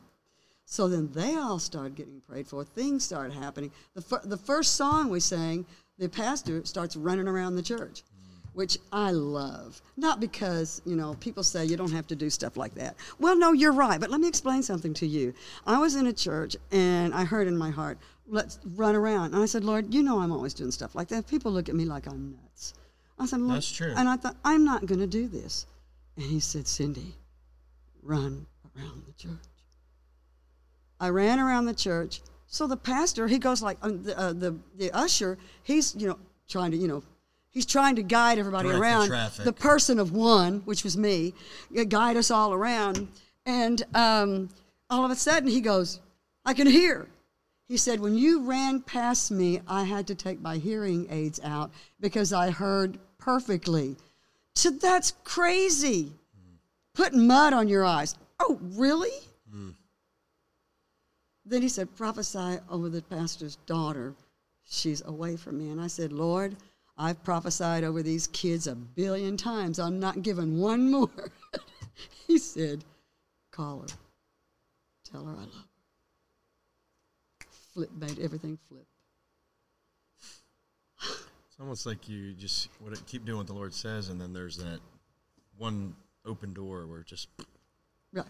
So 0.65 0.87
then 0.87 1.11
they 1.11 1.35
all 1.35 1.59
started 1.59 1.95
getting 1.95 2.21
prayed 2.21 2.47
for. 2.47 2.63
Things 2.63 3.03
started 3.03 3.33
happening. 3.33 3.71
The, 3.95 4.01
fir- 4.01 4.21
the 4.23 4.37
first 4.37 4.75
song 4.75 5.09
we 5.09 5.19
sang, 5.19 5.65
the 5.97 6.09
pastor 6.09 6.65
starts 6.65 6.95
running 6.95 7.27
around 7.27 7.55
the 7.55 7.61
church, 7.61 8.01
mm. 8.01 8.47
which 8.53 8.77
I 8.91 9.11
love. 9.11 9.81
Not 9.97 10.19
because, 10.19 10.81
you 10.85 10.95
know, 10.95 11.15
people 11.19 11.43
say 11.43 11.65
you 11.65 11.77
don't 11.77 11.91
have 11.91 12.07
to 12.07 12.15
do 12.15 12.29
stuff 12.29 12.57
like 12.57 12.73
that. 12.75 12.95
Well, 13.19 13.37
no, 13.37 13.51
you're 13.51 13.73
right. 13.73 13.99
But 13.99 14.09
let 14.09 14.21
me 14.21 14.27
explain 14.27 14.63
something 14.63 14.93
to 14.95 15.07
you. 15.07 15.33
I 15.67 15.77
was 15.79 15.95
in 15.95 16.07
a 16.07 16.13
church 16.13 16.55
and 16.71 17.13
I 17.13 17.23
heard 17.25 17.47
in 17.47 17.57
my 17.57 17.69
heart, 17.69 17.97
let's 18.27 18.59
run 18.75 18.95
around. 18.95 19.33
And 19.33 19.43
I 19.43 19.45
said, 19.45 19.63
Lord, 19.63 19.93
you 19.93 20.01
know 20.01 20.19
I'm 20.19 20.31
always 20.31 20.53
doing 20.53 20.71
stuff 20.71 20.95
like 20.95 21.09
that. 21.09 21.27
People 21.27 21.51
look 21.51 21.69
at 21.69 21.75
me 21.75 21.85
like 21.85 22.07
I'm 22.07 22.31
nuts. 22.31 22.73
I 23.19 23.25
said, 23.25 23.41
Lord, 23.41 23.57
That's 23.57 23.71
true. 23.71 23.93
And 23.95 24.09
I 24.09 24.15
thought, 24.15 24.37
I'm 24.43 24.65
not 24.65 24.85
going 24.85 24.99
to 24.99 25.07
do 25.07 25.27
this. 25.27 25.67
And 26.15 26.25
he 26.25 26.39
said, 26.39 26.67
Cindy, 26.67 27.15
run 28.01 28.45
around 28.75 29.03
the 29.05 29.13
church. 29.13 29.52
I 31.03 31.09
ran 31.09 31.37
around 31.37 31.65
the 31.65 31.73
church. 31.73 32.21
So 32.47 32.65
the 32.65 32.77
pastor, 32.77 33.27
he 33.27 33.37
goes 33.37 33.61
like 33.61 33.77
uh, 33.81 33.89
the, 33.89 34.17
uh, 34.17 34.31
the 34.31 34.55
the 34.77 34.89
usher. 34.91 35.37
He's 35.63 35.93
you 35.95 36.07
know 36.07 36.17
trying 36.47 36.71
to 36.71 36.77
you 36.77 36.87
know 36.87 37.03
he's 37.51 37.65
trying 37.65 37.97
to 37.97 38.03
guide 38.03 38.39
everybody 38.39 38.69
Direct 38.69 38.81
around. 38.81 39.07
traffic. 39.07 39.43
The 39.43 39.51
person 39.51 39.99
of 39.99 40.13
one, 40.13 40.61
which 40.63 40.85
was 40.85 40.95
me, 40.95 41.33
uh, 41.77 41.83
guide 41.83 42.15
us 42.15 42.31
all 42.31 42.53
around. 42.53 43.09
And 43.45 43.83
um, 43.93 44.49
all 44.89 45.03
of 45.03 45.11
a 45.11 45.15
sudden 45.15 45.49
he 45.49 45.59
goes, 45.59 45.99
I 46.45 46.53
can 46.53 46.67
hear. 46.67 47.07
He 47.67 47.75
said, 47.75 47.99
when 47.99 48.15
you 48.15 48.45
ran 48.45 48.81
past 48.81 49.29
me, 49.29 49.59
I 49.67 49.83
had 49.83 50.07
to 50.07 50.15
take 50.15 50.39
my 50.39 50.57
hearing 50.57 51.07
aids 51.09 51.41
out 51.43 51.71
because 51.99 52.31
I 52.31 52.49
heard 52.49 52.97
perfectly. 53.17 53.97
So 54.55 54.69
that's 54.69 55.11
crazy. 55.25 56.13
Putting 56.93 57.27
mud 57.27 57.51
on 57.51 57.67
your 57.67 57.83
eyes. 57.83 58.15
Oh, 58.39 58.57
really? 58.61 59.11
Then 61.45 61.61
he 61.61 61.69
said, 61.69 61.95
prophesy 61.95 62.59
over 62.69 62.89
the 62.89 63.01
pastor's 63.01 63.57
daughter. 63.65 64.13
She's 64.65 65.01
away 65.05 65.35
from 65.35 65.57
me. 65.57 65.71
And 65.71 65.81
I 65.81 65.87
said, 65.87 66.11
Lord, 66.13 66.55
I've 66.97 67.23
prophesied 67.23 67.83
over 67.83 68.01
these 68.01 68.27
kids 68.27 68.67
a 68.67 68.75
billion 68.75 69.35
times. 69.35 69.79
I'm 69.79 69.99
not 69.99 70.21
giving 70.21 70.59
one 70.59 70.89
more. 70.91 71.09
he 72.27 72.37
said, 72.37 72.83
call 73.51 73.81
her. 73.81 73.87
Tell 75.11 75.25
her 75.25 75.33
I 75.33 75.39
love 75.39 75.53
her. 75.53 77.47
Flip 77.73 77.89
made 77.99 78.19
everything 78.19 78.57
flip. 78.69 78.85
It's 80.99 81.59
almost 81.59 81.85
like 81.85 82.07
you 82.07 82.33
just 82.33 82.69
what, 82.79 82.99
keep 83.05 83.25
doing 83.25 83.37
what 83.37 83.47
the 83.47 83.53
Lord 83.53 83.73
says, 83.73 84.09
and 84.09 84.19
then 84.19 84.33
there's 84.33 84.57
that 84.57 84.79
one 85.57 85.95
open 86.25 86.53
door 86.53 86.87
where 86.87 87.01
it 87.01 87.07
just 87.07 87.27
Right. 88.11 88.25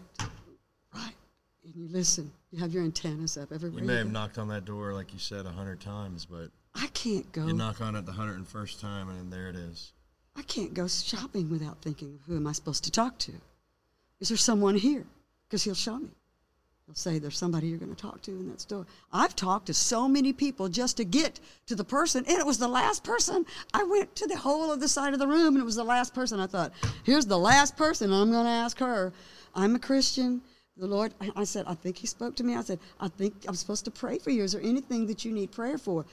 And 1.64 1.74
you 1.74 1.88
listen. 1.88 2.30
You 2.50 2.58
have 2.60 2.72
your 2.72 2.84
antennas 2.84 3.36
up 3.36 3.52
everywhere. 3.52 3.80
you 3.80 3.86
may 3.86 3.96
have 3.96 4.12
knocked 4.12 4.38
on 4.38 4.48
that 4.48 4.64
door 4.64 4.92
like 4.92 5.12
you 5.12 5.18
said 5.18 5.46
a 5.46 5.50
hundred 5.50 5.80
times, 5.80 6.26
but 6.26 6.50
I 6.74 6.88
can't 6.88 7.30
go. 7.32 7.46
you 7.46 7.54
knock 7.54 7.80
on 7.80 7.96
it 7.96 8.04
the 8.04 8.12
hundred 8.12 8.36
and 8.36 8.46
first 8.46 8.80
time, 8.80 9.08
and 9.08 9.32
there 9.32 9.48
it 9.48 9.56
is. 9.56 9.92
I 10.36 10.42
can't 10.42 10.74
go 10.74 10.88
shopping 10.88 11.48
without 11.48 11.80
thinking, 11.80 12.18
who 12.26 12.36
am 12.36 12.46
I 12.46 12.52
supposed 12.52 12.84
to 12.84 12.90
talk 12.90 13.18
to? 13.20 13.32
Is 14.20 14.28
there 14.28 14.36
someone 14.36 14.74
here? 14.74 15.04
Because 15.48 15.62
he'll 15.62 15.74
show 15.74 15.98
me. 15.98 16.08
He'll 16.86 16.94
say, 16.94 17.18
there's 17.18 17.38
somebody 17.38 17.68
you're 17.68 17.78
going 17.78 17.94
to 17.94 18.00
talk 18.00 18.20
to 18.22 18.32
in 18.32 18.48
that 18.48 18.60
store. 18.60 18.84
I've 19.12 19.34
talked 19.36 19.66
to 19.66 19.74
so 19.74 20.06
many 20.08 20.32
people 20.32 20.68
just 20.68 20.96
to 20.98 21.04
get 21.04 21.40
to 21.66 21.74
the 21.74 21.84
person, 21.84 22.24
and 22.28 22.38
it 22.38 22.44
was 22.44 22.58
the 22.58 22.68
last 22.68 23.04
person. 23.04 23.46
I 23.72 23.84
went 23.84 24.14
to 24.16 24.26
the 24.26 24.36
whole 24.36 24.70
of 24.72 24.80
the 24.80 24.88
side 24.88 25.14
of 25.14 25.18
the 25.20 25.26
room, 25.26 25.54
and 25.54 25.58
it 25.58 25.64
was 25.64 25.76
the 25.76 25.84
last 25.84 26.12
person. 26.12 26.40
I 26.40 26.46
thought, 26.46 26.72
here's 27.04 27.26
the 27.26 27.38
last 27.38 27.76
person 27.76 28.12
I'm 28.12 28.30
going 28.32 28.44
to 28.44 28.50
ask 28.50 28.78
her. 28.80 29.12
I'm 29.54 29.76
a 29.76 29.78
Christian. 29.78 30.42
The 30.76 30.86
Lord, 30.86 31.14
I- 31.36 31.44
said, 31.44 31.66
I 31.68 31.74
think 31.74 31.98
He 31.98 32.06
spoke 32.06 32.34
to 32.36 32.44
me. 32.44 32.56
I 32.56 32.62
said, 32.62 32.80
I 32.98 33.08
think 33.08 33.44
I'm 33.46 33.54
supposed 33.54 33.84
to 33.84 33.90
pray 33.90 34.18
for 34.18 34.30
you. 34.30 34.42
Is 34.42 34.52
there 34.52 34.60
anything 34.60 35.06
that 35.06 35.24
you 35.24 35.32
need 35.32 35.52
prayer 35.52 35.78
for? 35.78 36.04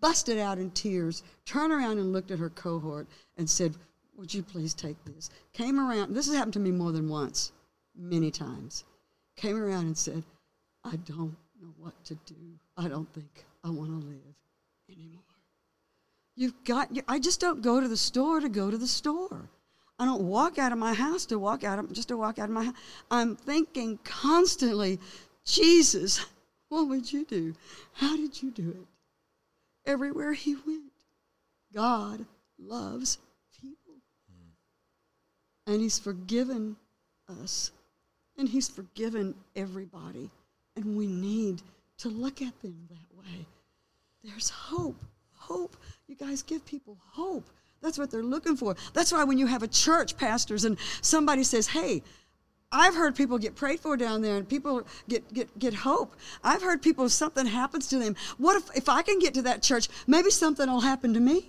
Busted 0.00 0.38
out 0.38 0.58
in 0.58 0.70
tears, 0.72 1.22
turned 1.46 1.72
around 1.72 1.98
and 1.98 2.12
looked 2.12 2.30
at 2.30 2.38
her 2.38 2.50
cohort 2.50 3.08
and 3.38 3.48
said, 3.48 3.76
Would 4.16 4.34
you 4.34 4.42
please 4.42 4.74
take 4.74 5.02
this? 5.04 5.30
Came 5.54 5.80
around, 5.80 6.14
this 6.14 6.26
has 6.26 6.36
happened 6.36 6.52
to 6.54 6.60
me 6.60 6.70
more 6.70 6.92
than 6.92 7.08
once, 7.08 7.52
many 7.96 8.30
times. 8.30 8.84
Came 9.36 9.56
around 9.56 9.86
and 9.86 9.96
said, 9.96 10.22
I 10.84 10.96
don't 10.96 11.36
know 11.60 11.72
what 11.78 12.04
to 12.04 12.14
do. 12.26 12.58
I 12.76 12.88
don't 12.88 13.10
think 13.14 13.46
I 13.64 13.70
want 13.70 13.88
to 13.90 14.06
live 14.06 14.34
anymore. 14.90 15.22
You've 16.36 16.64
got, 16.64 16.90
I 17.08 17.18
just 17.18 17.40
don't 17.40 17.62
go 17.62 17.80
to 17.80 17.88
the 17.88 17.96
store 17.96 18.40
to 18.40 18.48
go 18.48 18.70
to 18.70 18.78
the 18.78 18.86
store. 18.86 19.48
I 20.00 20.06
don't 20.06 20.22
walk 20.22 20.58
out 20.58 20.72
of 20.72 20.78
my 20.78 20.94
house 20.94 21.26
to 21.26 21.38
walk 21.38 21.62
out 21.62 21.78
of, 21.78 21.92
just 21.92 22.08
to 22.08 22.16
walk 22.16 22.38
out 22.38 22.48
of 22.48 22.54
my 22.54 22.64
house. 22.64 22.74
I'm 23.10 23.36
thinking 23.36 23.98
constantly, 24.02 24.98
Jesus, 25.44 26.24
what 26.70 26.88
would 26.88 27.12
you 27.12 27.26
do? 27.26 27.54
How 27.92 28.16
did 28.16 28.42
you 28.42 28.50
do 28.50 28.70
it? 28.70 29.90
Everywhere 29.90 30.32
he 30.32 30.54
went, 30.54 30.90
God 31.74 32.24
loves 32.58 33.18
people. 33.60 33.96
And 35.66 35.82
he's 35.82 35.98
forgiven 35.98 36.76
us. 37.42 37.70
And 38.38 38.48
he's 38.48 38.70
forgiven 38.70 39.34
everybody. 39.54 40.30
And 40.76 40.96
we 40.96 41.08
need 41.08 41.60
to 41.98 42.08
look 42.08 42.40
at 42.40 42.58
them 42.62 42.88
that 42.88 43.18
way. 43.18 43.44
There's 44.24 44.48
hope. 44.48 45.04
Hope. 45.34 45.76
You 46.06 46.14
guys 46.14 46.40
give 46.42 46.64
people 46.64 46.96
hope. 47.10 47.44
That's 47.82 47.98
what 47.98 48.10
they're 48.10 48.22
looking 48.22 48.56
for. 48.56 48.76
That's 48.92 49.12
why 49.12 49.24
when 49.24 49.38
you 49.38 49.46
have 49.46 49.62
a 49.62 49.68
church, 49.68 50.16
pastors, 50.16 50.64
and 50.64 50.78
somebody 51.00 51.44
says, 51.44 51.66
hey, 51.66 52.02
I've 52.72 52.94
heard 52.94 53.16
people 53.16 53.38
get 53.38 53.56
prayed 53.56 53.80
for 53.80 53.96
down 53.96 54.22
there 54.22 54.36
and 54.36 54.48
people 54.48 54.86
get, 55.08 55.32
get, 55.32 55.58
get 55.58 55.74
hope. 55.74 56.14
I've 56.44 56.62
heard 56.62 56.82
people, 56.82 57.06
if 57.06 57.12
something 57.12 57.46
happens 57.46 57.88
to 57.88 57.98
them, 57.98 58.14
what 58.38 58.56
if, 58.56 58.76
if 58.76 58.88
I 58.88 59.02
can 59.02 59.18
get 59.18 59.34
to 59.34 59.42
that 59.42 59.62
church, 59.62 59.88
maybe 60.06 60.30
something 60.30 60.70
will 60.70 60.80
happen 60.80 61.14
to 61.14 61.20
me? 61.20 61.48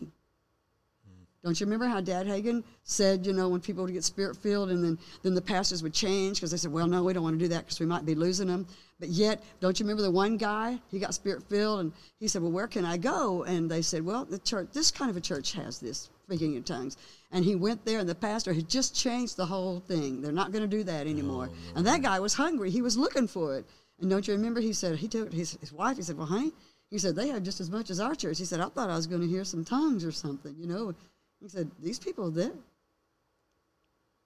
Don't 1.43 1.59
you 1.59 1.65
remember 1.65 1.87
how 1.87 2.01
Dad 2.01 2.27
Hagin 2.27 2.63
said, 2.83 3.25
you 3.25 3.33
know, 3.33 3.49
when 3.49 3.61
people 3.61 3.83
would 3.83 3.93
get 3.93 4.03
spirit 4.03 4.37
filled 4.37 4.69
and 4.69 4.83
then, 4.83 4.99
then 5.23 5.33
the 5.33 5.41
pastors 5.41 5.81
would 5.81 5.93
change 5.93 6.37
because 6.37 6.51
they 6.51 6.57
said, 6.57 6.71
well, 6.71 6.85
no, 6.85 7.03
we 7.03 7.13
don't 7.13 7.23
want 7.23 7.37
to 7.37 7.43
do 7.43 7.49
that 7.49 7.65
because 7.65 7.79
we 7.79 7.87
might 7.87 8.05
be 8.05 8.13
losing 8.13 8.47
them. 8.47 8.67
But 8.99 9.09
yet, 9.09 9.43
don't 9.59 9.79
you 9.79 9.83
remember 9.83 10.03
the 10.03 10.11
one 10.11 10.37
guy? 10.37 10.79
He 10.91 10.99
got 10.99 11.15
spirit 11.15 11.41
filled 11.49 11.79
and 11.79 11.93
he 12.19 12.27
said, 12.27 12.43
well, 12.43 12.51
where 12.51 12.67
can 12.67 12.85
I 12.85 12.97
go? 12.97 13.43
And 13.43 13.69
they 13.69 13.81
said, 13.81 14.05
well, 14.05 14.23
the 14.25 14.37
church, 14.37 14.69
this 14.71 14.91
kind 14.91 15.09
of 15.09 15.17
a 15.17 15.21
church 15.21 15.53
has 15.53 15.79
this, 15.79 16.11
speaking 16.31 16.55
in 16.55 16.63
tongues. 16.63 16.95
And 17.31 17.43
he 17.43 17.55
went 17.55 17.83
there 17.83 17.99
and 17.99 18.07
the 18.07 18.15
pastor 18.15 18.53
had 18.53 18.69
just 18.69 18.95
changed 18.95 19.35
the 19.35 19.45
whole 19.45 19.81
thing. 19.81 20.21
They're 20.21 20.31
not 20.31 20.51
going 20.51 20.61
to 20.61 20.77
do 20.77 20.83
that 20.83 21.07
anymore. 21.07 21.49
Oh, 21.51 21.73
and 21.75 21.85
that 21.87 22.01
guy 22.01 22.19
was 22.19 22.33
hungry. 22.33 22.71
He 22.71 22.81
was 22.81 22.97
looking 22.97 23.27
for 23.27 23.57
it. 23.57 23.65
And 23.99 24.09
don't 24.09 24.27
you 24.27 24.33
remember? 24.33 24.61
He 24.61 24.73
said, 24.73 24.97
he 24.97 25.07
told 25.07 25.33
his, 25.33 25.57
his 25.59 25.73
wife, 25.73 25.97
he 25.97 26.03
said, 26.03 26.17
well, 26.17 26.27
honey, 26.27 26.51
he 26.89 26.97
said, 26.97 27.15
they 27.15 27.27
have 27.27 27.43
just 27.43 27.59
as 27.59 27.69
much 27.69 27.89
as 27.89 27.99
our 27.99 28.15
church. 28.15 28.37
He 28.37 28.45
said, 28.45 28.61
I 28.61 28.69
thought 28.69 28.89
I 28.89 28.95
was 28.95 29.07
going 29.07 29.21
to 29.21 29.27
hear 29.27 29.43
some 29.43 29.65
tongues 29.65 30.05
or 30.05 30.11
something, 30.11 30.55
you 30.57 30.67
know. 30.67 30.93
He 31.41 31.49
said, 31.49 31.69
These 31.81 31.99
people, 31.99 32.29
they're, 32.29 32.51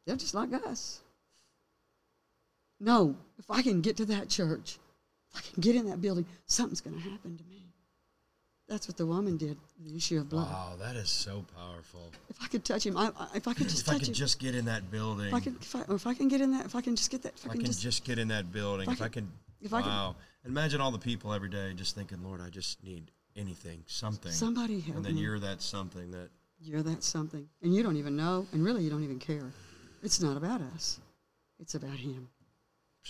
they're 0.05 0.17
just 0.17 0.33
like 0.33 0.53
us. 0.53 0.99
No, 2.79 3.15
if 3.39 3.49
I 3.49 3.61
can 3.61 3.81
get 3.81 3.97
to 3.97 4.05
that 4.05 4.29
church, 4.29 4.77
if 5.31 5.37
I 5.37 5.41
can 5.41 5.61
get 5.61 5.75
in 5.75 5.87
that 5.87 6.01
building, 6.01 6.25
something's 6.45 6.81
going 6.81 6.97
to 6.97 7.09
happen 7.09 7.37
to 7.37 7.43
me. 7.45 7.64
That's 8.67 8.87
what 8.87 8.97
the 8.97 9.05
woman 9.05 9.37
did, 9.37 9.57
the 9.79 9.95
issue 9.95 10.17
of 10.17 10.29
blood. 10.29 10.49
Wow, 10.51 10.73
that 10.79 10.95
is 10.95 11.09
so 11.09 11.45
powerful. 11.55 12.11
If 12.29 12.41
I 12.41 12.47
could 12.47 12.65
touch 12.65 12.85
him, 12.85 12.97
I, 12.97 13.11
I, 13.17 13.27
if 13.35 13.47
I 13.47 13.53
could 13.53 13.69
just 13.69 13.85
touch 13.85 13.95
him. 13.95 13.97
If 13.97 14.01
I 14.01 14.05
could 14.05 14.07
him, 14.09 14.13
just 14.15 14.39
get 14.39 14.55
in 14.55 14.65
that 14.65 14.89
building, 14.89 15.27
if 15.27 15.33
I 15.35 15.39
can, 15.39 15.57
if 15.61 15.75
I, 15.75 15.81
if 15.93 16.07
I 16.07 16.13
can 16.15 16.27
get 16.27 16.41
in 16.41 16.51
that, 16.51 16.65
if 16.65 16.75
I 16.75 16.81
can 16.81 16.95
just 16.95 17.11
get 17.11 17.21
that, 17.23 17.33
if 17.35 17.45
if 17.45 17.51
I 17.51 17.53
can 17.53 17.65
just, 17.65 17.81
just 17.81 18.03
get 18.03 18.17
in 18.17 18.27
that 18.29 18.51
building, 18.51 18.89
if 18.89 19.01
I 19.01 19.07
can- 19.07 19.25
can, 19.25 19.31
if 19.61 19.73
I 19.73 19.81
can- 19.81 19.89
wow. 19.89 20.15
Imagine 20.45 20.79
all 20.79 20.91
the 20.91 20.99
people 20.99 21.33
every 21.33 21.49
day 21.49 21.73
just 21.75 21.95
thinking, 21.95 22.23
Lord, 22.23 22.39
I 22.41 22.49
just 22.49 22.83
need 22.83 23.09
anything, 23.35 23.83
something. 23.87 24.31
somebody 24.31 24.79
help 24.79 24.97
and 24.97 25.05
then 25.05 25.15
me. 25.15 25.21
you're 25.21 25.39
that 25.39 25.61
something 25.61 26.11
that 26.11 26.29
You're 26.59 26.83
that 26.83 27.03
something, 27.03 27.47
and 27.61 27.73
you 27.73 27.83
don't 27.83 27.97
even 27.97 28.15
know, 28.15 28.47
and 28.51 28.63
really 28.63 28.83
you 28.83 28.89
don't 28.89 29.03
even 29.03 29.19
care. 29.19 29.51
It's 30.03 30.21
not 30.21 30.37
about 30.37 30.61
us. 30.75 30.99
It's 31.59 31.75
about 31.75 31.97
him. 31.97 32.29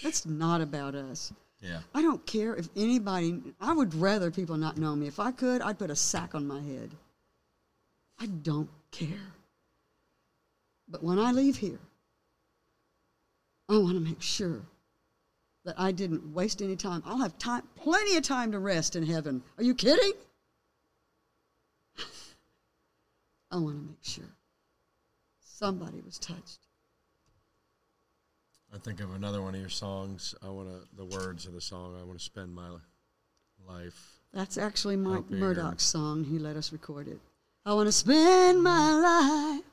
It's 0.01 0.25
not 0.25 0.61
about 0.61 0.95
us. 0.95 1.31
Yeah. 1.61 1.79
I 1.93 2.01
don't 2.01 2.25
care 2.25 2.55
if 2.55 2.69
anybody, 2.75 3.41
I 3.59 3.73
would 3.73 3.93
rather 3.95 4.31
people 4.31 4.57
not 4.57 4.77
know 4.77 4.95
me. 4.95 5.07
If 5.07 5.19
I 5.19 5.31
could, 5.31 5.61
I'd 5.61 5.79
put 5.79 5.89
a 5.89 5.95
sack 5.95 6.35
on 6.35 6.47
my 6.47 6.61
head. 6.61 6.91
I 8.19 8.27
don't 8.27 8.69
care. 8.91 9.33
But 10.87 11.03
when 11.03 11.19
I 11.19 11.31
leave 11.31 11.57
here, 11.57 11.79
I 13.67 13.77
want 13.77 13.95
to 13.95 13.99
make 13.99 14.21
sure 14.21 14.61
that 15.65 15.75
I 15.77 15.91
didn't 15.91 16.33
waste 16.33 16.61
any 16.61 16.75
time. 16.75 17.01
I'll 17.05 17.17
have 17.17 17.37
time, 17.39 17.63
plenty 17.75 18.15
of 18.15 18.23
time 18.23 18.51
to 18.51 18.59
rest 18.59 18.95
in 18.95 19.03
heaven. 19.03 19.41
Are 19.57 19.63
you 19.63 19.73
kidding? 19.73 20.13
I 23.51 23.57
want 23.57 23.75
to 23.77 23.81
make 23.81 24.03
sure 24.03 24.29
somebody 25.43 26.01
was 26.05 26.19
touched. 26.19 26.64
I 28.73 28.77
think 28.77 28.99
of 28.99 29.13
another 29.15 29.41
one 29.41 29.55
of 29.55 29.61
your 29.61 29.69
songs. 29.69 30.35
I 30.43 30.49
want 30.49 30.69
to 30.69 30.95
the 30.95 31.05
words 31.05 31.45
of 31.45 31.53
the 31.53 31.61
song. 31.61 31.97
I 31.99 32.03
want 32.03 32.19
to 32.19 32.25
spend 32.25 32.53
my 32.53 32.69
life. 33.67 34.19
That's 34.33 34.57
actually 34.57 34.97
Mike 34.97 35.29
Murdock's 35.29 35.83
song. 35.83 36.25
He 36.25 36.37
let 36.39 36.57
us 36.57 36.73
record 36.73 37.07
it. 37.07 37.19
I 37.65 37.73
want 37.73 37.87
to 37.87 37.91
spend 37.93 38.61
my 38.61 38.91
mm. 38.91 39.01
life 39.01 39.63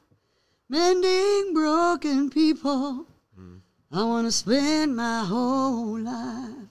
mending 0.69 1.53
broken 1.53 2.31
people. 2.31 3.07
Mm. 3.39 3.61
I 3.91 4.05
want 4.05 4.27
to 4.27 4.33
spend 4.33 4.97
my 4.97 5.25
whole 5.25 5.99
life 5.99 6.69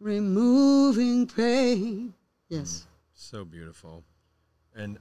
removing 0.00 1.26
pain. 1.26 2.14
Yes. 2.48 2.68
Mm. 2.68 2.86
So 3.12 3.44
beautiful, 3.44 4.02
and 4.74 4.98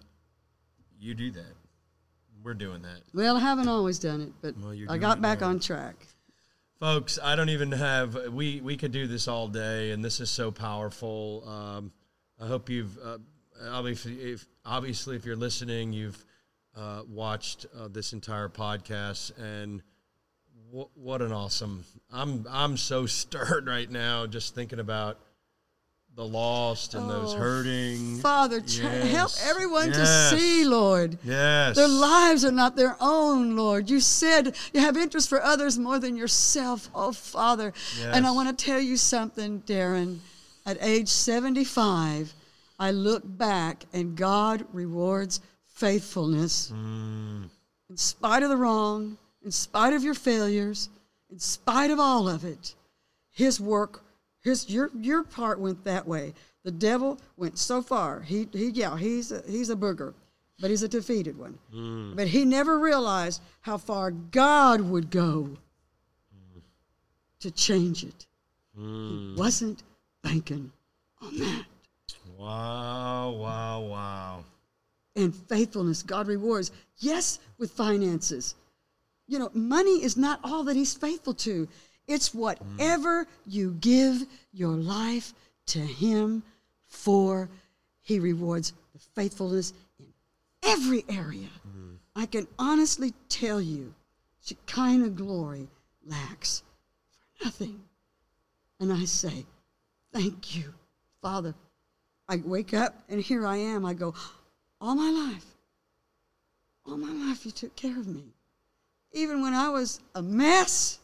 you 0.99 1.13
do 1.13 1.31
that. 1.31 1.55
We're 2.43 2.53
doing 2.53 2.81
that. 2.83 3.01
Well, 3.13 3.37
I 3.37 3.39
haven't 3.39 3.67
always 3.67 3.97
done 3.97 4.21
it, 4.21 4.33
but 4.41 4.55
Well, 4.57 4.75
I 4.89 4.97
got 4.97 5.21
back 5.21 5.41
now. 5.41 5.47
on 5.47 5.59
track. 5.59 6.05
Folks, 6.79 7.19
I 7.21 7.35
don't 7.35 7.49
even 7.49 7.73
have. 7.73 8.15
We 8.31 8.61
we 8.61 8.77
could 8.77 8.93
do 8.93 9.05
this 9.05 9.27
all 9.27 9.49
day, 9.49 9.91
and 9.91 10.03
this 10.03 10.21
is 10.21 10.29
so 10.29 10.49
powerful. 10.49 11.43
Um, 11.45 11.91
I 12.39 12.47
hope 12.47 12.69
you've 12.69 12.97
uh, 13.03 13.17
obviously, 13.69 14.13
if 14.13 14.47
obviously, 14.65 15.17
if 15.17 15.25
you're 15.25 15.35
listening, 15.35 15.91
you've 15.91 16.23
uh, 16.77 17.01
watched 17.05 17.65
uh, 17.77 17.89
this 17.89 18.13
entire 18.13 18.47
podcast, 18.47 19.37
and 19.37 19.81
wh- 20.73 20.97
what 20.97 21.21
an 21.21 21.33
awesome! 21.33 21.83
I'm 22.13 22.45
I'm 22.49 22.77
so 22.77 23.05
stirred 23.07 23.67
right 23.67 23.91
now 23.91 24.25
just 24.25 24.55
thinking 24.55 24.79
about 24.79 25.19
the 26.19 26.27
lost 26.27 26.95
and 26.95 27.09
those 27.09 27.33
Oh, 27.33 27.37
hurting. 27.37 28.17
Father, 28.17 28.59
tra- 28.59 28.89
help 28.89 29.31
everyone 29.41 29.87
yes. 29.87 30.31
to 30.31 30.37
see, 30.37 30.65
Lord. 30.65 31.17
Yes, 31.23 31.77
Their 31.77 31.87
lives 31.87 32.43
are 32.43 32.51
not 32.51 32.75
their 32.75 32.97
own, 32.99 33.55
Lord. 33.55 33.89
You 33.89 34.01
said 34.01 34.53
you 34.73 34.81
have 34.81 34.97
interest 34.97 35.29
for 35.29 35.41
others 35.41 35.79
more 35.79 35.97
than 35.97 36.17
yourself, 36.17 36.89
oh 36.93 37.13
Father. 37.13 37.71
And 38.01 38.27
I 38.27 38.31
want 38.31 38.49
to 38.49 38.65
tell 38.65 38.81
you 38.81 38.97
something, 38.97 39.61
Darren. 39.61 40.19
At 40.65 40.77
age 40.81 41.07
75, 41.07 42.33
I 42.77 42.91
look 42.91 43.23
back 43.25 43.85
and 43.93 44.17
God 44.17 44.65
rewards 44.73 45.39
faithfulness. 45.67 46.69
Mm. 46.75 47.49
In 47.89 47.95
spite 47.95 48.43
of 48.43 48.49
the 48.49 48.57
wrong, 48.57 49.17
in 49.45 49.51
spite 49.51 49.93
of 49.93 50.03
your 50.03 50.15
failures, 50.15 50.89
in 51.31 51.39
spite 51.39 51.91
of 51.91 51.99
all 51.99 52.27
of 52.27 52.43
it, 52.43 52.75
his 53.31 53.61
work, 53.61 54.03
his 54.41 54.69
your 54.69 54.89
your 54.99 55.23
part 55.23 55.59
went 55.59 55.83
that 55.83 56.07
way. 56.07 56.33
The 56.63 56.71
devil 56.71 57.19
went 57.37 57.57
so 57.57 57.81
far. 57.81 58.21
He 58.21 58.47
he 58.51 58.69
yeah, 58.69 58.97
he's 58.97 59.31
a, 59.31 59.43
he's 59.47 59.69
a 59.69 59.75
booger, 59.75 60.13
but 60.59 60.69
he's 60.69 60.83
a 60.83 60.87
defeated 60.87 61.37
one. 61.37 61.57
Hmm. 61.71 62.15
But 62.15 62.27
he 62.27 62.45
never 62.45 62.79
realized 62.79 63.41
how 63.61 63.77
far 63.77 64.11
God 64.11 64.81
would 64.81 65.09
go 65.09 65.57
hmm. 66.31 66.59
to 67.39 67.51
change 67.51 68.03
it. 68.03 68.27
He 68.75 68.81
hmm. 68.81 69.35
wasn't 69.35 69.83
banking 70.21 70.71
on 71.21 71.37
that. 71.37 71.65
wow, 72.37 73.31
wow, 73.31 73.81
wow. 73.81 74.43
And 75.15 75.35
faithfulness, 75.35 76.01
God 76.01 76.27
rewards. 76.27 76.71
Yes, 76.97 77.39
with 77.57 77.71
finances. 77.71 78.55
you 79.27 79.37
know, 79.37 79.49
money 79.53 80.03
is 80.03 80.17
not 80.17 80.39
all 80.43 80.63
that 80.63 80.75
he's 80.75 80.93
faithful 80.93 81.33
to. 81.33 81.67
It's 82.09 82.29
mm. 82.29 82.39
whatever 82.39 83.27
you 83.45 83.77
give 83.79 84.25
your 84.51 84.75
life 84.75 85.33
to 85.67 85.79
him 85.79 86.43
for, 86.87 87.47
he 88.01 88.19
rewards 88.19 88.73
the 88.93 88.99
faithfulness 89.15 89.71
in 89.99 90.07
every 90.63 91.05
area. 91.07 91.47
Mm. 91.65 91.97
I 92.15 92.25
can 92.25 92.47
honestly 92.57 93.13
tell 93.29 93.61
you, 93.61 93.93
Shekinah 94.43 95.09
glory 95.09 95.67
lacks 96.05 96.63
for 97.11 97.45
nothing. 97.45 97.79
And 98.79 98.91
I 98.91 99.05
say, 99.05 99.45
Thank 100.11 100.55
you, 100.55 100.73
Father. 101.21 101.53
I 102.27 102.37
wake 102.37 102.73
up 102.73 102.95
and 103.07 103.21
here 103.21 103.45
I 103.45 103.57
am. 103.57 103.85
I 103.85 103.93
go, 103.93 104.15
All 104.81 104.95
my 104.95 105.11
life, 105.11 105.45
all 106.87 106.97
my 106.97 107.27
life, 107.27 107.45
you 107.45 107.51
took 107.51 107.75
care 107.75 107.99
of 107.99 108.07
me. 108.07 108.23
Even 109.11 109.41
when 109.41 109.53
I 109.53 109.69
was 109.69 109.99
a 110.15 110.23
mess. 110.23 110.98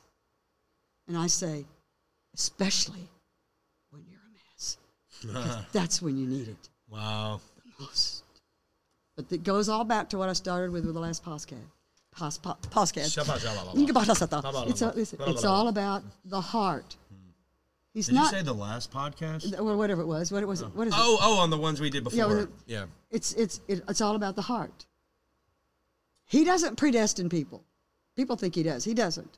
And 1.08 1.18
I 1.18 1.28
say, 1.28 1.66
Especially 2.34 3.08
when 3.91 4.03
you're 4.10 4.20
a 4.20 5.34
mess. 5.39 5.66
that's 5.72 6.01
when 6.01 6.18
you 6.18 6.28
need 6.28 6.49
it 6.49 6.70
Wow. 6.89 7.39
the 7.56 7.84
most. 7.84 8.24
But 9.16 9.32
it 9.32 9.43
goes 9.43 9.70
all 9.70 9.86
back 9.86 10.10
to 10.10 10.18
what 10.18 10.28
I 10.28 10.34
started 10.34 10.72
with 10.72 10.86
with 10.86 10.93
the 10.95 10.99
last 10.99 11.24
podcast. 11.24 11.64
Pos, 12.12 12.38
po, 12.38 12.58
podcast. 12.70 13.18
It's, 14.68 14.82
a, 14.82 14.93
it's, 14.97 15.14
it's 15.14 15.43
all 15.45 15.70
about 15.70 16.03
the 16.26 16.41
heart. 16.41 16.97
Hmm. 17.10 17.30
He's 17.93 18.08
Did 18.08 18.16
not, 18.16 18.32
you 18.34 18.39
say 18.39 18.43
the 18.43 18.53
last 18.53 18.91
podcast? 18.91 19.58
well, 19.60 19.78
whatever 19.78 20.01
it 20.01 20.08
was. 20.08 20.32
What, 20.32 20.43
it 20.43 20.47
was 20.47 20.62
it? 20.62 20.68
What 20.76 20.88
is 20.88 20.93
it? 20.93 20.99
Oh, 20.99 21.18
oh, 21.22 21.39
on 21.39 21.49
the 21.49 21.58
ones 21.58 21.80
we 21.80 21.89
did 21.89 22.03
before. 22.03 22.18
Yeah, 22.18 22.26
well, 22.26 22.47
Yeah. 22.68 22.86
It's, 23.12 23.32
it's, 23.34 23.62
it, 23.70 23.82
it's 23.88 24.01
all 24.01 24.16
about 24.18 24.36
the 24.36 24.41
heart. 24.41 24.86
He 26.26 26.43
doesn't 26.43 26.76
predestine 26.78 27.30
people. 27.30 27.64
People 28.18 28.36
think 28.36 28.56
he 28.56 28.64
does. 28.64 28.84
He 28.84 28.93
doesn't. 28.93 29.38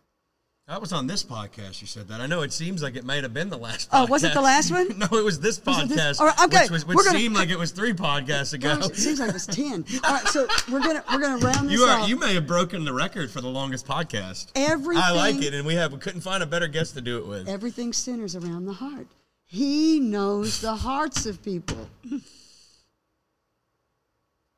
That 0.68 0.82
was 0.82 0.92
on 0.92 1.08
this 1.08 1.24
podcast. 1.24 1.80
You 1.80 1.88
said 1.88 2.10
that. 2.10 2.20
I 2.20 2.26
know. 2.28 2.42
It 2.42 2.52
seems 2.52 2.84
like 2.84 2.98
it 2.98 3.06
might 3.06 3.24
have 3.24 3.34
been 3.34 3.50
the 3.50 3.58
last. 3.58 3.88
Oh, 3.94 4.06
was 4.08 4.26
it 4.26 4.34
the 4.34 4.42
last 4.42 4.70
one? 4.70 4.90
no, 5.00 5.08
it 5.18 5.24
was 5.24 5.40
this 5.40 5.64
Was 5.66 5.78
podcast. 5.78 5.88
this- 5.96 6.20
right, 6.20 6.44
okay, 6.44 6.62
Which, 6.64 6.72
was, 6.72 6.86
which 6.86 6.98
gonna- 6.98 7.18
seemed 7.18 7.36
like 7.36 7.48
it 7.52 7.58
was 7.58 7.72
three 7.72 7.94
podcasts 7.94 8.54
ago. 8.54 8.76
Gosh, 8.76 8.90
it 8.90 8.96
seems 8.98 9.22
like 9.22 9.30
it 9.30 9.34
was 9.34 9.46
10. 9.48 9.86
All 10.04 10.14
right, 10.14 10.28
so 10.28 10.46
we're 10.70 10.82
going 10.82 10.98
to 10.98 11.04
we're 11.10 11.20
gonna 11.22 11.38
round 11.38 11.70
this 11.70 11.80
you 11.80 11.86
are. 11.86 12.06
You 12.06 12.18
may 12.20 12.34
have 12.34 12.46
broken 12.46 12.84
the 12.84 12.92
record 12.92 13.32
for 13.32 13.40
the 13.40 13.48
longest 13.48 13.88
podcast. 13.88 14.48
Everything- 14.56 15.02
I 15.02 15.12
like 15.12 15.42
it, 15.42 15.54
and 15.54 15.66
we 15.66 15.76
have 15.76 15.94
we 15.94 16.00
couldn't 16.00 16.20
find 16.22 16.44
a 16.44 16.48
better 16.48 16.68
guest 16.68 16.96
to 16.96 17.02
do 17.02 17.18
it 17.20 17.26
with. 17.26 17.48
Everything 17.48 17.94
centers 17.94 18.36
around 18.36 18.66
the 18.66 18.74
heart. 18.74 19.08
He 19.46 20.02
knows 20.02 20.60
the 20.60 20.76
hearts 20.76 21.26
of 21.26 21.42
people. 21.42 21.88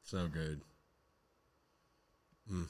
So 0.02 0.28
good. 0.28 0.60
Hmm. 2.50 2.64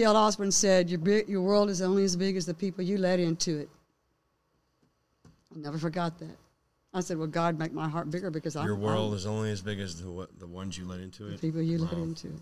T.L. 0.00 0.16
Osborn 0.16 0.50
said, 0.50 0.88
your, 0.88 0.98
big, 0.98 1.28
your 1.28 1.42
world 1.42 1.68
is 1.68 1.82
only 1.82 2.04
as 2.04 2.16
big 2.16 2.34
as 2.34 2.46
the 2.46 2.54
people 2.54 2.82
you 2.82 2.96
let 2.96 3.20
into 3.20 3.58
it. 3.58 3.68
I 5.54 5.58
never 5.58 5.76
forgot 5.76 6.18
that. 6.20 6.38
I 6.94 7.00
said, 7.00 7.18
well, 7.18 7.26
God, 7.26 7.58
make 7.58 7.74
my 7.74 7.86
heart 7.86 8.10
bigger 8.10 8.30
because 8.30 8.56
I'm 8.56 8.64
Your 8.64 8.76
world 8.76 9.12
I'm 9.12 9.18
is 9.18 9.26
only 9.26 9.50
as 9.50 9.60
big 9.60 9.78
as 9.78 10.00
the 10.00 10.10
what, 10.10 10.38
the 10.38 10.46
ones 10.46 10.78
you 10.78 10.86
let 10.86 11.00
into 11.00 11.26
it? 11.26 11.32
the 11.32 11.36
people 11.36 11.60
you 11.60 11.76
let 11.76 11.92
into 11.92 12.28
it. 12.28 12.40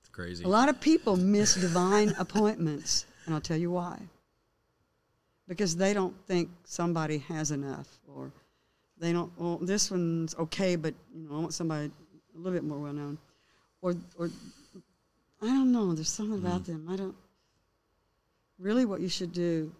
it's 0.00 0.08
crazy. 0.08 0.44
A 0.44 0.48
lot 0.48 0.70
of 0.70 0.80
people 0.80 1.18
miss 1.18 1.56
divine 1.56 2.14
appointments, 2.18 3.04
and 3.26 3.34
I'll 3.34 3.40
tell 3.42 3.58
you 3.58 3.70
why. 3.70 4.00
Because 5.46 5.76
they 5.76 5.92
don't 5.92 6.16
think 6.26 6.48
somebody 6.64 7.18
has 7.18 7.50
enough, 7.50 7.98
or 8.16 8.32
they 8.98 9.12
don't. 9.12 9.30
Well, 9.38 9.58
this 9.58 9.90
one's 9.90 10.34
okay, 10.36 10.74
but 10.74 10.94
you 11.14 11.28
know, 11.28 11.36
I 11.36 11.40
want 11.40 11.52
somebody 11.52 11.90
a 12.34 12.38
little 12.38 12.52
bit 12.52 12.64
more 12.64 12.78
well 12.78 12.94
known, 12.94 13.18
or 13.82 13.94
or 14.18 14.30
I 15.44 15.48
don't 15.48 15.72
know. 15.72 15.94
There's 15.94 16.08
something 16.08 16.38
about 16.38 16.62
mm. 16.62 16.66
them. 16.66 16.86
I 16.90 16.96
don't. 16.96 17.14
Really, 18.58 18.84
what 18.84 19.00
you 19.00 19.08
should 19.08 19.32
do 19.32 19.72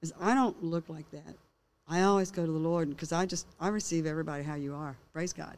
is 0.00 0.12
I 0.20 0.34
don't 0.34 0.62
look 0.62 0.88
like 0.88 1.10
that. 1.10 1.34
I 1.88 2.02
always 2.02 2.30
go 2.30 2.44
to 2.44 2.50
the 2.50 2.58
Lord 2.58 2.88
because 2.88 3.12
I 3.12 3.26
just 3.26 3.46
I 3.60 3.68
receive 3.68 4.06
everybody 4.06 4.42
how 4.42 4.54
you 4.54 4.74
are. 4.74 4.96
Praise 5.12 5.32
God. 5.32 5.56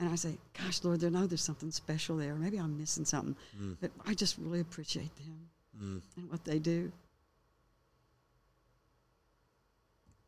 And 0.00 0.08
I 0.08 0.14
say, 0.14 0.38
gosh, 0.56 0.84
Lord, 0.84 1.00
there 1.00 1.10
know 1.10 1.26
there's 1.26 1.42
something 1.42 1.72
special 1.72 2.16
there. 2.16 2.34
Maybe 2.36 2.56
I'm 2.56 2.78
missing 2.78 3.04
something. 3.04 3.34
Mm. 3.60 3.76
But 3.80 3.90
I 4.06 4.14
just 4.14 4.38
really 4.38 4.60
appreciate 4.60 5.10
them 5.16 5.48
mm. 5.76 6.00
and 6.16 6.30
what 6.30 6.44
they 6.44 6.60
do. 6.60 6.92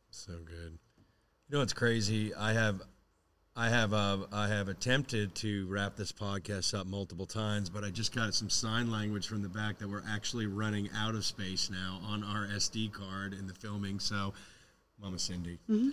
So 0.09 0.33
good. 0.45 0.77
You 1.47 1.53
know 1.53 1.59
what's 1.59 1.73
crazy? 1.73 2.33
I 2.35 2.51
have, 2.51 2.81
I 3.55 3.67
have, 3.69 3.93
uh, 3.93 4.19
I 4.31 4.47
have 4.47 4.69
attempted 4.69 5.35
to 5.35 5.67
wrap 5.67 5.97
this 5.97 6.11
podcast 6.13 6.73
up 6.77 6.87
multiple 6.87 7.25
times, 7.25 7.69
but 7.69 7.83
I 7.83 7.89
just 7.89 8.15
got 8.15 8.33
some 8.33 8.49
sign 8.49 8.89
language 8.89 9.27
from 9.27 9.41
the 9.41 9.49
back 9.49 9.77
that 9.79 9.89
we're 9.89 10.03
actually 10.09 10.45
running 10.47 10.89
out 10.95 11.15
of 11.15 11.25
space 11.25 11.69
now 11.69 11.99
on 12.05 12.23
our 12.23 12.47
SD 12.47 12.93
card 12.93 13.33
in 13.33 13.47
the 13.47 13.53
filming. 13.53 13.99
So, 13.99 14.33
Mama 15.01 15.19
Cindy, 15.19 15.59
Mm-hmm. 15.69 15.89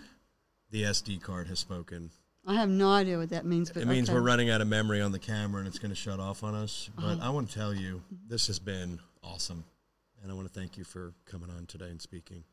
the 0.70 0.82
SD 0.84 1.20
card 1.20 1.48
has 1.48 1.58
spoken. 1.58 2.10
I 2.46 2.54
have 2.54 2.68
no 2.68 2.90
idea 2.92 3.18
what 3.18 3.30
that 3.30 3.44
means, 3.44 3.70
but 3.72 3.82
It 3.82 3.88
means 3.88 4.08
okay. 4.08 4.14
Uh-huh. 4.16 4.22
we're 4.22 4.26
running 4.28 4.50
out 4.50 4.60
of 4.60 4.68
memory 4.68 5.00
on 5.00 5.10
the 5.10 5.18
camera 5.18 5.58
and 5.58 5.66
it's 5.66 5.80
going 5.80 5.90
to 5.90 5.96
shut 5.96 6.20
off 6.20 6.44
on 6.44 6.54
us. 6.54 6.88
But 6.96 7.20
I 7.20 7.30
want 7.30 7.48
to 7.50 7.54
tell 7.54 7.74
you, 7.74 8.02
this 8.28 8.46
has 8.46 8.60
been 8.60 9.00
awesome, 9.24 9.64
and 10.22 10.30
I 10.30 10.34
want 10.34 10.46
to 10.46 10.58
thank 10.58 10.78
you 10.78 10.84
for 10.84 11.12
coming 11.26 11.50
on 11.50 11.66
today 11.66 11.86
and 11.90 12.00
speaking. 12.00 12.44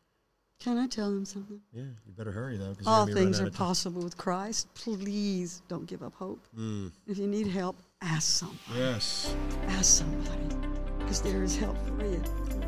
Can 0.60 0.78
I 0.78 0.88
tell 0.88 1.12
them 1.12 1.26
something? 1.26 1.62
Yeah, 1.74 1.84
you 1.84 2.14
better 2.18 2.32
hurry 2.32 2.58
though. 2.58 2.76
All 2.86 3.06
gonna 3.06 3.06
be 3.06 3.14
running 3.14 3.34
things 3.34 3.40
are 3.42 3.52
possible 3.52 4.02
with 4.02 4.18
Christ. 4.18 4.68
Please 4.74 5.62
don't 5.68 5.86
give 5.86 6.02
up 6.02 6.14
hope. 6.16 6.40
Mm. 6.58 6.92
If 7.08 7.18
you 7.18 7.28
need 7.28 7.48
help, 7.48 7.78
ask 8.02 8.40
somebody. 8.40 8.60
Yes. 8.76 9.36
Ask 9.68 9.98
somebody. 9.98 10.56
Because 11.00 11.22
there 11.22 11.44
is 11.44 11.56
help 11.56 11.78
for 11.88 12.04
you. 12.04 12.22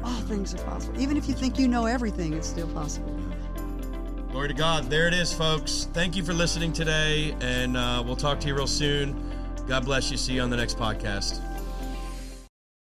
All 0.03 0.21
things 0.21 0.53
are 0.53 0.63
possible. 0.63 0.99
Even 1.01 1.17
if 1.17 1.27
you 1.27 1.33
think 1.33 1.57
you 1.57 1.67
know 1.67 1.85
everything, 1.85 2.33
it's 2.33 2.47
still 2.47 2.67
possible. 2.69 3.19
Glory 4.31 4.49
to 4.49 4.53
God. 4.53 4.83
There 4.91 5.07
it 5.07 5.13
is, 5.15 5.33
folks. 5.33 5.87
Thank 5.93 6.15
you 6.15 6.23
for 6.23 6.33
listening 6.33 6.71
today, 6.71 7.35
and 7.41 7.75
uh, 7.75 8.03
we'll 8.05 8.15
talk 8.15 8.39
to 8.41 8.47
you 8.47 8.55
real 8.55 8.67
soon. 8.67 9.31
God 9.67 9.85
bless 9.85 10.11
you. 10.11 10.17
See 10.17 10.33
you 10.33 10.41
on 10.41 10.49
the 10.49 10.57
next 10.57 10.77
podcast. 10.77 11.41